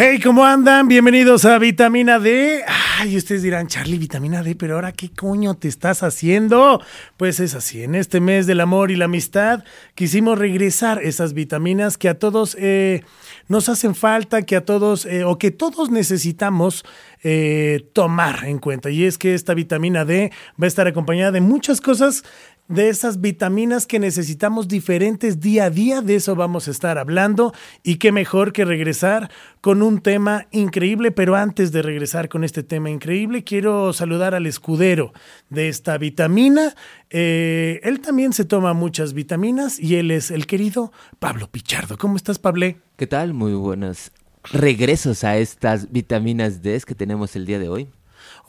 Hey, 0.00 0.20
¿cómo 0.20 0.44
andan? 0.44 0.86
Bienvenidos 0.86 1.44
a 1.44 1.58
Vitamina 1.58 2.20
D. 2.20 2.62
Ay, 2.98 3.16
ustedes 3.16 3.42
dirán, 3.42 3.66
Charlie, 3.66 3.98
vitamina 3.98 4.44
D, 4.44 4.54
pero 4.54 4.76
ahora 4.76 4.92
qué 4.92 5.10
coño 5.10 5.56
te 5.56 5.66
estás 5.66 6.04
haciendo? 6.04 6.80
Pues 7.16 7.40
es 7.40 7.56
así, 7.56 7.82
en 7.82 7.96
este 7.96 8.20
mes 8.20 8.46
del 8.46 8.60
amor 8.60 8.92
y 8.92 8.96
la 8.96 9.06
amistad 9.06 9.64
quisimos 9.96 10.38
regresar 10.38 11.02
esas 11.02 11.32
vitaminas 11.32 11.98
que 11.98 12.08
a 12.08 12.16
todos 12.16 12.56
eh, 12.60 13.02
nos 13.48 13.68
hacen 13.68 13.96
falta, 13.96 14.42
que 14.42 14.54
a 14.54 14.64
todos 14.64 15.04
eh, 15.04 15.24
o 15.24 15.36
que 15.36 15.50
todos 15.50 15.90
necesitamos 15.90 16.84
eh, 17.24 17.88
tomar 17.92 18.44
en 18.44 18.60
cuenta. 18.60 18.90
Y 18.90 19.04
es 19.04 19.18
que 19.18 19.34
esta 19.34 19.52
vitamina 19.52 20.04
D 20.04 20.30
va 20.62 20.66
a 20.66 20.68
estar 20.68 20.86
acompañada 20.86 21.32
de 21.32 21.40
muchas 21.40 21.80
cosas 21.80 22.22
de 22.68 22.90
esas 22.90 23.20
vitaminas 23.20 23.86
que 23.86 23.98
necesitamos 23.98 24.68
diferentes 24.68 25.40
día 25.40 25.64
a 25.64 25.70
día, 25.70 26.02
de 26.02 26.16
eso 26.16 26.36
vamos 26.36 26.68
a 26.68 26.70
estar 26.70 26.98
hablando 26.98 27.52
y 27.82 27.96
qué 27.96 28.12
mejor 28.12 28.52
que 28.52 28.64
regresar 28.64 29.30
con 29.60 29.82
un 29.82 30.00
tema 30.00 30.46
increíble, 30.50 31.10
pero 31.10 31.34
antes 31.34 31.72
de 31.72 31.82
regresar 31.82 32.28
con 32.28 32.44
este 32.44 32.62
tema 32.62 32.90
increíble, 32.90 33.42
quiero 33.42 33.92
saludar 33.92 34.34
al 34.34 34.46
escudero 34.46 35.12
de 35.48 35.68
esta 35.68 35.96
vitamina. 35.96 36.74
Eh, 37.10 37.80
él 37.82 38.00
también 38.00 38.32
se 38.32 38.44
toma 38.44 38.74
muchas 38.74 39.14
vitaminas 39.14 39.80
y 39.80 39.96
él 39.96 40.10
es 40.10 40.30
el 40.30 40.46
querido 40.46 40.92
Pablo 41.18 41.48
Pichardo. 41.50 41.96
¿Cómo 41.96 42.16
estás, 42.16 42.38
Pablo? 42.38 42.58
¿Qué 42.96 43.06
tal? 43.06 43.32
Muy 43.32 43.54
buenos 43.54 44.12
regresos 44.52 45.24
a 45.24 45.36
estas 45.38 45.90
vitaminas 45.90 46.62
D 46.62 46.80
que 46.86 46.94
tenemos 46.94 47.36
el 47.36 47.46
día 47.46 47.58
de 47.58 47.68
hoy. 47.68 47.88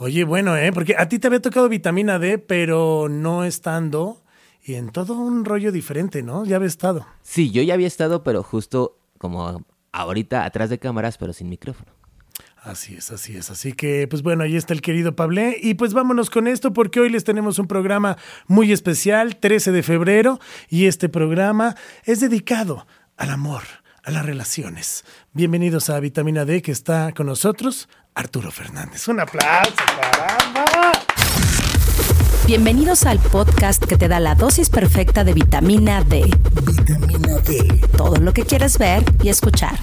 Oye, 0.01 0.23
bueno, 0.23 0.55
¿eh? 0.55 0.71
Porque 0.71 0.95
a 0.97 1.09
ti 1.09 1.19
te 1.19 1.27
había 1.27 1.41
tocado 1.41 1.67
vitamina 1.67 2.19
D, 2.19 2.37
pero 2.37 3.07
no 3.09 3.43
estando 3.43 4.23
y 4.63 4.75
en 4.75 4.91
todo 4.91 5.15
un 5.15 5.43
rollo 5.43 5.73
diferente, 5.73 6.23
¿no? 6.23 6.45
Ya 6.45 6.55
había 6.55 6.69
estado. 6.69 7.05
Sí, 7.21 7.51
yo 7.51 7.61
ya 7.63 7.73
había 7.73 7.87
estado, 7.87 8.23
pero 8.23 8.41
justo 8.41 8.97
como 9.17 9.65
ahorita 9.91 10.45
atrás 10.45 10.69
de 10.69 10.79
cámaras, 10.79 11.17
pero 11.17 11.33
sin 11.33 11.49
micrófono. 11.49 11.91
Así 12.63 12.95
es, 12.95 13.11
así 13.11 13.35
es. 13.35 13.51
Así 13.51 13.73
que, 13.73 14.07
pues 14.07 14.21
bueno, 14.21 14.45
ahí 14.45 14.55
está 14.55 14.73
el 14.73 14.81
querido 14.81 15.17
Pablé. 15.17 15.57
Y 15.61 15.73
pues 15.73 15.93
vámonos 15.93 16.29
con 16.29 16.47
esto 16.47 16.71
porque 16.71 17.01
hoy 17.01 17.09
les 17.09 17.25
tenemos 17.25 17.59
un 17.59 17.67
programa 17.67 18.15
muy 18.47 18.71
especial, 18.71 19.35
13 19.35 19.73
de 19.73 19.83
febrero, 19.83 20.39
y 20.69 20.85
este 20.85 21.09
programa 21.09 21.75
es 22.05 22.21
dedicado 22.21 22.87
al 23.17 23.31
amor, 23.31 23.63
a 24.03 24.11
las 24.11 24.25
relaciones. 24.25 25.03
Bienvenidos 25.33 25.89
a 25.89 25.99
Vitamina 25.99 26.45
D 26.45 26.61
que 26.61 26.71
está 26.71 27.11
con 27.13 27.27
nosotros, 27.27 27.89
Arturo 28.15 28.51
Fernández. 28.51 29.07
Un 29.07 29.19
aplauso, 29.19 29.73
caramba. 30.11 30.91
Bienvenidos 32.45 33.05
al 33.05 33.19
podcast 33.19 33.85
que 33.85 33.95
te 33.95 34.07
da 34.07 34.19
la 34.19 34.33
dosis 34.33 34.69
perfecta 34.69 35.23
de 35.23 35.33
vitamina 35.33 36.03
D. 36.03 36.23
Vitamina 36.63 37.37
D. 37.39 37.81
Todo 37.95 38.15
lo 38.17 38.33
que 38.33 38.43
quieres 38.43 38.79
ver 38.79 39.03
y 39.21 39.29
escuchar. 39.29 39.77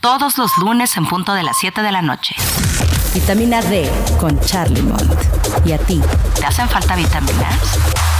Todos 0.00 0.36
los 0.36 0.50
lunes 0.58 0.96
en 0.98 1.06
punto 1.06 1.32
de 1.32 1.42
las 1.42 1.56
7 1.58 1.80
de 1.82 1.92
la 1.92 2.02
noche. 2.02 2.34
Vitamina 3.14 3.62
D 3.62 3.90
con 4.18 4.38
Charlie 4.40 4.82
Mont. 4.82 5.14
¿Y 5.64 5.72
a 5.72 5.78
ti? 5.78 6.00
¿Te 6.38 6.44
hacen 6.44 6.68
falta 6.68 6.94
vitaminas? 6.94 8.19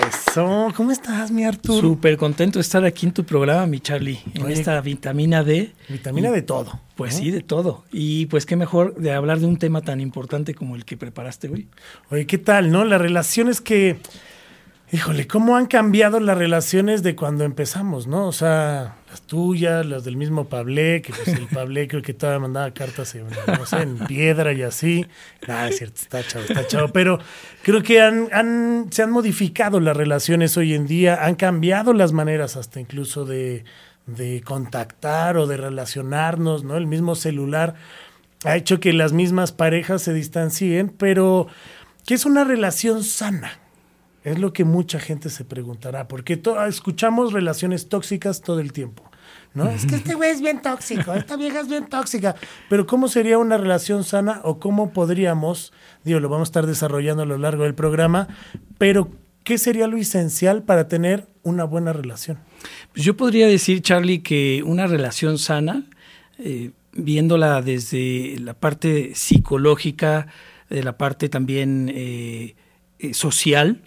Eso, 0.00 0.72
¿cómo 0.76 0.90
estás, 0.90 1.30
mi 1.30 1.44
Arturo? 1.44 1.80
Súper 1.80 2.16
contento 2.16 2.58
de 2.58 2.62
estar 2.62 2.84
aquí 2.84 3.06
en 3.06 3.12
tu 3.12 3.24
programa, 3.24 3.66
mi 3.66 3.80
Charlie, 3.80 4.20
en 4.34 4.44
Oye. 4.44 4.54
esta 4.54 4.80
vitamina 4.80 5.44
D. 5.44 5.72
Vitamina 5.88 6.30
de 6.30 6.42
todo. 6.42 6.80
Pues 6.96 7.14
sí, 7.14 7.30
de 7.30 7.40
todo. 7.40 7.84
Y 7.92 8.26
pues 8.26 8.46
qué 8.46 8.56
mejor 8.56 8.94
de 8.96 9.12
hablar 9.12 9.40
de 9.40 9.46
un 9.46 9.58
tema 9.58 9.82
tan 9.82 10.00
importante 10.00 10.54
como 10.54 10.76
el 10.76 10.84
que 10.84 10.96
preparaste 10.96 11.48
hoy. 11.48 11.68
Oye, 12.10 12.26
¿qué 12.26 12.38
tal, 12.38 12.70
no? 12.70 12.84
Las 12.84 13.00
relaciones 13.00 13.60
que. 13.60 13.98
Híjole, 14.94 15.26
¿cómo 15.26 15.56
han 15.56 15.64
cambiado 15.64 16.20
las 16.20 16.36
relaciones 16.36 17.02
de 17.02 17.16
cuando 17.16 17.44
empezamos, 17.44 18.06
no? 18.06 18.26
O 18.26 18.32
sea, 18.32 18.96
las 19.08 19.22
tuyas, 19.22 19.86
las 19.86 20.04
del 20.04 20.18
mismo 20.18 20.50
Pablé, 20.50 21.00
que 21.00 21.14
pues 21.14 21.28
el 21.28 21.46
Pablé 21.46 21.88
creo 21.88 22.02
que 22.02 22.12
todavía 22.12 22.40
mandaba 22.40 22.70
cartas 22.72 23.08
sé, 23.08 23.24
en 23.80 23.98
piedra 24.00 24.52
y 24.52 24.60
así. 24.60 25.06
Nada, 25.48 25.68
es 25.68 25.78
cierto, 25.78 25.98
está 25.98 26.22
chavo, 26.22 26.44
está 26.44 26.66
chavo. 26.66 26.88
Pero 26.92 27.18
creo 27.62 27.82
que 27.82 28.02
han, 28.02 28.88
se 28.90 29.02
han 29.02 29.10
modificado 29.10 29.80
las 29.80 29.96
relaciones 29.96 30.58
hoy 30.58 30.74
en 30.74 30.86
día, 30.86 31.24
han 31.24 31.36
cambiado 31.36 31.94
las 31.94 32.12
maneras 32.12 32.58
hasta 32.58 32.78
incluso 32.78 33.24
de, 33.24 33.64
de 34.04 34.42
contactar 34.42 35.38
o 35.38 35.46
de 35.46 35.56
relacionarnos, 35.56 36.64
¿no? 36.64 36.76
El 36.76 36.86
mismo 36.86 37.14
celular 37.14 37.76
ha 38.44 38.56
hecho 38.56 38.78
que 38.78 38.92
las 38.92 39.14
mismas 39.14 39.52
parejas 39.52 40.02
se 40.02 40.12
distancien, 40.12 40.90
pero 40.90 41.46
¿qué 42.04 42.12
es 42.12 42.26
una 42.26 42.44
relación 42.44 43.04
sana? 43.04 43.61
Es 44.24 44.38
lo 44.38 44.52
que 44.52 44.64
mucha 44.64 45.00
gente 45.00 45.30
se 45.30 45.44
preguntará, 45.44 46.06
porque 46.08 46.40
escuchamos 46.68 47.32
relaciones 47.32 47.88
tóxicas 47.88 48.40
todo 48.40 48.60
el 48.60 48.72
tiempo. 48.72 49.02
¿no? 49.54 49.68
Es 49.68 49.84
que 49.84 49.96
este 49.96 50.14
güey 50.14 50.30
es 50.30 50.40
bien 50.40 50.62
tóxico, 50.62 51.12
esta 51.12 51.36
vieja 51.36 51.60
es 51.60 51.68
bien 51.68 51.86
tóxica. 51.86 52.34
Pero 52.68 52.86
¿cómo 52.86 53.08
sería 53.08 53.38
una 53.38 53.58
relación 53.58 54.04
sana 54.04 54.40
o 54.44 54.58
cómo 54.58 54.92
podríamos, 54.92 55.72
digo, 56.04 56.20
lo 56.20 56.28
vamos 56.28 56.48
a 56.48 56.50
estar 56.50 56.66
desarrollando 56.66 57.24
a 57.24 57.26
lo 57.26 57.38
largo 57.38 57.64
del 57.64 57.74
programa, 57.74 58.28
pero 58.78 59.10
¿qué 59.44 59.58
sería 59.58 59.86
lo 59.86 59.96
esencial 59.96 60.62
para 60.62 60.88
tener 60.88 61.26
una 61.42 61.64
buena 61.64 61.92
relación? 61.92 62.38
Pues 62.92 63.04
yo 63.04 63.16
podría 63.16 63.46
decir, 63.46 63.82
Charlie, 63.82 64.22
que 64.22 64.62
una 64.64 64.86
relación 64.86 65.38
sana, 65.38 65.84
eh, 66.38 66.70
viéndola 66.92 67.62
desde 67.62 68.38
la 68.38 68.54
parte 68.54 69.14
psicológica, 69.14 70.28
de 70.70 70.82
la 70.82 70.96
parte 70.96 71.28
también 71.28 71.90
eh, 71.94 72.54
eh, 72.98 73.14
social, 73.14 73.82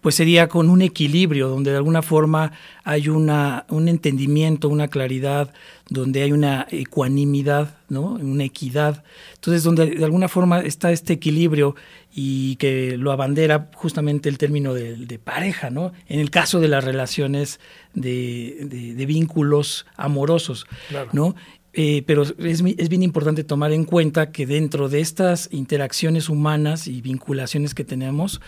pues 0.00 0.14
sería 0.14 0.48
con 0.48 0.70
un 0.70 0.80
equilibrio, 0.82 1.48
donde 1.48 1.72
de 1.72 1.76
alguna 1.76 2.02
forma 2.02 2.52
hay 2.84 3.08
una, 3.08 3.66
un 3.68 3.88
entendimiento, 3.88 4.68
una 4.68 4.88
claridad, 4.88 5.52
donde 5.90 6.22
hay 6.22 6.30
una 6.32 6.66
ecuanimidad, 6.70 7.76
¿no? 7.88 8.12
una 8.12 8.44
equidad. 8.44 9.02
Entonces, 9.34 9.62
donde 9.64 9.86
de 9.86 10.04
alguna 10.04 10.28
forma 10.28 10.60
está 10.60 10.92
este 10.92 11.14
equilibrio 11.14 11.74
y 12.14 12.56
que 12.56 12.96
lo 12.96 13.12
abandera 13.12 13.70
justamente 13.74 14.28
el 14.28 14.38
término 14.38 14.74
de, 14.74 14.96
de 14.96 15.18
pareja, 15.18 15.70
¿no? 15.70 15.92
En 16.08 16.20
el 16.20 16.30
caso 16.30 16.60
de 16.60 16.68
las 16.68 16.84
relaciones 16.84 17.60
de, 17.94 18.58
de- 18.62 18.94
de 18.94 19.06
vínculos 19.06 19.86
amorosos, 19.96 20.66
Claro. 20.88 21.10
¿no? 21.12 21.34
Eh, 21.74 22.02
pero 22.06 22.22
es, 22.22 22.34
es 22.38 22.88
bien 22.88 23.02
importante 23.02 23.44
tomar 23.44 23.72
en 23.72 23.84
cuenta 23.84 24.32
que 24.32 24.46
dentro 24.46 24.88
de 24.88 25.00
estas 25.00 25.48
interacciones 25.52 26.28
humanas 26.28 26.88
y 26.88 27.02
vinculaciones 27.02 27.74
que 27.74 27.84
tenemos, 27.84 28.40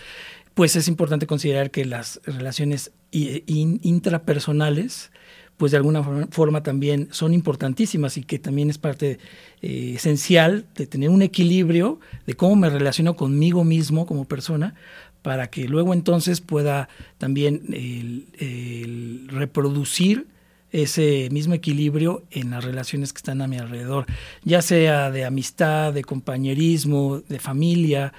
pues 0.53 0.75
es 0.75 0.87
importante 0.87 1.27
considerar 1.27 1.71
que 1.71 1.85
las 1.85 2.21
relaciones 2.25 2.91
intrapersonales, 3.11 5.11
pues 5.57 5.71
de 5.71 5.77
alguna 5.77 6.03
for- 6.03 6.27
forma 6.31 6.63
también 6.63 7.07
son 7.11 7.33
importantísimas 7.33 8.17
y 8.17 8.23
que 8.23 8.39
también 8.39 8.69
es 8.69 8.77
parte 8.77 9.19
eh, 9.61 9.93
esencial 9.95 10.65
de 10.75 10.87
tener 10.87 11.09
un 11.09 11.21
equilibrio 11.21 11.99
de 12.25 12.33
cómo 12.33 12.55
me 12.55 12.69
relaciono 12.69 13.15
conmigo 13.15 13.63
mismo 13.63 14.05
como 14.05 14.25
persona 14.25 14.75
para 15.21 15.51
que 15.51 15.67
luego 15.67 15.93
entonces 15.93 16.41
pueda 16.41 16.89
también 17.19 17.61
reproducir 19.27 20.27
ese 20.71 21.27
mismo 21.31 21.53
equilibrio 21.53 22.23
en 22.31 22.51
las 22.51 22.63
relaciones 22.63 23.11
que 23.13 23.17
están 23.17 23.41
a 23.41 23.47
mi 23.47 23.57
alrededor, 23.57 24.05
ya 24.43 24.61
sea 24.61 25.11
de 25.11 25.25
amistad, 25.25 25.93
de 25.93 26.03
compañerismo, 26.03 27.21
de 27.27 27.39
familia 27.39 28.13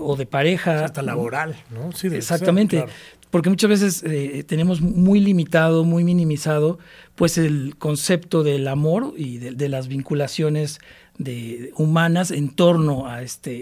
o 0.00 0.16
de 0.16 0.26
pareja. 0.26 0.84
Hasta 0.84 1.02
laboral, 1.02 1.56
¿no? 1.70 1.92
Sí, 1.92 2.08
de- 2.08 2.18
Exactamente. 2.18 2.76
claro. 2.78 2.92
Porque 3.30 3.50
muchas 3.50 3.68
veces 3.68 4.02
eh, 4.06 4.44
tenemos 4.46 4.80
muy 4.80 5.20
limitado, 5.20 5.84
muy 5.84 6.04
minimizado, 6.04 6.78
pues 7.16 7.38
el 7.38 7.74
concepto 7.76 8.42
del 8.42 8.66
amor 8.68 9.14
y 9.16 9.38
de, 9.38 9.50
de 9.52 9.68
las 9.68 9.88
vinculaciones 9.88 10.78
de, 11.18 11.72
humanas 11.76 12.30
en 12.30 12.50
torno 12.50 13.08
a 13.08 13.22
este 13.22 13.52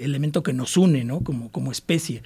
eh, 0.00 0.04
elemento 0.04 0.42
que 0.42 0.52
nos 0.52 0.76
une, 0.76 1.04
¿no? 1.04 1.20
Como, 1.20 1.50
como 1.50 1.70
especie. 1.72 2.22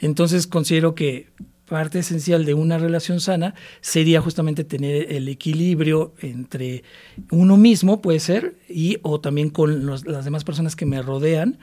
Entonces 0.00 0.46
considero 0.46 0.94
que 0.94 1.28
parte 1.70 2.00
esencial 2.00 2.44
de 2.44 2.52
una 2.52 2.78
relación 2.78 3.20
sana 3.20 3.54
sería 3.80 4.20
justamente 4.20 4.64
tener 4.64 5.12
el 5.12 5.28
equilibrio 5.28 6.12
entre 6.20 6.82
uno 7.30 7.56
mismo, 7.56 8.02
puede 8.02 8.18
ser, 8.18 8.56
y 8.68 8.98
o 9.02 9.20
también 9.20 9.50
con 9.50 9.86
las 9.86 10.24
demás 10.24 10.42
personas 10.42 10.74
que 10.74 10.84
me 10.84 11.00
rodean, 11.00 11.58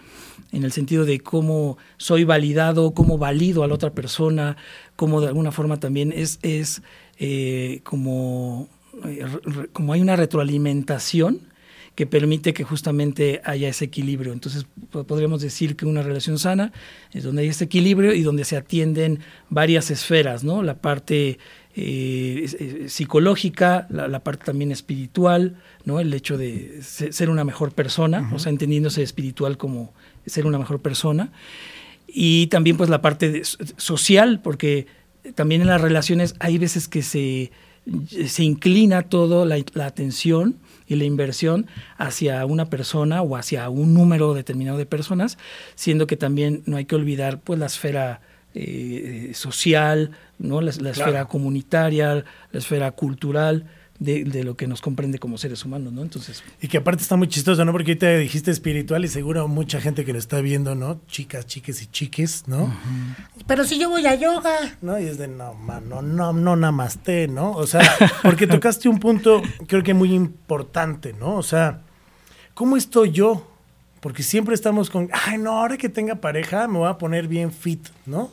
en 0.53 0.63
el 0.63 0.71
sentido 0.71 1.03
de 1.03 1.19
cómo 1.19 1.77
soy 1.97 2.23
validado, 2.23 2.93
cómo 2.93 3.17
valido 3.17 3.63
a 3.63 3.67
la 3.67 3.73
otra 3.73 3.91
persona, 3.91 4.55
cómo 4.95 5.19
de 5.19 5.27
alguna 5.27 5.51
forma 5.51 5.77
también 5.77 6.13
es, 6.15 6.39
es 6.41 6.81
eh, 7.19 7.81
como, 7.83 8.69
eh, 9.03 9.25
como 9.73 9.91
hay 9.91 9.99
una 9.99 10.15
retroalimentación 10.15 11.49
que 11.97 12.05
permite 12.05 12.53
que 12.53 12.63
justamente 12.63 13.41
haya 13.43 13.67
ese 13.69 13.85
equilibrio. 13.85 14.31
Entonces 14.31 14.67
po- 14.91 15.03
podríamos 15.05 15.41
decir 15.41 15.75
que 15.75 15.87
una 15.87 16.03
relación 16.03 16.37
sana 16.37 16.71
es 17.11 17.23
donde 17.23 17.41
hay 17.41 17.47
ese 17.49 17.63
equilibrio 17.65 18.13
y 18.13 18.21
donde 18.21 18.45
se 18.45 18.55
atienden 18.55 19.19
varias 19.49 19.89
esferas, 19.89 20.43
¿no? 20.43 20.61
La 20.61 20.75
parte 20.79 21.39
eh, 21.75 22.85
psicológica, 22.87 23.87
la, 23.89 24.07
la 24.07 24.19
parte 24.23 24.45
también 24.45 24.71
espiritual, 24.71 25.55
¿no? 25.85 25.99
El 25.99 26.13
hecho 26.13 26.37
de 26.37 26.81
se- 26.83 27.11
ser 27.11 27.29
una 27.31 27.43
mejor 27.43 27.71
persona, 27.71 28.29
o 28.33 28.37
sea, 28.39 28.51
entendiéndose 28.51 29.01
espiritual 29.01 29.57
como 29.57 29.91
ser 30.25 30.45
una 30.45 30.59
mejor 30.59 30.79
persona. 30.81 31.31
Y 32.07 32.47
también 32.47 32.77
pues 32.77 32.89
la 32.91 33.01
parte 33.01 33.31
de- 33.31 33.43
social, 33.43 34.39
porque 34.43 34.85
también 35.33 35.61
en 35.61 35.67
las 35.67 35.81
relaciones 35.81 36.35
hay 36.39 36.59
veces 36.59 36.87
que 36.87 37.01
se, 37.01 37.51
se 38.27 38.43
inclina 38.43 39.01
todo 39.03 39.45
la, 39.45 39.57
la 39.73 39.87
atención 39.87 40.55
y 40.87 40.95
la 40.95 41.03
inversión 41.03 41.67
hacia 41.97 42.45
una 42.45 42.69
persona 42.69 43.21
o 43.21 43.35
hacia 43.35 43.69
un 43.69 43.93
número 43.93 44.33
determinado 44.33 44.77
de 44.77 44.85
personas, 44.85 45.37
siendo 45.75 46.07
que 46.07 46.17
también 46.17 46.63
no 46.65 46.77
hay 46.77 46.85
que 46.85 46.95
olvidar 46.95 47.39
pues 47.39 47.59
la 47.59 47.65
esfera 47.65 48.21
eh, 48.53 49.31
social, 49.33 50.11
¿no? 50.39 50.61
la, 50.61 50.71
esfera 50.71 51.25
comunitaria, 51.25 52.23
la 52.51 52.59
esfera 52.59 52.91
cultural, 52.91 53.65
de, 53.99 54.43
lo 54.43 54.55
que 54.55 54.67
nos 54.67 54.81
comprende 54.81 55.17
como 55.17 55.37
seres 55.37 55.65
humanos, 55.65 55.91
¿no? 55.91 56.01
Entonces. 56.01 56.43
Y 56.61 56.67
que 56.67 56.77
aparte 56.77 57.01
está 57.01 57.15
muy 57.15 57.27
chistoso, 57.27 57.65
¿no? 57.65 57.71
Porque 57.71 57.91
ahorita 57.91 58.15
dijiste 58.17 58.51
espiritual 58.51 59.03
y 59.03 59.07
seguro 59.07 59.47
mucha 59.47 59.81
gente 59.81 60.05
que 60.05 60.13
lo 60.13 60.19
está 60.19 60.39
viendo, 60.41 60.75
¿no? 60.75 61.01
Chicas, 61.07 61.45
chiques 61.47 61.81
y 61.81 61.87
chiques, 61.87 62.43
¿no? 62.47 62.73
Pero 63.47 63.63
si 63.63 63.79
yo 63.79 63.89
voy 63.89 64.05
a 64.05 64.15
yoga, 64.15 64.77
¿no? 64.81 64.99
Y 64.99 65.05
es 65.05 65.17
de 65.17 65.27
no, 65.27 65.55
no, 65.81 66.01
no, 66.01 66.33
no 66.33 66.55
namaste, 66.55 67.27
¿no? 67.27 67.51
O 67.51 67.65
sea, 67.65 67.81
porque 68.21 68.45
tocaste 68.45 68.87
un 68.87 68.99
punto, 68.99 69.41
creo 69.67 69.83
que 69.83 69.93
muy 69.93 70.13
importante, 70.13 71.13
¿no? 71.13 71.35
O 71.35 71.43
sea, 71.43 71.81
¿cómo 72.53 72.77
estoy 72.77 73.11
yo? 73.11 73.47
Porque 73.99 74.21
siempre 74.21 74.53
estamos 74.53 74.91
con, 74.91 75.09
ay, 75.11 75.39
no, 75.39 75.57
ahora 75.57 75.75
que 75.75 75.89
tenga 75.89 76.15
pareja 76.15 76.67
me 76.67 76.77
voy 76.77 76.89
a 76.89 76.99
poner 76.99 77.27
bien 77.27 77.51
fit, 77.51 77.87
¿no? 78.05 78.29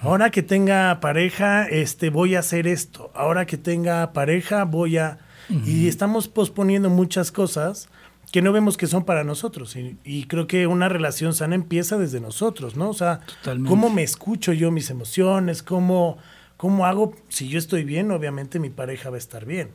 Ahora 0.00 0.30
que 0.30 0.42
tenga 0.42 1.00
pareja, 1.00 1.66
este, 1.66 2.10
voy 2.10 2.34
a 2.34 2.40
hacer 2.40 2.66
esto. 2.66 3.10
Ahora 3.14 3.46
que 3.46 3.56
tenga 3.56 4.12
pareja, 4.12 4.64
voy 4.64 4.98
a... 4.98 5.18
Y 5.66 5.86
estamos 5.86 6.28
posponiendo 6.28 6.88
muchas 6.88 7.30
cosas 7.30 7.88
que 8.32 8.40
no 8.40 8.52
vemos 8.52 8.78
que 8.78 8.86
son 8.86 9.04
para 9.04 9.22
nosotros. 9.22 9.76
Y, 9.76 10.24
creo 10.24 10.46
que 10.46 10.66
una 10.66 10.88
relación 10.88 11.34
sana 11.34 11.54
empieza 11.54 11.98
desde 11.98 12.20
nosotros, 12.20 12.76
¿no? 12.76 12.88
O 12.88 12.94
sea, 12.94 13.20
cómo 13.68 13.90
me 13.90 14.02
escucho 14.02 14.54
yo 14.54 14.70
mis 14.70 14.88
emociones, 14.88 15.62
cómo, 15.62 16.16
cómo 16.56 16.86
hago, 16.86 17.14
si 17.28 17.48
yo 17.48 17.58
estoy 17.58 17.84
bien, 17.84 18.10
obviamente 18.10 18.58
mi 18.58 18.70
pareja 18.70 19.10
va 19.10 19.16
a 19.16 19.18
estar 19.18 19.44
bien. 19.44 19.68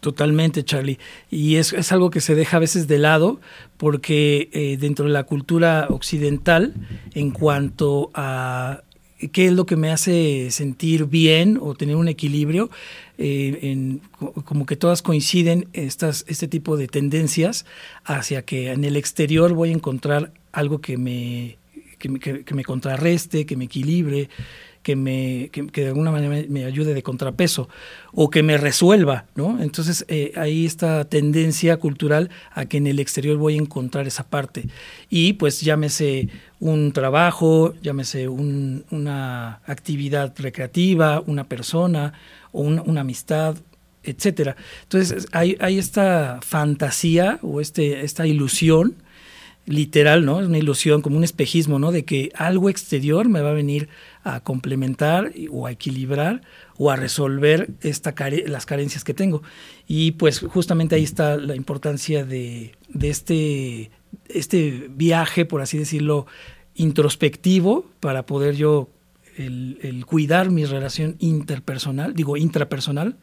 Totalmente, 0.00 0.64
Charlie. 0.64 1.00
Y 1.28 1.56
es, 1.56 1.72
es, 1.72 1.90
algo 1.90 2.10
que 2.10 2.20
se 2.20 2.36
deja 2.36 2.58
a 2.58 2.60
veces 2.60 2.86
de 2.86 2.98
lado 2.98 3.40
porque 3.76 4.48
eh, 4.52 4.76
dentro 4.78 5.06
de 5.06 5.10
la 5.10 5.24
cultura 5.24 5.88
occidental, 5.90 6.74
en 7.14 7.32
cuanto 7.32 8.12
a 8.14 8.82
qué 9.32 9.46
es 9.46 9.52
lo 9.52 9.66
que 9.66 9.76
me 9.76 9.90
hace 9.90 10.50
sentir 10.50 11.06
bien 11.06 11.58
o 11.60 11.74
tener 11.74 11.96
un 11.96 12.08
equilibrio. 12.08 12.70
Eh, 13.18 13.98
como 14.44 14.64
que 14.64 14.76
todas 14.76 15.02
coinciden 15.02 15.68
estas, 15.72 16.24
este 16.28 16.46
tipo 16.46 16.76
de 16.76 16.86
tendencias 16.86 17.66
hacia 18.04 18.42
que 18.42 18.70
en 18.70 18.84
el 18.84 18.96
exterior 18.96 19.52
voy 19.54 19.70
a 19.70 19.72
encontrar 19.72 20.32
algo 20.52 20.80
que 20.80 20.96
me, 20.96 21.58
que 21.98 22.54
me 22.54 22.64
contrarreste, 22.64 23.44
que 23.44 23.56
me 23.56 23.64
equilibre 23.64 24.28
que, 24.88 24.96
me, 24.96 25.50
que, 25.52 25.82
de 25.82 25.88
alguna 25.88 26.10
manera 26.10 26.46
me, 26.48 26.64
ayude 26.64 26.94
de 26.94 27.02
contrapeso 27.02 27.68
o 28.12 28.30
que 28.30 28.42
me 28.42 28.56
resuelva, 28.56 29.26
¿no? 29.34 29.62
Entonces 29.62 30.06
eh, 30.08 30.32
hay 30.34 30.64
esta 30.64 31.04
tendencia 31.04 31.76
cultural 31.76 32.30
a 32.52 32.64
que 32.64 32.78
en 32.78 32.86
el 32.86 32.98
exterior 32.98 33.36
voy 33.36 33.54
a 33.54 33.58
encontrar 33.58 34.06
esa 34.06 34.28
parte. 34.28 34.64
Y 35.10 35.34
pues 35.34 35.60
llámese 35.60 36.28
un 36.60 36.92
trabajo, 36.92 37.74
llámese 37.82 38.28
una 38.28 39.60
actividad 39.66 40.34
recreativa, 40.38 41.22
una 41.26 41.44
persona 41.44 42.14
o 42.52 42.62
una 42.62 43.00
amistad, 43.00 43.56
etcétera. 44.02 44.56
Entonces 44.82 45.26
hay, 45.32 45.56
hay, 45.60 45.78
esta 45.78 46.40
fantasía 46.42 47.38
o 47.42 47.60
este, 47.60 48.04
esta 48.04 48.26
ilusión 48.26 48.96
literal, 49.68 50.24
¿no? 50.24 50.40
Es 50.40 50.46
una 50.46 50.58
ilusión, 50.58 51.02
como 51.02 51.18
un 51.18 51.24
espejismo, 51.24 51.78
¿no? 51.78 51.92
De 51.92 52.04
que 52.04 52.30
algo 52.34 52.70
exterior 52.70 53.28
me 53.28 53.42
va 53.42 53.50
a 53.50 53.54
venir 53.54 53.88
a 54.24 54.40
complementar 54.40 55.32
o 55.50 55.66
a 55.66 55.72
equilibrar 55.72 56.40
o 56.78 56.90
a 56.90 56.96
resolver 56.96 57.68
esta 57.82 58.14
las 58.46 58.66
carencias 58.66 59.04
que 59.04 59.14
tengo. 59.14 59.42
Y 59.86 60.12
pues 60.12 60.40
justamente 60.40 60.94
ahí 60.94 61.04
está 61.04 61.36
la 61.36 61.54
importancia 61.54 62.24
de, 62.24 62.76
este, 63.00 63.90
este 64.28 64.88
viaje, 64.90 65.44
por 65.44 65.60
así 65.60 65.78
decirlo, 65.78 66.26
introspectivo 66.74 67.86
para 68.00 68.24
poder 68.26 68.56
yo 68.56 68.88
el, 69.36 70.04
cuidar 70.06 70.50
mi 70.50 70.64
relación 70.64 71.16
interpersonal, 71.18 72.14
digo 72.14 72.36
intrapersonal, 72.36 73.16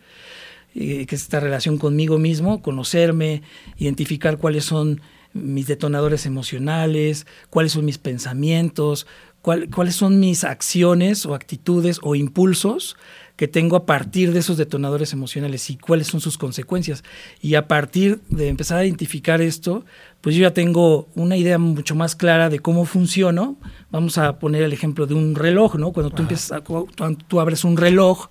eh, 0.74 1.06
que 1.06 1.16
es 1.16 1.22
esta 1.22 1.40
relación 1.40 1.78
conmigo 1.78 2.18
mismo, 2.18 2.62
conocerme, 2.62 3.42
identificar 3.78 4.38
cuáles 4.38 4.66
son 4.66 5.02
mis 5.34 5.68
detonadores 5.68 6.26
emocionales, 6.26 7.28
cuáles 7.50 7.74
son 7.74 7.86
mis 7.86 7.98
pensamientos, 7.98 9.06
cuáles 9.42 9.96
son 9.96 10.20
mis 10.20 10.44
acciones 10.44 11.26
o 11.26 11.36
actitudes 11.36 12.00
o 12.02 12.16
impulsos 12.16 12.96
que 13.36 13.48
tengo 13.48 13.76
a 13.76 13.86
partir 13.86 14.32
de 14.32 14.40
esos 14.40 14.58
detonadores 14.58 15.12
emocionales 15.12 15.70
y 15.70 15.78
cuáles 15.78 16.08
son 16.08 16.22
sus 16.22 16.38
consecuencias. 16.38 17.04
Y 17.42 17.56
a 17.56 17.68
partir 17.68 18.22
de 18.30 18.48
empezar 18.48 18.78
a 18.78 18.86
identificar 18.86 19.42
esto, 19.42 19.86
pues 20.22 20.36
yo 20.36 20.42
ya 20.42 20.54
tengo 20.54 21.08
una 21.16 21.38
idea 21.38 21.58
mucho 21.58 21.96
más 21.96 22.16
clara 22.16 22.50
de 22.50 22.60
cómo 22.60 22.86
funciono. 22.86 23.58
Vamos 23.92 24.18
a 24.18 24.40
poner 24.40 24.64
el 24.64 24.74
ejemplo 24.74 25.06
de 25.06 25.14
un 25.14 25.36
reloj, 25.36 25.76
¿no? 25.76 25.92
Cuando 25.92 26.10
tú 26.10 26.22
empiezas, 26.22 26.62
cuando 26.62 27.24
tú 27.28 27.40
abres 27.40 27.64
un 27.64 27.78
reloj, 27.78 28.30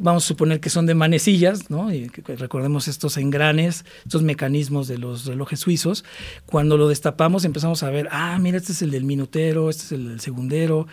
vamos 0.00 0.24
a 0.24 0.26
suponer 0.26 0.60
que 0.60 0.70
son 0.70 0.86
de 0.86 0.94
manecillas, 0.94 1.70
¿no? 1.70 1.92
Y 1.92 2.08
recordemos 2.08 2.88
estos 2.88 3.16
engranes, 3.16 3.84
estos 4.04 4.22
mecanismos 4.22 4.88
de 4.88 4.98
los 4.98 5.24
relojes 5.24 5.60
suizos. 5.60 6.04
Cuando 6.46 6.76
lo 6.76 6.88
destapamos 6.88 7.44
empezamos 7.44 7.82
a 7.82 7.90
ver, 7.90 8.08
ah, 8.10 8.38
mira, 8.40 8.58
este 8.58 8.72
es 8.72 8.82
el 8.82 8.90
del 8.90 9.04
minutero, 9.04 9.70
este 9.70 9.84
es 9.84 9.92
el 9.92 10.08
del 10.08 10.20
segundero. 10.20 10.86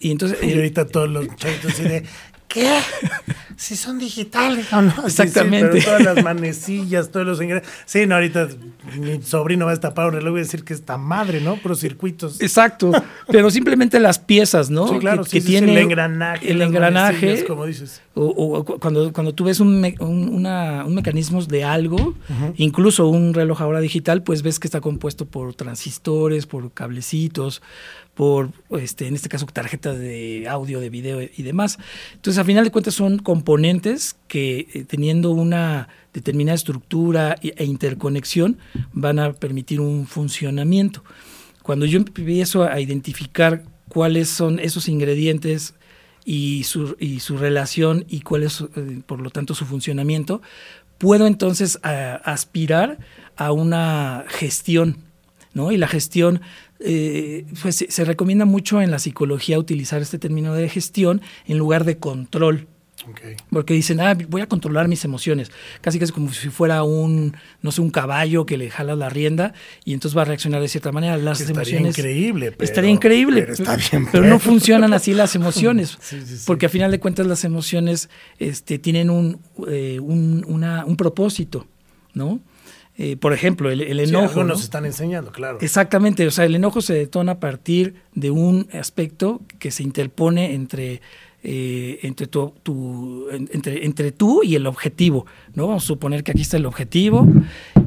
Y 0.00 0.10
entonces. 0.10 0.42
Y 0.42 0.54
ahorita 0.54 0.86
todos 0.86 1.10
los 1.10 1.26
chavitos 1.36 1.72
así 1.72 1.82
de, 1.82 2.04
¿Qué? 2.52 2.68
Si 3.56 3.76
son 3.76 3.98
digitales 3.98 4.72
o 4.72 4.82
no. 4.82 5.06
Exactamente. 5.06 5.82
todas 5.82 6.02
las 6.02 6.24
manecillas, 6.24 7.10
todos 7.10 7.26
los 7.26 7.40
ingredientes. 7.40 7.72
Sí, 7.86 8.06
no, 8.06 8.16
ahorita 8.16 8.48
mi 8.98 9.22
sobrino 9.22 9.66
va 9.66 9.72
a 9.72 9.74
destapar 9.74 10.06
un 10.06 10.14
reloj 10.14 10.36
y 10.36 10.40
decir 10.40 10.64
que 10.64 10.74
está 10.74 10.96
madre, 10.96 11.40
¿no? 11.40 11.58
Pero 11.62 11.74
circuitos. 11.74 12.40
Exacto. 12.40 12.90
Pero 13.28 13.50
simplemente 13.50 14.00
las 14.00 14.18
piezas, 14.18 14.70
¿no? 14.70 14.88
Sí, 14.88 14.98
claro. 14.98 15.24
Que, 15.24 15.40
tiene 15.40 15.72
el 15.72 15.78
engranaje. 15.78 16.50
El 16.50 16.62
engranaje. 16.62 17.44
Como 17.44 17.66
dices. 17.66 18.00
O, 18.22 18.64
cuando, 18.64 19.14
cuando 19.14 19.34
tú 19.34 19.44
ves 19.44 19.60
un, 19.60 19.82
un, 19.98 20.94
mecanismo 20.94 21.42
de 21.42 21.64
algo, 21.64 22.14
incluso 22.56 23.08
un 23.08 23.32
reloj 23.32 23.62
ahora 23.62 23.80
digital, 23.80 24.22
pues 24.22 24.42
ves 24.42 24.58
que 24.58 24.66
está 24.66 24.82
compuesto 24.82 25.24
por 25.24 25.54
transistores, 25.54 26.44
por 26.44 26.70
cablecitos, 26.72 27.62
por, 28.12 28.50
este, 28.78 29.06
en 29.06 29.14
este 29.14 29.30
caso, 29.30 29.46
tarjetas 29.46 29.98
de 29.98 30.46
audio, 30.50 30.80
de 30.80 30.90
video 30.90 31.22
y 31.22 31.42
demás. 31.42 31.78
Entonces, 32.12 32.38
a 32.38 32.44
final 32.44 32.64
de 32.64 32.70
cuentas, 32.70 32.92
son 32.92 33.20
componentes 33.20 34.16
que 34.28 34.68
eh, 34.74 34.84
teniendo 34.86 35.30
una 35.30 35.88
determinada 36.12 36.56
estructura 36.56 37.36
e 37.40 37.64
interconexión 37.64 38.58
van 38.92 39.18
a 39.18 39.32
permitir 39.32 39.80
un 39.80 40.06
funcionamiento. 40.06 41.02
Cuando 41.62 41.86
yo 41.86 41.96
empiezo 41.96 42.64
a 42.64 42.80
identificar 42.80 43.62
cuáles 43.88 44.28
son 44.28 44.58
esos 44.58 44.88
ingredientes 44.88 45.72
y 46.32 46.62
su, 46.62 46.94
y 47.00 47.18
su 47.18 47.38
relación 47.38 48.04
y 48.08 48.20
cuál 48.20 48.44
es, 48.44 48.60
eh, 48.60 49.00
por 49.04 49.20
lo 49.20 49.30
tanto, 49.30 49.52
su 49.52 49.66
funcionamiento, 49.66 50.42
puedo 50.96 51.26
entonces 51.26 51.80
aspirar 51.82 52.98
a 53.34 53.50
una 53.50 54.24
gestión, 54.28 54.98
¿no? 55.54 55.72
Y 55.72 55.76
la 55.76 55.88
gestión 55.88 56.40
eh, 56.78 57.46
pues 57.60 57.84
se, 57.88 58.04
recomienda 58.04 58.44
mucho 58.44 58.80
en 58.80 58.92
la 58.92 59.00
psicología 59.00 59.58
utilizar 59.58 60.02
este 60.02 60.20
término 60.20 60.54
de 60.54 60.68
gestión 60.68 61.20
en 61.46 61.58
lugar 61.58 61.84
de 61.84 61.98
control. 61.98 62.68
Porque 63.50 63.74
dicen, 63.74 64.00
ah, 64.00 64.16
voy 64.28 64.42
a 64.42 64.46
controlar 64.46 64.88
mis 64.88 65.04
emociones. 65.04 65.50
Casi 65.80 65.98
que 65.98 66.04
es 66.04 66.12
como 66.12 66.32
si 66.32 66.48
fuera 66.48 66.82
un, 66.82 67.36
no 67.62 67.72
sé, 67.72 67.80
un 67.80 67.90
caballo 67.90 68.46
que 68.46 68.56
le 68.56 68.70
jala 68.70 68.94
la 68.96 69.08
rienda 69.08 69.54
y 69.84 69.94
entonces 69.94 70.16
va 70.16 70.22
a 70.22 70.24
reaccionar 70.26 70.60
de 70.60 70.68
cierta 70.68 70.92
manera. 70.92 71.16
Las 71.16 71.40
estaría 71.40 71.60
emociones. 71.60 71.98
increíble. 71.98 72.54
estaría 72.58 72.90
increíble. 72.90 73.48
Pero, 74.12 74.26
no 74.26 74.38
funcionan 74.38 74.92
así 74.92 75.14
las 75.14 75.34
emociones. 75.34 75.98
Porque 76.46 76.66
a 76.66 76.68
final 76.68 76.90
de 76.90 77.00
cuentas 77.00 77.26
las 77.26 77.44
emociones 77.44 78.10
este, 78.38 78.78
tienen 78.78 79.10
un, 79.10 79.40
eh, 79.68 79.98
un, 80.00 80.44
un 80.46 80.96
propósito, 80.96 81.66
¿no? 82.14 82.40
Eh, 83.02 83.16
por 83.16 83.32
ejemplo, 83.32 83.70
el, 83.70 83.98
enojo. 83.98 84.44
nos 84.44 84.62
están 84.62 84.84
enseñando, 84.84 85.32
claro. 85.32 85.56
Exactamente, 85.62 86.26
o 86.26 86.30
sea, 86.30 86.44
el 86.44 86.54
enojo 86.54 86.82
se 86.82 86.92
detona 86.92 87.32
a 87.32 87.40
partir 87.40 87.94
de 88.14 88.30
un 88.30 88.68
aspecto 88.74 89.40
que 89.58 89.70
se 89.70 89.82
interpone 89.82 90.52
entre, 90.54 91.00
eh, 91.42 92.00
entre, 92.02 92.26
tu, 92.26 92.52
entre, 93.30 93.86
entre, 93.86 94.12
tú 94.12 94.42
y 94.42 94.56
el 94.56 94.66
objetivo, 94.66 95.24
¿no? 95.54 95.68
Vamos 95.68 95.84
a 95.84 95.86
suponer 95.86 96.22
que 96.22 96.32
aquí 96.32 96.42
está 96.42 96.58
el 96.58 96.66
objetivo 96.66 97.26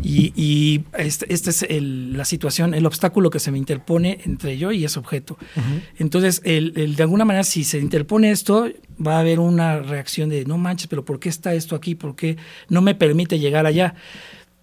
y, 0.02 0.82
esta 0.98 1.26
este 1.30 1.50
es 1.52 1.66
la 1.70 2.26
situación, 2.26 2.74
el 2.74 2.86
obstáculo 2.86 3.30
que 3.30 3.40
se 3.40 3.52
me 3.52 3.60
interpone 3.60 4.20
entre 4.26 4.58
yo 4.58 4.72
y 4.72 4.86
ese 4.86 4.98
objeto. 4.98 5.38
Entonces, 6.00 6.42
el, 6.46 6.96
de 6.96 7.04
alguna 7.04 7.26
manera, 7.26 7.44
si 7.44 7.64
se 7.64 7.78
interpone 7.78 8.32
esto, 8.32 8.70
va 9.06 9.18
a 9.18 9.20
haber 9.20 9.40
una 9.40 9.80
reacción 9.80 10.30
de, 10.30 10.46
no 10.46 10.58
manches, 10.58 10.88
pero 10.88 11.06
¿por 11.06 11.20
qué 11.20 11.30
está 11.30 11.54
esto 11.54 11.76
aquí? 11.76 11.94
¿Por 11.94 12.16
qué 12.16 12.38
no 12.70 12.82
me 12.82 12.96
permite 12.96 13.38
llegar 13.38 13.66
allá? 13.68 13.94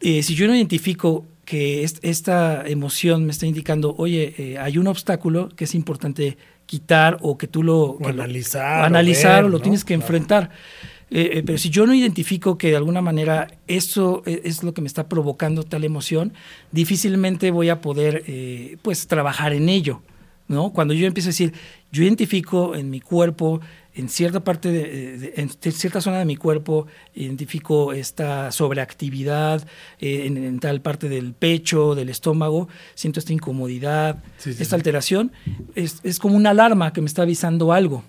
Eh, 0.01 0.23
si 0.23 0.35
yo 0.35 0.49
no 0.49 0.55
identifico 0.57 1.27
que 1.45 1.83
esta 1.83 2.63
emoción 2.67 3.25
me 3.25 3.33
está 3.33 3.45
indicando, 3.45 3.95
oye, 3.99 4.35
eh, 4.39 4.59
hay 4.59 4.79
un 4.79 4.87
obstáculo 4.87 5.49
que 5.49 5.65
es 5.65 5.75
importante 5.75 6.39
quitar 6.71 7.19
o 7.21 7.37
que 7.37 7.49
tú 7.49 7.65
lo... 7.65 7.99
Analizar, 8.05 8.83
o 8.83 8.85
analizar 8.85 9.41
o, 9.41 9.43
ver, 9.43 9.51
lo 9.51 9.59
¿no? 9.59 9.63
tienes 9.63 9.85
que 9.85 9.95
Claro. 9.95 10.03
enfrentar. 10.05 10.51
Eh, 11.11 11.39
eh, 11.39 11.43
pero 11.45 11.59
si 11.59 11.69
yo 11.69 11.85
no 11.85 11.93
identifico 11.95 12.57
que 12.57 12.69
de 12.71 12.77
alguna 12.77 13.03
manera 13.03 13.49
eso 13.67 14.23
e- 14.25 14.43
es 14.45 14.63
lo 14.63 14.73
que 14.73 14.81
me 14.81 14.87
está 14.87 15.09
provocando 15.09 15.65
tal 15.65 15.83
emoción, 15.83 16.33
difícilmente 16.71 17.51
voy 17.51 17.69
a 17.71 17.81
poder 17.81 18.23
eh, 18.29 18.77
pues 18.83 19.09
trabajar 19.09 19.53
en 19.53 19.69
ello. 19.69 20.01
¿No? 20.51 20.73
Cuando 20.73 20.93
yo 20.95 21.07
empiezo 21.07 21.29
a 21.29 21.31
decir, 21.31 21.53
yo 21.93 22.03
identifico 22.03 22.75
en 22.75 22.91
mi 22.91 23.01
cuerpo, 23.01 23.61
en 23.95 24.09
cierta 24.09 24.43
parte, 24.45 24.71
de, 24.71 25.17
de- 25.19 25.33
en 25.37 25.49
cierta 25.73 26.01
zona 26.01 26.19
de 26.19 26.25
mi 26.25 26.37
cuerpo, 26.37 26.87
identifico 27.15 27.93
esta 27.93 28.51
sobreactividad, 28.53 29.67
eh, 30.01 30.27
en, 30.27 30.37
en 30.37 30.59
tal 30.59 30.81
parte 30.81 31.09
del 31.09 31.33
pecho, 31.35 31.95
del 31.95 32.09
estómago, 32.09 32.69
siento 32.95 33.21
esta 33.21 33.33
incomodidad, 33.33 34.23
Sí, 34.39 34.53
sí, 34.53 34.63
esta 34.63 34.77
alteración, 34.77 35.33
es, 35.75 36.01
es 36.03 36.19
como 36.19 36.37
una 36.37 36.51
alarma 36.51 36.93
que 36.93 37.01
me 37.01 37.07
está 37.07 37.23
avisando 37.23 37.73
algo 37.73 38.05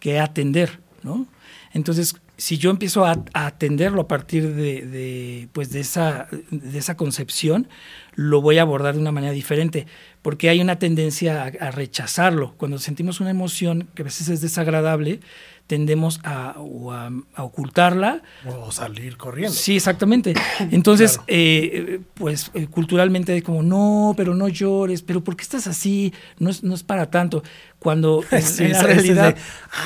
que 0.00 0.18
atender, 0.18 0.80
¿no? 1.02 1.26
Entonces, 1.72 2.16
si 2.36 2.58
yo 2.58 2.70
empiezo 2.70 3.04
a, 3.04 3.24
a 3.32 3.46
atenderlo 3.46 4.02
a 4.02 4.08
partir 4.08 4.54
de, 4.54 4.84
de, 4.86 5.48
pues 5.52 5.70
de, 5.70 5.80
esa, 5.80 6.28
de 6.50 6.78
esa 6.78 6.96
concepción, 6.96 7.68
lo 8.14 8.40
voy 8.40 8.58
a 8.58 8.62
abordar 8.62 8.94
de 8.94 9.00
una 9.00 9.12
manera 9.12 9.32
diferente, 9.32 9.86
porque 10.24 10.48
hay 10.48 10.60
una 10.62 10.78
tendencia 10.78 11.42
a, 11.44 11.66
a 11.66 11.70
rechazarlo. 11.70 12.54
Cuando 12.56 12.78
sentimos 12.78 13.20
una 13.20 13.28
emoción 13.30 13.88
que 13.94 14.00
a 14.02 14.06
veces 14.06 14.28
es 14.30 14.40
desagradable, 14.40 15.20
tendemos 15.66 16.20
a, 16.24 16.54
o 16.58 16.92
a- 16.92 17.10
a 17.34 17.42
ocultarla 17.42 18.22
O 18.46 18.70
salir 18.72 19.16
corriendo. 19.16 19.54
Sí, 19.54 19.76
exactamente. 19.76 20.34
Entonces, 20.70 21.12
Claro. 21.12 21.24
eh, 21.28 22.00
pues 22.14 22.50
eh, 22.54 22.66
culturalmente 22.66 23.36
es 23.36 23.42
como, 23.42 23.62
no, 23.62 24.14
pero 24.16 24.34
no 24.34 24.48
llores, 24.48 25.02
pero 25.02 25.22
¿por 25.22 25.36
qué 25.36 25.42
estás 25.42 25.66
así? 25.66 26.12
No 26.38 26.48
es, 26.50 26.62
no 26.64 26.74
es 26.74 26.82
para 26.82 27.10
tanto. 27.10 27.42
Cuando 27.78 28.22
en, 28.30 28.42
Sí, 28.42 28.64
en 28.64 28.72
la 28.72 28.82
de, 28.82 28.94
realidad... 28.94 29.36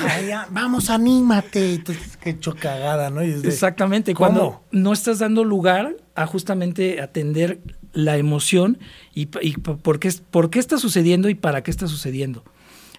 "Ay, 0.01 0.27
ya, 0.27 0.47
vamos, 0.51 0.89
anímate. 0.89 1.75
Entonces, 1.75 2.17
qué 2.17 2.31
hecho 2.31 2.55
cagada, 2.55 3.09
¿no? 3.09 3.23
Y 3.23 3.31
de, 3.31 3.47
Exactamente, 3.47 4.13
¿cómo? 4.13 4.27
cuando 4.29 4.63
no 4.71 4.93
estás 4.93 5.19
dando 5.19 5.43
lugar 5.43 5.95
a 6.15 6.25
justamente 6.27 7.01
atender 7.01 7.59
la 7.93 8.17
emoción 8.17 8.77
y, 9.13 9.25
por, 9.27 9.99
qué, 9.99 10.11
por 10.31 10.49
qué 10.49 10.59
está 10.59 10.77
sucediendo 10.77 11.29
y 11.29 11.35
para 11.35 11.63
qué 11.63 11.71
está 11.71 11.87
sucediendo. 11.87 12.43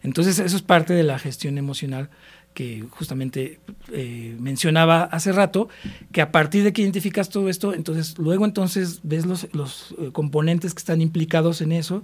Entonces, 0.02 0.38
eso 0.38 0.56
es 0.56 0.62
parte 0.62 0.94
de 0.94 1.02
la 1.02 1.18
gestión 1.18 1.58
emocional 1.58 2.10
que 2.54 2.84
justamente 2.90 3.60
eh, 3.92 4.34
mencionaba 4.40 5.04
hace 5.04 5.30
rato, 5.30 5.68
que 6.10 6.20
a 6.20 6.32
partir 6.32 6.64
de 6.64 6.72
que 6.72 6.82
identificas 6.82 7.28
todo 7.28 7.48
esto, 7.48 7.74
entonces 7.74 8.18
luego 8.18 8.44
entonces 8.44 9.00
ves 9.04 9.24
los, 9.24 9.46
los 9.52 9.94
eh, 10.00 10.10
componentes 10.12 10.74
que 10.74 10.78
están 10.80 11.00
implicados 11.00 11.60
en 11.60 11.70
eso 11.70 12.02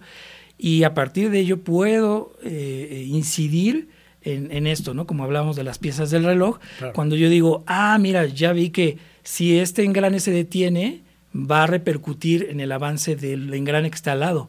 y 0.56 0.84
a 0.84 0.94
partir 0.94 1.30
de 1.30 1.40
ello 1.40 1.60
puedo 1.64 2.32
eh, 2.44 3.04
incidir 3.08 3.88
en, 4.22 4.52
en 4.52 4.66
esto, 4.68 4.94
¿no? 4.94 5.06
Como 5.06 5.24
hablábamos 5.24 5.56
de 5.56 5.64
las 5.64 5.78
piezas 5.78 6.10
del 6.10 6.22
reloj, 6.24 6.58
Claro. 6.78 6.92
cuando 6.92 7.16
yo 7.16 7.28
digo, 7.28 7.64
ah, 7.66 7.98
mira, 7.98 8.26
ya 8.26 8.52
vi 8.52 8.70
que 8.70 8.98
si 9.24 9.58
este 9.58 9.82
engrane 9.84 10.20
se 10.20 10.30
detiene, 10.30 11.02
va 11.36 11.64
a 11.64 11.66
repercutir 11.66 12.46
en 12.50 12.60
el 12.60 12.72
avance 12.72 13.16
del 13.16 13.52
engrane 13.52 13.90
que 13.90 13.96
está 13.96 14.12
al 14.12 14.20
lado. 14.20 14.48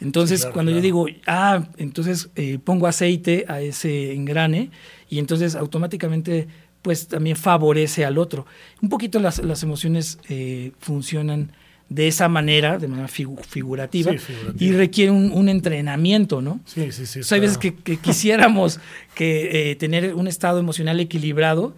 Entonces, 0.00 0.40
Sí, 0.40 0.42
claro, 0.44 0.54
cuando 0.54 0.70
yo 0.72 0.76
claro. 0.80 0.82
digo, 0.82 1.06
ah, 1.26 1.68
entonces 1.78 2.30
eh, 2.34 2.58
pongo 2.62 2.86
aceite 2.88 3.44
a 3.48 3.60
ese 3.60 4.12
engrane 4.14 4.70
y 5.08 5.18
entonces 5.18 5.54
automáticamente 5.54 6.48
pues 6.82 7.06
también 7.06 7.36
favorece 7.36 8.04
al 8.04 8.18
otro. 8.18 8.44
Un 8.80 8.88
poquito 8.88 9.20
las, 9.20 9.38
las 9.44 9.62
emociones 9.62 10.18
eh, 10.28 10.72
funcionan 10.80 11.52
de 11.88 12.08
esa 12.08 12.28
manera, 12.28 12.78
de 12.78 12.88
manera 12.88 13.06
figu- 13.06 13.40
figurativa, 13.44 14.10
Sí, 14.12 14.18
figurativa. 14.18 14.64
y 14.64 14.72
requiere 14.72 15.12
un, 15.12 15.30
un 15.30 15.48
entrenamiento, 15.48 16.42
¿no? 16.42 16.58
Sí, 16.64 16.90
sí, 16.90 17.06
sí. 17.06 17.20
O 17.20 17.22
sea, 17.22 17.36
hay 17.36 17.42
veces 17.42 17.58
que, 17.58 17.74
que 17.74 17.98
quisiéramos 17.98 18.80
que 19.14 19.70
eh, 19.70 19.76
tener 19.76 20.14
un 20.14 20.26
estado 20.26 20.58
emocional 20.58 20.98
equilibrado, 20.98 21.76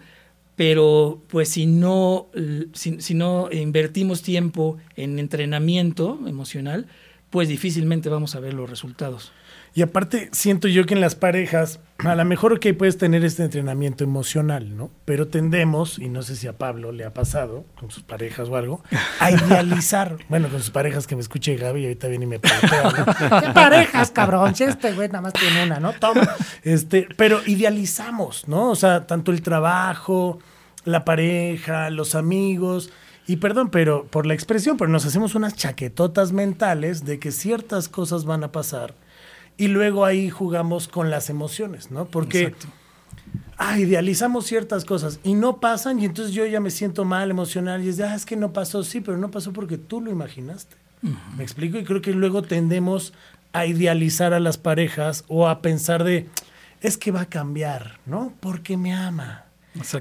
pero 0.55 1.21
pues 1.27 1.49
si 1.49 1.65
no, 1.65 2.27
si, 2.73 3.01
si 3.01 3.13
no 3.13 3.49
invertimos 3.51 4.21
tiempo 4.21 4.77
en 4.95 5.19
entrenamiento 5.19 6.19
emocional, 6.27 6.87
pues 7.29 7.49
difícilmente 7.49 8.09
vamos 8.09 8.35
a 8.35 8.39
ver 8.39 8.53
los 8.53 8.69
resultados. 8.69 9.31
Y 9.77 9.81
aparte, 9.81 10.29
siento 10.31 10.69
yo 10.69 10.85
que 10.85 10.93
en 10.93 11.01
las 11.01 11.15
parejas, 11.15 11.81
a 11.97 12.15
lo 12.15 12.23
mejor 12.23 12.61
que 12.61 12.73
puedes 12.73 12.97
tener 12.97 13.25
este 13.25 13.43
entrenamiento 13.43 14.05
emocional, 14.05 14.77
¿no? 14.77 14.89
Pero 15.03 15.27
tendemos, 15.27 15.99
y 15.99 16.07
no 16.07 16.21
sé 16.21 16.37
si 16.37 16.47
a 16.47 16.57
Pablo 16.57 16.93
le 16.93 17.03
ha 17.03 17.13
pasado, 17.13 17.65
con 17.77 17.91
sus 17.91 18.01
parejas 18.01 18.47
o 18.47 18.55
algo, 18.55 18.81
a 19.19 19.31
idealizar. 19.31 20.15
bueno, 20.29 20.47
con 20.47 20.61
sus 20.61 20.69
parejas 20.69 21.07
que 21.07 21.15
me 21.15 21.21
escuche 21.21 21.57
Gaby, 21.57 21.81
y 21.81 21.83
ahorita 21.87 22.07
viene 22.07 22.23
y 22.23 22.27
me 22.29 22.39
plantea, 22.39 22.83
¿no? 22.83 23.05
¿Qué 23.41 23.49
parejas, 23.49 24.11
cabrón? 24.11 24.55
Si 24.55 24.63
este 24.63 24.93
güey 24.93 25.09
nada 25.09 25.23
más 25.23 25.33
tiene 25.33 25.65
una, 25.65 25.81
¿no? 25.81 25.91
Toma. 25.91 26.25
Este, 26.63 27.09
pero 27.17 27.41
idealizamos, 27.45 28.47
¿no? 28.47 28.69
O 28.69 28.75
sea, 28.75 29.05
tanto 29.07 29.33
el 29.33 29.41
trabajo, 29.41 30.39
la 30.85 31.03
pareja, 31.03 31.89
los 31.89 32.15
amigos. 32.15 32.91
Y 33.27 33.37
perdón, 33.37 33.71
pero 33.71 34.05
por 34.05 34.25
la 34.25 34.35
expresión, 34.35 34.77
pero 34.77 34.89
nos 34.89 35.05
hacemos 35.05 35.35
unas 35.35 35.53
chaquetotas 35.53 36.31
mentales 36.31 37.03
de 37.03 37.19
que 37.19 37.33
ciertas 37.33 37.89
cosas 37.89 38.23
van 38.23 38.45
a 38.45 38.53
pasar 38.53 38.93
y 39.57 39.67
luego 39.67 40.05
ahí 40.05 40.29
jugamos 40.29 40.87
con 40.87 41.09
las 41.09 41.29
emociones, 41.29 41.91
¿no? 41.91 42.05
Porque 42.05 42.43
Exacto. 42.43 42.67
ah, 43.57 43.79
idealizamos 43.79 44.45
ciertas 44.45 44.85
cosas 44.85 45.19
y 45.23 45.33
no 45.33 45.57
pasan 45.57 45.99
y 45.99 46.05
entonces 46.05 46.33
yo 46.33 46.45
ya 46.45 46.59
me 46.59 46.71
siento 46.71 47.05
mal, 47.05 47.29
emocional 47.29 47.83
y 47.83 47.89
es 47.89 47.97
de, 47.97 48.03
ah, 48.03 48.15
es 48.15 48.25
que 48.25 48.35
no 48.35 48.53
pasó, 48.53 48.83
sí, 48.83 49.01
pero 49.01 49.17
no 49.17 49.31
pasó 49.31 49.53
porque 49.53 49.77
tú 49.77 50.01
lo 50.01 50.11
imaginaste. 50.11 50.75
¿Me 51.37 51.43
explico? 51.43 51.77
Y 51.77 51.83
creo 51.83 52.01
que 52.01 52.13
luego 52.13 52.41
tendemos 52.41 53.13
a 53.53 53.67
idealizar 53.67 54.33
a 54.33 54.39
las 54.39 54.57
parejas 54.57 55.23
o 55.27 55.47
a 55.47 55.61
pensar 55.61 56.03
de, 56.03 56.27
es 56.81 56.97
que 56.97 57.11
va 57.11 57.21
a 57.21 57.25
cambiar, 57.29 57.99
¿no? 58.05 58.33
Porque 58.39 58.75
me 58.75 58.93
ama. 58.93 59.45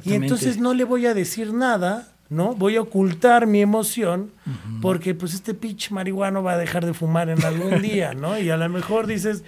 Y 0.04 0.14
entonces 0.14 0.58
no 0.58 0.72
le 0.72 0.84
voy 0.84 1.06
a 1.06 1.14
decir 1.14 1.52
nada, 1.52 2.13
¿no? 2.34 2.54
Voy 2.54 2.76
a 2.76 2.80
ocultar 2.82 3.46
mi 3.46 3.60
emoción 3.62 4.30
porque 4.82 5.14
pues 5.14 5.32
este 5.34 5.54
pitch 5.54 5.90
marihuano 5.90 6.42
va 6.42 6.52
a 6.52 6.58
dejar 6.58 6.84
de 6.84 6.92
fumar 6.92 7.28
en 7.30 7.42
algún 7.44 7.80
día, 7.82 8.12
¿no? 8.14 8.38
Y 8.38 8.50
a 8.50 8.56
lo 8.56 8.68
mejor 8.68 9.06
dices, 9.06 9.44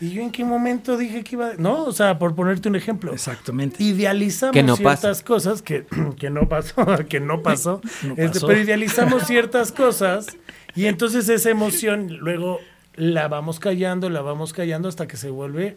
¿y 0.00 0.10
yo 0.10 0.20
en 0.22 0.30
qué 0.32 0.44
momento 0.44 0.96
dije 0.98 1.24
que 1.24 1.36
iba? 1.36 1.48
a-?" 1.50 1.54
No, 1.56 1.84
o 1.84 1.92
sea, 1.92 2.18
por 2.18 2.34
ponerte 2.34 2.68
un 2.68 2.76
ejemplo. 2.76 3.12
Exactamente. 3.12 3.82
Idealizamos 3.82 4.52
Que 4.54 4.62
no 4.62 4.76
ciertas 4.76 5.22
cosas 5.22 5.62
que, 5.62 5.86
que 6.18 6.28
no 6.30 6.48
pasó, 6.48 6.84
que 7.08 7.20
no 7.20 7.42
pasó, 7.42 7.80
No 8.02 8.10
Este, 8.16 8.28
pasó. 8.28 8.46
pero 8.48 8.60
idealizamos 8.60 9.22
ciertas 9.26 9.72
cosas 9.72 10.36
y 10.74 10.86
entonces 10.86 11.28
esa 11.28 11.50
emoción 11.50 12.18
luego 12.18 12.58
la 12.96 13.28
vamos 13.28 13.58
callando, 13.60 14.10
la 14.10 14.20
vamos 14.22 14.52
callando 14.52 14.88
hasta 14.88 15.06
que 15.08 15.16
se 15.16 15.30
vuelve 15.30 15.76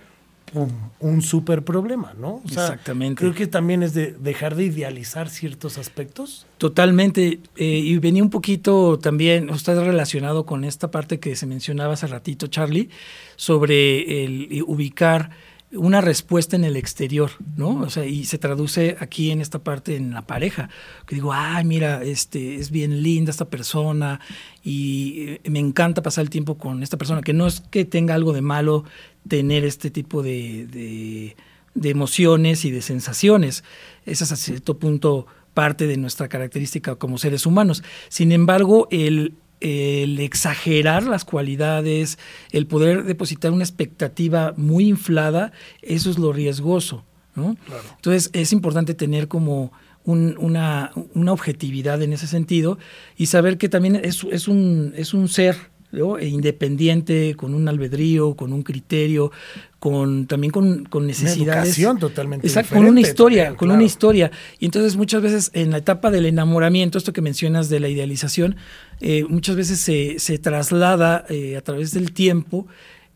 pum, 0.51 0.69
un 0.99 1.21
súper 1.21 1.63
problema, 1.63 2.13
¿no? 2.17 2.41
O 2.43 2.49
sea, 2.49 2.63
Exactamente. 2.63 3.19
Creo 3.19 3.33
que 3.33 3.47
también 3.47 3.83
es 3.83 3.93
de 3.93 4.13
dejar 4.13 4.55
de 4.55 4.65
idealizar 4.65 5.29
ciertos 5.29 5.77
aspectos. 5.77 6.45
Totalmente. 6.57 7.39
eh, 7.55 7.65
y 7.65 7.97
venía 7.97 8.23
un 8.23 8.29
poquito 8.29 8.99
también, 8.99 9.49
está 9.49 9.75
relacionado 9.75 10.45
con 10.45 10.63
esta 10.63 10.91
parte 10.91 11.19
que 11.19 11.35
se 11.35 11.45
mencionaba 11.45 11.93
hace 11.93 12.07
ratito, 12.07 12.47
Charlie, 12.47 12.89
sobre 13.35 14.23
el 14.23 14.63
ubicar 14.65 15.31
una 15.73 15.99
respuesta 15.99 16.55
en 16.55 16.63
el 16.63 16.77
exterior, 16.77 17.31
¿no? 17.57 17.81
O 17.81 17.89
sea, 17.89 18.05
y 18.05 18.23
se 18.25 18.37
traduce 18.37 18.95
aquí 18.99 19.31
en 19.31 19.41
esta 19.41 19.59
parte 19.59 19.97
en 19.97 20.13
la 20.13 20.21
pareja, 20.21 20.69
que 21.05 21.15
digo, 21.15 21.33
ay, 21.33 21.65
mira, 21.65 22.03
este 22.03 22.55
es 22.55 22.71
bien 22.71 23.03
linda 23.03 23.31
esta 23.31 23.49
persona 23.49 24.21
y 24.63 25.39
eh, 25.43 25.49
me 25.49 25.59
encanta 25.59 26.01
pasar 26.01 26.23
el 26.23 26.29
tiempo 26.29 26.57
con 26.57 26.83
esta 26.83 26.97
persona, 26.97 27.21
que 27.21 27.33
no 27.33 27.47
es 27.47 27.61
que 27.69 27.83
tenga 27.83 28.15
algo 28.15 28.31
de 28.31 28.41
malo 28.41 28.85
tener 29.27 29.63
este 29.65 29.89
tipo 29.91 30.23
de, 30.23 30.67
de- 30.67 31.35
de 31.75 31.89
emociones 31.89 32.65
y 32.65 32.71
de 32.71 32.81
sensaciones. 32.81 33.63
Esa 34.05 34.23
es 34.23 34.31
a 34.31 34.35
cierto 34.35 34.79
punto 34.79 35.27
parte 35.53 35.85
de 35.87 35.97
nuestra 35.97 36.27
característica 36.27 36.95
como 36.95 37.17
seres 37.19 37.45
humanos. 37.45 37.83
Sin 38.09 38.31
embargo, 38.31 38.87
el, 38.89 39.33
el 39.61 40.19
exagerar 40.19 41.03
las 41.03 41.23
cualidades, 41.25 42.17
el 42.51 42.65
poder 42.67 43.03
depositar 43.03 43.51
una 43.51 43.63
expectativa 43.63 44.53
muy 44.57 44.87
inflada, 44.87 45.51
eso 45.81 46.09
es 46.09 46.17
lo 46.17 46.33
riesgoso. 46.33 47.03
¿no? 47.35 47.55
Entonces 47.95 48.31
es 48.33 48.51
importante 48.53 48.95
tener 48.95 49.27
como 49.27 49.71
un- 50.03 50.35
una, 50.39 50.91
una 51.13 51.31
objetividad 51.33 52.01
en 52.01 52.13
ese 52.13 52.25
sentido 52.25 52.79
y 53.17 53.27
saber 53.27 53.57
que 53.59 53.69
también 53.69 53.95
es, 54.03 54.23
es 54.31 54.47
un, 54.47 54.93
es 54.95 55.13
un 55.13 55.27
ser 55.27 55.55
¿no? 55.91 56.17
E 56.17 56.27
independiente, 56.27 57.35
con 57.35 57.53
un 57.53 57.67
albedrío, 57.67 58.35
con 58.35 58.51
un 58.53 58.61
criterio, 58.63 59.31
con 59.79 60.27
también 60.27 60.51
con, 60.51 60.83
con 60.85 61.07
necesidades. 61.07 61.63
educación 61.63 61.97
totalmente 61.99 62.45
Exacto, 62.47 62.75
con 62.75 62.85
una 62.85 62.99
historia, 63.01 63.43
también, 63.43 63.57
con 63.57 63.67
claro. 63.67 63.77
una 63.77 63.85
historia. 63.85 64.31
Y 64.59 64.65
entonces 64.65 64.95
muchas 64.97 65.21
veces 65.21 65.51
en 65.53 65.71
la 65.71 65.77
etapa 65.77 66.11
del 66.11 66.25
enamoramiento, 66.25 66.97
esto 66.97 67.13
que 67.13 67.21
mencionas 67.21 67.69
de 67.69 67.79
la 67.79 67.87
idealización, 67.89 68.55
eh, 68.99 69.23
muchas 69.29 69.55
veces 69.55 69.79
se, 69.79 70.19
se 70.19 70.37
traslada 70.39 71.25
eh, 71.29 71.55
a 71.57 71.61
través 71.61 71.91
del 71.93 72.11
tiempo, 72.11 72.67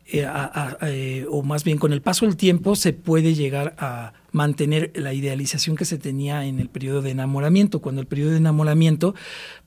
eh, 0.07 0.25
a- 0.25 0.77
a- 0.81 0.89
eh, 0.89 1.25
o 1.29 1.41
más 1.43 1.63
bien 1.63 1.77
con 1.77 1.93
el 1.93 2.01
paso 2.01 2.25
del 2.25 2.35
tiempo 2.37 2.75
se 2.75 2.93
puede 2.93 3.33
llegar 3.33 3.75
a 3.77 4.13
mantener 4.31 4.91
la 4.95 5.13
idealización 5.13 5.75
que 5.75 5.85
se 5.85 5.97
tenía 5.97 6.45
en 6.45 6.59
el 6.59 6.69
periodo 6.69 7.01
de 7.01 7.11
enamoramiento. 7.11 7.81
Cuando 7.81 8.01
el 8.01 8.07
periodo 8.07 8.31
de 8.31 8.37
enamoramiento, 8.37 9.13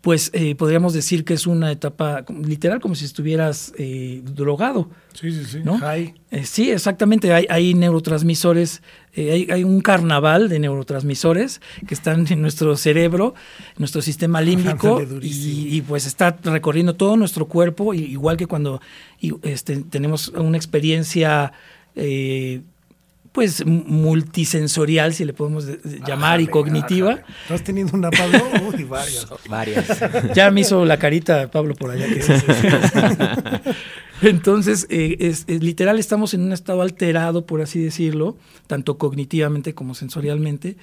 pues 0.00 0.30
eh, 0.33 0.54
podríamos 0.54 0.94
decir 0.94 1.25
que 1.25 1.35
es 1.35 1.47
una 1.47 1.71
etapa 1.71 2.25
literal 2.42 2.80
como 2.80 2.94
si 2.94 3.04
estuvieras 3.04 3.73
eh, 3.78 4.23
drogado. 4.25 4.90
Sí, 5.12 5.30
sí, 5.30 5.44
sí. 5.44 5.61
¿no? 5.62 5.78
High. 5.78 6.14
Eh, 6.30 6.44
sí, 6.44 6.71
exactamente. 6.71 7.33
Hay, 7.33 7.47
hay 7.49 7.75
neurotransmisores, 7.75 8.83
eh, 9.12 9.30
hay, 9.30 9.49
hay 9.50 9.64
un 9.64 9.80
carnaval 9.80 10.49
de 10.49 10.59
neurotransmisores 10.59 11.61
que 11.87 11.94
están 11.94 12.26
en 12.28 12.40
nuestro 12.42 12.76
cerebro, 12.76 13.35
en 13.68 13.76
nuestro 13.78 14.02
sistema 14.02 14.40
límbico, 14.40 15.00
y, 15.23 15.76
y, 15.76 15.83
pues 15.83 16.06
está 16.06 16.37
recorriendo 16.42 16.97
todo 16.97 17.16
nuestro 17.16 17.47
cuerpo, 17.47 17.94
igual 17.94 18.37
que 18.37 18.47
cuando 18.47 18.80
y, 19.21 19.33
este, 19.42 19.76
tenemos 19.85 20.28
una 20.28 20.56
experiencia 20.56 21.52
eh, 21.97 22.62
pues 23.35 23.67
multisensorial, 23.67 25.12
si 25.12 25.25
le 25.25 25.33
podemos 25.33 25.67
de- 25.67 25.79
de 25.79 25.99
llamar, 26.07 26.41
y 26.41 26.47
cognitiva. 26.47 27.19
¿No 27.49 27.57
has 27.57 27.64
tenido 27.64 27.88
una, 27.93 28.09
Pablo? 28.12 28.38
Uy, 28.73 28.85
varias. 28.85 29.26
Varias. 29.50 29.87
Ya 30.37 30.53
me 30.53 30.61
hizo 30.61 30.85
la 30.85 31.00
carita 31.00 31.50
Pablo 31.50 31.75
por 31.75 31.91
allá. 31.91 32.07
que- 32.07 32.23
Entonces, 34.23 34.87
eh, 34.88 35.17
es, 35.19 35.45
es 35.49 35.62
literal, 35.64 35.99
estamos 35.99 36.33
en 36.35 36.43
un 36.43 36.53
estado 36.53 36.81
alterado, 36.83 37.45
por 37.45 37.61
así 37.61 37.81
decirlo, 37.83 38.37
tanto 38.69 38.99
cognitivamente 38.99 39.75
como 39.75 39.95
sensorialmente, 39.97 40.76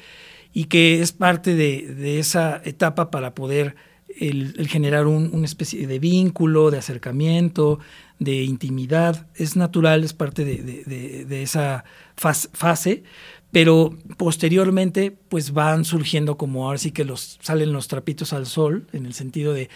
y 0.54 0.66
que 0.66 1.02
es 1.02 1.14
parte 1.14 1.56
de, 1.56 1.88
de 1.96 2.20
esa 2.20 2.62
etapa 2.66 3.10
para 3.10 3.34
poder 3.34 3.76
el, 4.20 4.54
el 4.58 4.68
generar 4.68 5.08
un- 5.08 5.30
una 5.34 5.46
especie 5.46 5.88
de 5.88 6.00
vínculo, 6.00 6.70
de 6.70 6.80
acercamiento, 6.80 7.80
de 8.22 8.44
intimidad. 8.44 9.26
Es 9.34 9.56
natural, 9.56 10.04
es 10.04 10.14
parte 10.14 10.46
de, 10.46 10.58
de- 10.62 11.26
de- 11.26 11.42
esa 11.42 11.84
fas- 12.16 12.50
fase, 12.54 13.02
pero 13.52 13.98
posteriormente 14.16 15.12
pues 15.28 15.54
van 15.54 15.86
surgiendo 15.86 16.38
como 16.38 16.66
ahora 16.68 16.78
sí 16.78 16.92
que 16.92 17.04
los 17.04 17.40
salen 17.42 17.74
los 17.74 17.88
trapitos 17.88 18.32
al 18.32 18.46
sol 18.46 18.86
en 18.94 19.08
el 19.08 19.16
sentido 19.16 19.54
de 19.54 19.70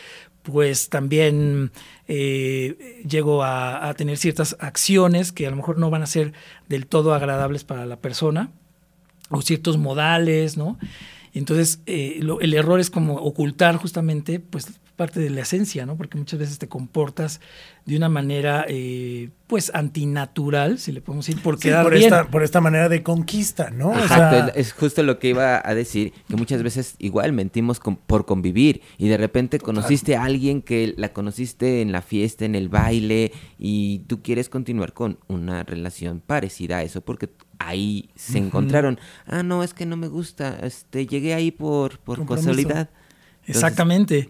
pues 0.44 0.90
también 0.90 1.72
eh, 2.08 3.02
llego 3.10 3.44
a, 3.44 3.92
tener 3.96 4.18
ciertas 4.18 4.56
acciones 4.60 5.32
que 5.32 5.48
a 5.48 5.50
lo 5.50 5.56
mejor 5.56 5.80
no 5.80 5.90
van 5.90 6.04
a 6.04 6.08
ser 6.08 6.34
del 6.70 6.86
todo 6.86 7.16
agradables 7.16 7.64
para 7.64 7.88
la 7.88 7.96
persona 7.96 8.52
o 9.32 9.42
ciertos 9.42 9.80
modales, 9.80 10.56
¿no? 10.56 10.78
Entonces, 11.34 11.80
eh, 11.88 12.20
el 12.42 12.54
error 12.54 12.80
es 12.80 12.92
como 12.92 13.16
ocultar 13.16 13.78
justamente, 13.78 14.40
pues, 14.40 14.68
parte 14.96 15.20
de 15.20 15.30
la 15.30 15.42
esencia, 15.42 15.86
¿no? 15.86 15.98
Porque 15.98 16.18
muchas 16.18 16.40
veces 16.40 16.58
te 16.60 16.68
comportas 16.68 17.42
de 17.86 17.98
una 17.98 18.10
manera, 18.10 18.66
eh, 18.68 19.30
pues, 19.48 19.72
antinatural, 19.76 20.80
si 20.80 20.92
le 20.92 21.02
podemos 21.02 21.26
decir, 21.26 21.42
por 21.42 21.56
Sí, 21.58 21.64
quedar 21.64 21.84
por, 21.84 21.94
bien. 21.94 22.06
esta, 22.06 22.30
por 22.32 22.44
esta 22.44 22.62
manera 22.62 22.90
de 22.90 23.04
conquista, 23.04 23.70
¿no? 23.70 23.90
O 23.90 23.98
Exacto, 23.98 24.36
sea, 24.38 24.48
es 24.56 24.74
justo 24.74 25.04
lo 25.04 25.20
que 25.20 25.30
iba 25.30 25.62
a 25.64 25.76
decir, 25.76 26.14
que 26.28 26.36
muchas 26.36 26.64
veces 26.64 26.96
igual 27.00 27.34
mentimos 27.34 27.80
con- 27.80 27.98
por 27.98 28.26
convivir 28.26 28.82
y 28.98 29.08
de 29.08 29.18
repente 29.18 29.60
conociste 29.60 30.16
a 30.16 30.24
alguien 30.24 30.62
que 30.62 30.94
la 30.98 31.14
conociste 31.14 31.82
en 31.82 31.92
la 31.92 32.02
fiesta, 32.02 32.46
en 32.46 32.56
el 32.56 32.70
baile 32.70 33.32
y 33.60 34.00
tú 34.08 34.22
quieres 34.22 34.50
continuar 34.50 34.94
con 34.94 35.20
una 35.28 35.64
relación 35.64 36.22
parecida 36.26 36.78
a 36.78 36.84
eso 36.84 37.02
porque 37.02 37.30
ahí 37.60 38.10
se 38.16 38.38
encontraron. 38.40 39.00
Ah, 39.28 39.44
no, 39.44 39.64
es 39.64 39.74
que 39.74 39.86
no 39.86 39.98
me 39.98 40.08
gusta, 40.08 40.58
este, 40.64 41.06
llegué 41.06 41.34
ahí 41.34 41.52
por, 41.52 42.00
por 42.00 42.26
casualidad. 42.26 42.90
Entonces, 43.48 43.56
Exactamente. 43.64 44.30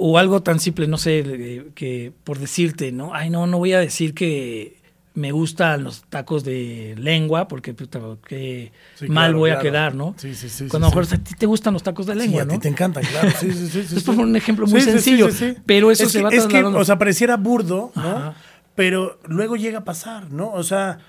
O 0.00 0.16
algo 0.16 0.42
tan 0.42 0.60
simple, 0.60 0.86
no 0.86 0.96
sé, 0.96 1.66
que 1.74 2.12
por 2.24 2.38
decirte, 2.38 2.92
¿no? 2.92 3.12
Ay, 3.14 3.30
no, 3.30 3.46
no 3.48 3.58
voy 3.58 3.72
a 3.72 3.80
decir 3.80 4.14
que 4.14 4.78
me 5.14 5.32
gustan 5.32 5.82
los 5.82 6.02
tacos 6.02 6.44
de 6.44 6.94
lengua, 6.96 7.48
porque 7.48 7.74
puta, 7.74 8.00
qué 8.28 8.70
Sí, 8.94 9.08
mal 9.08 9.30
claro, 9.30 9.38
voy 9.38 9.50
a 9.50 9.58
quedar, 9.58 9.96
¿no? 9.96 10.14
Sí, 10.16 10.34
sí, 10.36 10.48
sí, 10.48 10.68
Cuando 10.68 10.86
a 10.86 10.90
sí, 10.90 10.94
lo 10.94 11.00
mejor 11.00 11.06
sí. 11.06 11.14
a 11.16 11.24
ti 11.24 11.34
te 11.36 11.46
gustan 11.46 11.74
los 11.74 11.82
tacos 11.82 12.06
de 12.06 12.12
Sí, 12.12 12.18
lengua, 12.20 12.42
a 12.42 12.46
ti 12.48 12.58
te 12.58 12.68
encantan, 12.68 13.02
claro. 13.02 13.30
Sí, 13.40 13.50
sí, 13.50 13.66
sí. 13.66 13.68
sí, 13.68 13.78
Es 13.96 14.02
sí. 14.02 14.06
por 14.06 14.16
un 14.20 14.36
ejemplo 14.36 14.66
muy 14.68 14.80
Sí, 14.80 14.84
sí, 14.86 14.92
sí, 14.92 15.02
sencillo, 15.02 15.30
sí, 15.32 15.54
sí. 15.54 15.60
pero 15.66 15.90
eso 15.90 16.04
es 16.04 16.12
se 16.12 16.18
que, 16.18 16.24
va 16.24 16.30
Es 16.30 16.46
que, 16.46 16.62
o 16.62 16.84
sea, 16.84 16.96
pareciera 16.98 17.36
burdo, 17.36 17.90
¿no? 17.96 18.02
Ajá. 18.02 18.34
Pero 18.76 19.18
luego 19.26 19.56
llega 19.56 19.78
a 19.80 19.84
pasar, 19.84 20.30
¿no? 20.30 20.52
O 20.52 20.62
sea, 20.62 21.00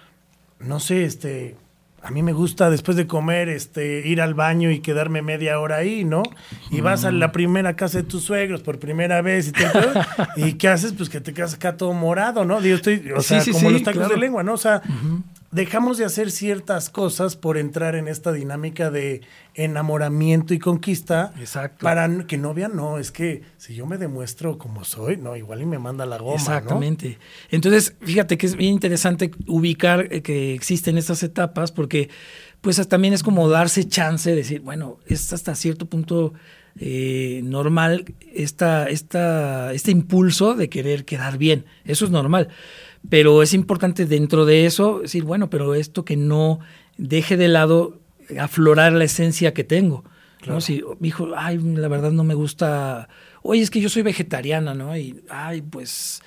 no 0.59 0.79
sé, 0.79 1.03
este... 1.03 1.55
A 2.01 2.11
mí 2.11 2.23
me 2.23 2.33
gusta 2.33 2.69
después 2.69 2.95
de 2.97 3.07
comer 3.07 3.49
este 3.49 4.07
ir 4.07 4.21
al 4.21 4.33
baño 4.33 4.71
y 4.71 4.79
quedarme 4.79 5.21
media 5.21 5.59
hora 5.59 5.77
ahí, 5.77 6.05
¿no? 6.05 6.23
Y 6.71 6.81
vas 6.81 7.05
a 7.05 7.11
la 7.11 7.31
primera 7.31 7.75
casa 7.75 7.99
de 7.99 8.03
tus 8.03 8.23
suegros 8.23 8.61
por 8.61 8.79
primera 8.79 9.21
vez 9.21 9.49
y 9.49 9.51
te 9.51 9.65
y 10.37 10.53
qué 10.53 10.69
haces 10.69 10.93
pues 10.93 11.09
que 11.09 11.21
te 11.21 11.33
quedas 11.33 11.55
acá 11.55 11.77
todo 11.77 11.93
morado, 11.93 12.45
¿no? 12.45 12.61
Digo, 12.61 12.75
estoy, 12.75 13.11
o 13.15 13.21
sea, 13.21 13.41
sí, 13.41 13.51
como 13.51 13.69
sí, 13.69 13.73
los 13.73 13.83
tacos 13.83 13.99
claro. 13.99 14.13
de 14.13 14.19
lengua, 14.19 14.43
¿no? 14.43 14.53
O 14.53 14.57
sea, 14.57 14.81
dejamos 15.51 15.97
de 15.97 16.05
hacer 16.05 16.31
ciertas 16.31 16.89
cosas 16.89 17.35
por 17.35 17.57
entrar 17.57 17.95
en 17.95 18.07
esta 18.07 18.31
dinámica 18.31 18.91
de 18.91 19.21
enamoramiento 19.55 20.53
y 20.53 20.59
conquista 20.59 21.33
Exacto. 21.39 21.83
para 21.83 22.25
que 22.25 22.37
no 22.37 22.53
vean, 22.53 22.75
no, 22.75 22.97
es 22.97 23.11
que 23.11 23.41
si 23.57 23.75
yo 23.75 23.85
me 23.85 23.97
demuestro 23.97 24.57
como 24.57 24.83
soy, 24.83 25.17
no, 25.17 25.35
igual 25.35 25.61
y 25.61 25.65
me 25.65 25.79
manda 25.79 26.05
la 26.05 26.17
goma, 26.17 26.31
¿no? 26.31 26.35
Exactamente. 26.35 27.17
Entonces, 27.49 27.95
fíjate 28.01 28.37
que 28.37 28.45
es 28.45 28.55
bien 28.55 28.73
interesante 28.73 29.31
ubicar 29.47 30.07
eh, 30.11 30.21
que 30.21 30.53
existen 30.53 30.97
estas 30.97 31.23
etapas 31.23 31.71
porque 31.71 32.09
pues 32.61 32.85
también 32.87 33.13
es 33.13 33.23
como 33.23 33.49
darse 33.49 33.87
chance 33.87 34.29
de 34.29 34.35
decir, 34.35 34.61
bueno, 34.61 34.99
es 35.07 35.31
hasta 35.33 35.55
cierto 35.55 35.85
punto 35.85 36.33
eh, 36.77 37.41
normal 37.43 38.05
esta, 38.33 38.87
esta, 38.87 39.73
este 39.73 39.91
impulso 39.91 40.55
de 40.55 40.69
querer 40.69 41.05
quedar 41.05 41.37
bien. 41.37 41.65
Eso 41.85 42.05
es 42.05 42.11
normal. 42.11 42.49
Pero 43.07 43.41
es 43.43 43.53
importante 43.53 44.05
dentro 44.05 44.45
de 44.45 44.65
eso 44.65 44.99
decir, 44.99 45.23
bueno, 45.23 45.49
pero 45.49 45.73
esto 45.75 46.03
que 46.03 46.17
no 46.17 46.59
deje 46.97 47.37
de 47.37 47.47
lado 47.47 47.99
aflorar 48.39 48.91
la 48.93 49.05
esencia 49.05 49.53
que 49.53 49.63
tengo. 49.63 50.03
¿no? 50.45 50.61
Si 50.61 50.83
mi 50.99 51.09
hijo, 51.09 51.29
ay, 51.35 51.57
la 51.57 51.87
verdad 51.87 52.11
no 52.11 52.23
me 52.23 52.33
gusta, 52.33 53.09
oye, 53.41 53.61
es 53.61 53.69
que 53.69 53.81
yo 53.81 53.89
soy 53.89 54.03
vegetariana, 54.03 54.73
¿no? 54.73 54.95
Y, 54.95 55.21
ay, 55.29 55.61
pues, 55.61 56.21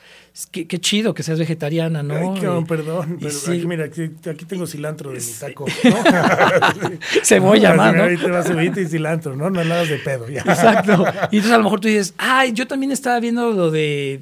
qué 0.51 0.67
chido 0.81 1.15
que 1.15 1.23
seas 1.23 1.39
vegetariana, 1.39 2.03
¿no? 2.03 2.15
Ay, 2.35 2.41
qué- 2.41 2.65
perdón, 2.69 3.17
pero 3.19 3.31
sí, 3.31 3.53
aquí, 3.53 3.67
mira, 3.67 3.87
aquí, 3.87 4.11
aquí 4.29 4.45
tengo 4.45 4.67
cilantro 4.67 5.13
de 5.13 5.19
mi 5.19 5.33
taco. 5.41 5.65
¿no? 5.85 5.97
Cebolla 7.23 7.75
¿no? 7.75 8.03
Ahí 8.05 8.17
te 8.17 8.31
va 8.31 8.43
cebollita 8.43 8.81
y 8.81 8.87
cilantro, 8.87 9.35
¿no? 9.35 9.49
No 9.51 9.65
nada 9.65 9.85
de 9.85 9.97
pedo, 9.99 10.29
ya. 10.29 10.41
Exacto. 10.41 11.05
Y 11.31 11.37
entonces 11.37 11.53
a 11.53 11.59
lo 11.59 11.65
mejor 11.65 11.81
tú 11.81 11.89
dices, 11.89 12.15
ay, 12.19 12.53
yo 12.53 12.67
también 12.67 12.93
estaba 12.93 13.19
viendo 13.21 13.51
lo 13.53 13.71
de 13.71 14.21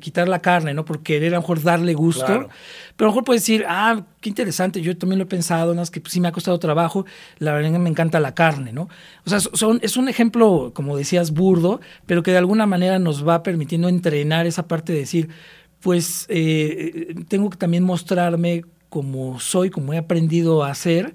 quitar 0.00 0.28
la 0.28 0.40
carne, 0.40 0.74
¿no? 0.74 0.84
Por 0.84 1.02
querer 1.02 1.34
a 1.34 1.36
lo 1.36 1.42
mejor 1.42 1.62
darle 1.62 1.94
gusto. 1.94 2.24
Claro. 2.24 2.48
Pero 2.96 3.06
a 3.06 3.08
lo 3.08 3.12
mejor 3.12 3.24
puedes 3.24 3.42
decir, 3.42 3.64
ah, 3.68 4.04
qué 4.20 4.28
interesante, 4.28 4.80
yo 4.80 4.96
también 4.96 5.18
lo 5.18 5.24
he 5.24 5.28
pensado, 5.28 5.74
¿no? 5.74 5.82
Es 5.82 5.90
que 5.90 6.00
pues, 6.00 6.12
sí 6.12 6.20
me 6.20 6.28
ha 6.28 6.32
costado 6.32 6.58
trabajo, 6.58 7.06
la 7.38 7.52
verdad 7.52 7.72
que 7.72 7.78
me 7.78 7.90
encanta 7.90 8.20
la 8.20 8.34
carne, 8.34 8.72
¿no? 8.72 8.88
O 9.24 9.30
sea, 9.30 9.40
son, 9.40 9.78
es 9.82 9.96
un 9.96 10.08
ejemplo, 10.08 10.72
como 10.74 10.96
decías, 10.96 11.32
burdo, 11.32 11.80
pero 12.06 12.22
que 12.22 12.30
de 12.30 12.38
alguna 12.38 12.66
manera 12.66 12.98
nos 12.98 13.26
va 13.26 13.42
permitiendo 13.42 13.88
entrenar 13.88 14.46
esa 14.46 14.66
parte 14.66 14.92
de 14.92 15.00
decir, 15.00 15.28
pues 15.80 16.26
eh, 16.28 17.14
tengo 17.28 17.50
que 17.50 17.56
también 17.56 17.84
mostrarme 17.84 18.64
como 18.88 19.40
soy, 19.40 19.70
como 19.70 19.92
he 19.92 19.98
aprendido 19.98 20.64
a 20.64 20.70
hacer 20.70 21.14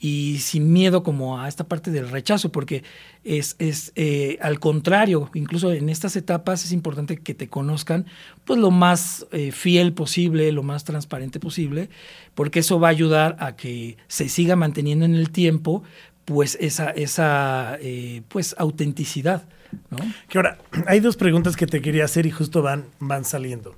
y 0.00 0.38
sin 0.38 0.72
miedo 0.72 1.02
como 1.02 1.38
a 1.38 1.46
esta 1.46 1.64
parte 1.64 1.90
del 1.90 2.08
rechazo, 2.08 2.50
porque 2.50 2.82
es, 3.22 3.54
es 3.58 3.92
eh, 3.96 4.38
al 4.40 4.58
contrario, 4.58 5.30
incluso 5.34 5.70
en 5.72 5.90
estas 5.90 6.16
etapas 6.16 6.64
es 6.64 6.72
importante 6.72 7.18
que 7.18 7.34
te 7.34 7.48
conozcan 7.48 8.06
pues 8.46 8.58
lo 8.58 8.70
más 8.70 9.26
eh, 9.30 9.52
fiel 9.52 9.92
posible, 9.92 10.50
lo 10.52 10.62
más 10.62 10.84
transparente 10.84 11.38
posible, 11.38 11.90
porque 12.34 12.60
eso 12.60 12.80
va 12.80 12.88
a 12.88 12.92
ayudar 12.92 13.36
a 13.40 13.56
que 13.56 13.98
se 14.08 14.30
siga 14.30 14.56
manteniendo 14.56 15.04
en 15.04 15.14
el 15.14 15.30
tiempo 15.30 15.82
pues 16.24 16.56
esa, 16.60 16.90
esa 16.90 17.76
eh, 17.80 18.22
pues 18.28 18.54
autenticidad, 18.58 19.44
¿no? 19.90 19.98
Que 20.28 20.38
ahora, 20.38 20.58
hay 20.86 21.00
dos 21.00 21.16
preguntas 21.16 21.56
que 21.56 21.66
te 21.66 21.82
quería 21.82 22.06
hacer 22.06 22.24
y 22.24 22.30
justo 22.30 22.62
van, 22.62 22.86
van 23.00 23.26
saliendo. 23.26 23.76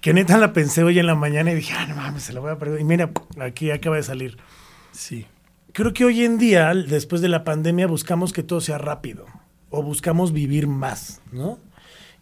Que 0.00 0.12
neta 0.12 0.36
la 0.36 0.52
pensé 0.52 0.84
hoy 0.84 0.98
en 1.00 1.06
la 1.06 1.14
mañana 1.14 1.50
y 1.52 1.56
dije, 1.56 1.74
ah, 1.76 1.86
no 1.86 1.96
mames, 1.96 2.24
se 2.24 2.32
la 2.32 2.40
voy 2.40 2.50
a 2.50 2.58
preguntar. 2.58 2.80
Y 2.80 2.84
mira, 2.84 3.10
aquí 3.40 3.70
acaba 3.70 3.96
de 3.96 4.02
salir. 4.02 4.36
Sí. 4.92 5.26
Creo 5.72 5.92
que 5.92 6.04
hoy 6.04 6.24
en 6.24 6.38
día, 6.38 6.72
después 6.74 7.22
de 7.22 7.28
la 7.28 7.44
pandemia, 7.44 7.86
buscamos 7.86 8.32
que 8.32 8.42
todo 8.42 8.60
sea 8.60 8.78
rápido 8.78 9.26
o 9.70 9.82
buscamos 9.82 10.32
vivir 10.32 10.66
más, 10.66 11.20
¿no? 11.32 11.58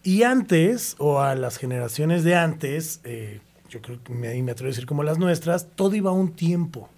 Y 0.03 0.23
antes, 0.23 0.95
o 0.99 1.21
a 1.21 1.35
las 1.35 1.59
generaciones 1.59 2.25
de 2.25 2.37
antes, 2.37 3.01
eh, 3.05 3.41
yo 3.69 3.83
creo 3.83 4.03
que 4.03 4.15
me, 4.15 4.29
atrevo 4.51 4.69
a 4.69 4.73
decir 4.73 4.87
como 4.87 5.03
las 5.03 5.19
nuestras, 5.19 5.69
todo 5.75 5.95
iba 5.95 6.11
a 6.11 6.15
un 6.15 6.33
tiempo, 6.33 6.89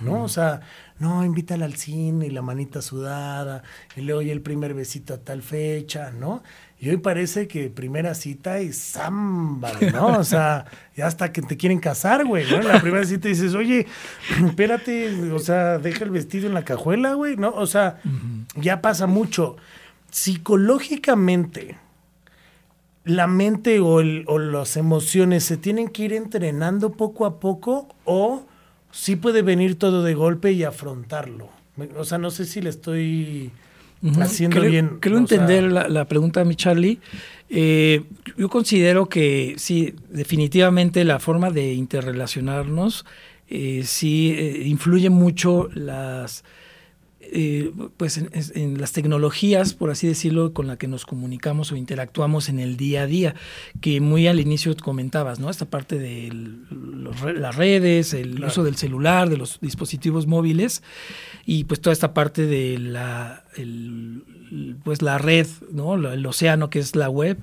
¿no? 0.00 0.22
O 0.22 0.28
sea, 0.28 0.62
no, 0.98 1.22
invítala 1.24 1.66
al 1.66 1.74
cine 1.74 2.26
y 2.26 2.30
la 2.30 2.40
manita 2.40 2.80
sudada, 2.80 3.62
y 3.94 4.00
luego 4.00 4.22
ya 4.22 4.32
el 4.32 4.40
primer 4.40 4.72
besito 4.72 5.12
a 5.12 5.18
tal 5.18 5.42
fecha, 5.42 6.10
¿no? 6.10 6.42
Y 6.84 6.90
hoy 6.90 6.98
parece 6.98 7.48
que 7.48 7.70
primera 7.70 8.14
cita 8.14 8.60
y 8.60 8.74
samba, 8.74 9.72
¿no? 9.92 10.18
O 10.18 10.24
sea, 10.24 10.66
ya 10.94 11.06
hasta 11.06 11.32
que 11.32 11.40
te 11.40 11.56
quieren 11.56 11.78
casar, 11.80 12.26
güey, 12.26 12.44
¿no? 12.50 12.56
En 12.58 12.68
la 12.68 12.78
primera 12.82 13.06
cita 13.06 13.26
dices, 13.28 13.54
oye, 13.54 13.86
espérate, 14.46 15.32
o 15.32 15.38
sea, 15.38 15.78
deja 15.78 16.04
el 16.04 16.10
vestido 16.10 16.46
en 16.46 16.52
la 16.52 16.64
cajuela, 16.66 17.14
güey, 17.14 17.36
¿no? 17.36 17.48
O 17.54 17.66
sea, 17.66 18.00
ya 18.56 18.82
pasa 18.82 19.06
mucho. 19.06 19.56
Psicológicamente, 20.10 21.76
la 23.04 23.26
mente 23.26 23.80
o, 23.80 24.00
el- 24.00 24.24
o 24.28 24.38
las 24.38 24.76
emociones 24.76 25.44
se 25.44 25.56
tienen 25.56 25.88
que 25.88 26.04
ir 26.04 26.12
entrenando 26.12 26.92
poco 26.92 27.26
a 27.26 27.40
poco 27.40 27.88
o 28.04 28.44
sí 28.90 29.16
puede 29.16 29.42
venir 29.42 29.78
todo 29.78 30.02
de 30.02 30.14
golpe 30.14 30.52
y 30.52 30.64
afrontarlo. 30.64 31.48
O 31.96 32.04
sea, 32.04 32.18
no 32.18 32.30
sé 32.30 32.44
si 32.44 32.60
le 32.60 32.70
estoy 32.70 33.50
haciendo 34.20 34.58
creo, 34.58 34.70
bien. 34.70 34.96
Creo 35.00 35.18
entender 35.18 35.64
la, 35.64 35.88
la, 35.88 36.06
pregunta 36.06 36.40
de 36.40 36.46
mi 36.46 36.56
Charlie. 36.56 37.00
Eh, 37.48 38.02
yo 38.36 38.48
considero 38.48 39.08
que 39.08 39.54
sí, 39.58 39.94
definitivamente 40.10 41.04
la 41.04 41.18
forma 41.18 41.50
de 41.50 41.74
interrelacionarnos 41.74 43.04
eh, 43.48 43.82
sí 43.84 44.34
eh, 44.36 44.62
influye 44.66 45.10
mucho 45.10 45.68
las 45.74 46.44
eh, 47.32 47.72
pues 47.96 48.18
en, 48.18 48.80
las 48.80 48.92
tecnologías, 48.92 49.74
por 49.74 49.90
así 49.90 50.06
decirlo, 50.06 50.52
con 50.52 50.66
la 50.66 50.76
que 50.76 50.88
nos 50.88 51.06
comunicamos 51.06 51.72
o 51.72 51.76
interactuamos 51.76 52.48
en 52.48 52.58
el 52.58 52.76
día 52.76 53.02
a 53.02 53.06
día, 53.06 53.34
que 53.80 54.00
muy 54.00 54.26
al 54.26 54.40
inicio 54.40 54.74
comentabas, 54.76 55.40
¿no? 55.40 55.50
Esta 55.50 55.66
parte 55.66 55.98
de 55.98 56.32
las 57.34 57.56
redes, 57.56 58.14
el 58.14 58.44
uso 58.44 58.64
del 58.64 58.76
celular, 58.76 59.30
de 59.30 59.36
los 59.36 59.60
dispositivos 59.60 60.26
móviles 60.26 60.82
y 61.46 61.64
pues 61.64 61.80
toda 61.80 61.92
esta 61.92 62.14
parte 62.14 62.46
de 62.46 62.78
la, 62.78 63.44
pues 64.82 65.02
la 65.02 65.18
red, 65.18 65.46
¿no? 65.70 65.94
El 65.94 66.26
océano 66.26 66.70
que 66.70 66.78
es 66.78 66.96
la 66.96 67.08
web. 67.08 67.38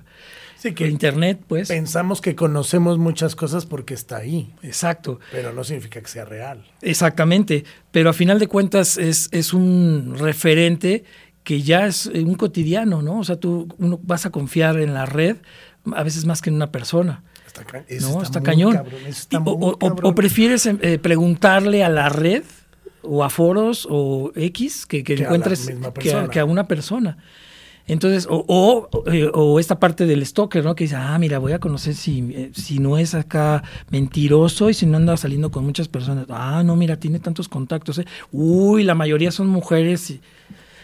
Sí, 0.62 0.74
que 0.76 0.88
Internet, 0.88 1.42
pues. 1.48 1.70
Pensamos 1.70 2.22
que 2.22 2.36
conocemos 2.36 3.00
muchas 3.00 3.36
cosas 3.36 3.66
porque 3.66 3.96
está 3.96 4.18
ahí. 4.18 4.54
Exacto. 4.62 5.20
Pero 5.32 5.54
no 5.54 5.64
significa 5.64 6.00
que 6.00 6.08
sea 6.08 6.24
real. 6.24 6.64
Exactamente. 6.84 7.64
Pero 7.92 8.12
a 8.12 8.14
final 8.14 8.38
de 8.38 8.46
cuentas 8.46 9.00
es, 9.00 9.28
es 9.32 9.56
un 9.56 10.16
referente 10.20 11.04
que 11.44 11.64
ya 11.64 11.88
es 11.88 12.06
un 12.06 12.36
cotidiano, 12.36 13.02
¿no? 13.02 13.18
O 13.18 13.24
sea, 13.24 13.38
tú 13.38 13.68
uno 13.80 14.00
vas 14.04 14.28
a 14.28 14.30
confiar 14.30 14.80
en 14.80 14.94
la 14.94 15.08
red 15.08 15.38
a 15.96 16.04
veces 16.04 16.26
más 16.26 16.44
que 16.44 16.52
en 16.52 16.58
una 16.58 16.72
persona. 16.72 17.24
Está, 17.48 17.66
¿no? 18.02 18.22
está, 18.22 18.44
cañón. 18.44 18.84
o, 19.44 20.16
prefieres 20.16 20.68
eh, 20.68 21.00
preguntarle 21.00 21.84
a 21.84 21.90
la 21.90 22.08
red 22.10 22.44
o 23.02 23.24
a 23.24 23.32
foros 23.32 23.88
o 23.90 24.32
X 24.36 24.86
que, 24.86 25.00
encuentres 25.00 25.72
que 26.30 26.40
a 26.40 26.46
una 26.46 26.68
persona. 26.68 27.18
Entonces, 27.88 28.28
o, 28.30 28.90
eh, 29.12 29.30
o, 29.34 29.60
esta 29.60 29.80
parte 29.80 30.06
del 30.06 30.26
stalker, 30.26 30.64
¿no? 30.64 30.76
Que 30.76 30.86
dice, 30.86 30.96
ah, 30.96 31.18
mira, 31.18 31.40
voy 31.40 31.52
a 31.54 31.60
conocer 31.60 31.96
si, 31.96 32.20
eh, 32.32 32.52
si 32.54 32.80
no 32.80 32.98
es 32.98 33.16
acá 33.16 33.64
mentiroso 33.90 34.70
y 34.70 34.74
si 34.74 34.86
no 34.86 34.98
anda 34.98 35.18
saliendo 35.18 35.52
con 35.52 35.66
muchas 35.66 35.88
personas. 35.88 36.26
Ah, 36.30 36.64
no, 36.64 36.76
mira, 36.76 36.98
tiene 36.98 37.20
tantos 37.20 37.50
contactos. 37.50 37.98
¿eh? 38.00 38.06
Uy, 38.32 38.84
la 38.84 38.96
mayoría 38.96 39.32
son 39.32 39.48
mujeres. 39.48 40.20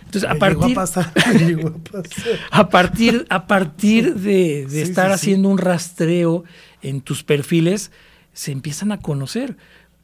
Entonces, 0.06 0.30
a 0.30 0.36
partir, 0.36 0.78
a, 2.52 2.70
partir, 2.70 3.26
a 3.30 3.48
partir 3.48 4.16
de, 4.16 4.64
estar 4.82 5.12
haciendo 5.12 5.50
un 5.50 5.60
rastreo 5.60 6.46
en 6.82 7.02
tus 7.02 7.24
perfiles, 7.24 7.92
se 8.34 8.52
empiezan 8.52 8.92
a 8.92 9.00
conocer. 9.00 9.56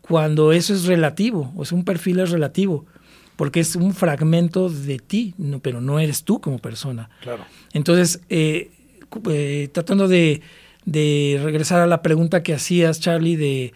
Cuando 0.02 0.52
eso 0.52 0.74
es 0.74 0.86
relativo, 0.86 1.54
o 1.56 1.66
sea, 1.66 1.78
un 1.78 1.86
perfil 1.86 2.20
es 2.20 2.30
relativo 2.30 2.86
porque 3.44 3.60
es 3.60 3.76
un 3.76 3.94
fragmento 3.94 4.70
de 4.70 5.00
ti, 5.00 5.34
no, 5.38 5.60
pero 5.60 5.82
no 5.82 6.00
eres 6.00 6.24
tú 6.24 6.40
como 6.40 6.60
persona. 6.60 7.10
Claro. 7.22 7.44
Entonces, 7.74 8.22
eh, 8.30 8.72
eh, 9.30 9.68
tratando 9.74 10.08
de, 10.08 10.42
regresar 11.44 11.82
a 11.82 11.86
la 11.86 12.02
pregunta 12.02 12.42
que 12.42 12.54
hacías, 12.54 13.02
Charlie, 13.02 13.36
de 13.36 13.74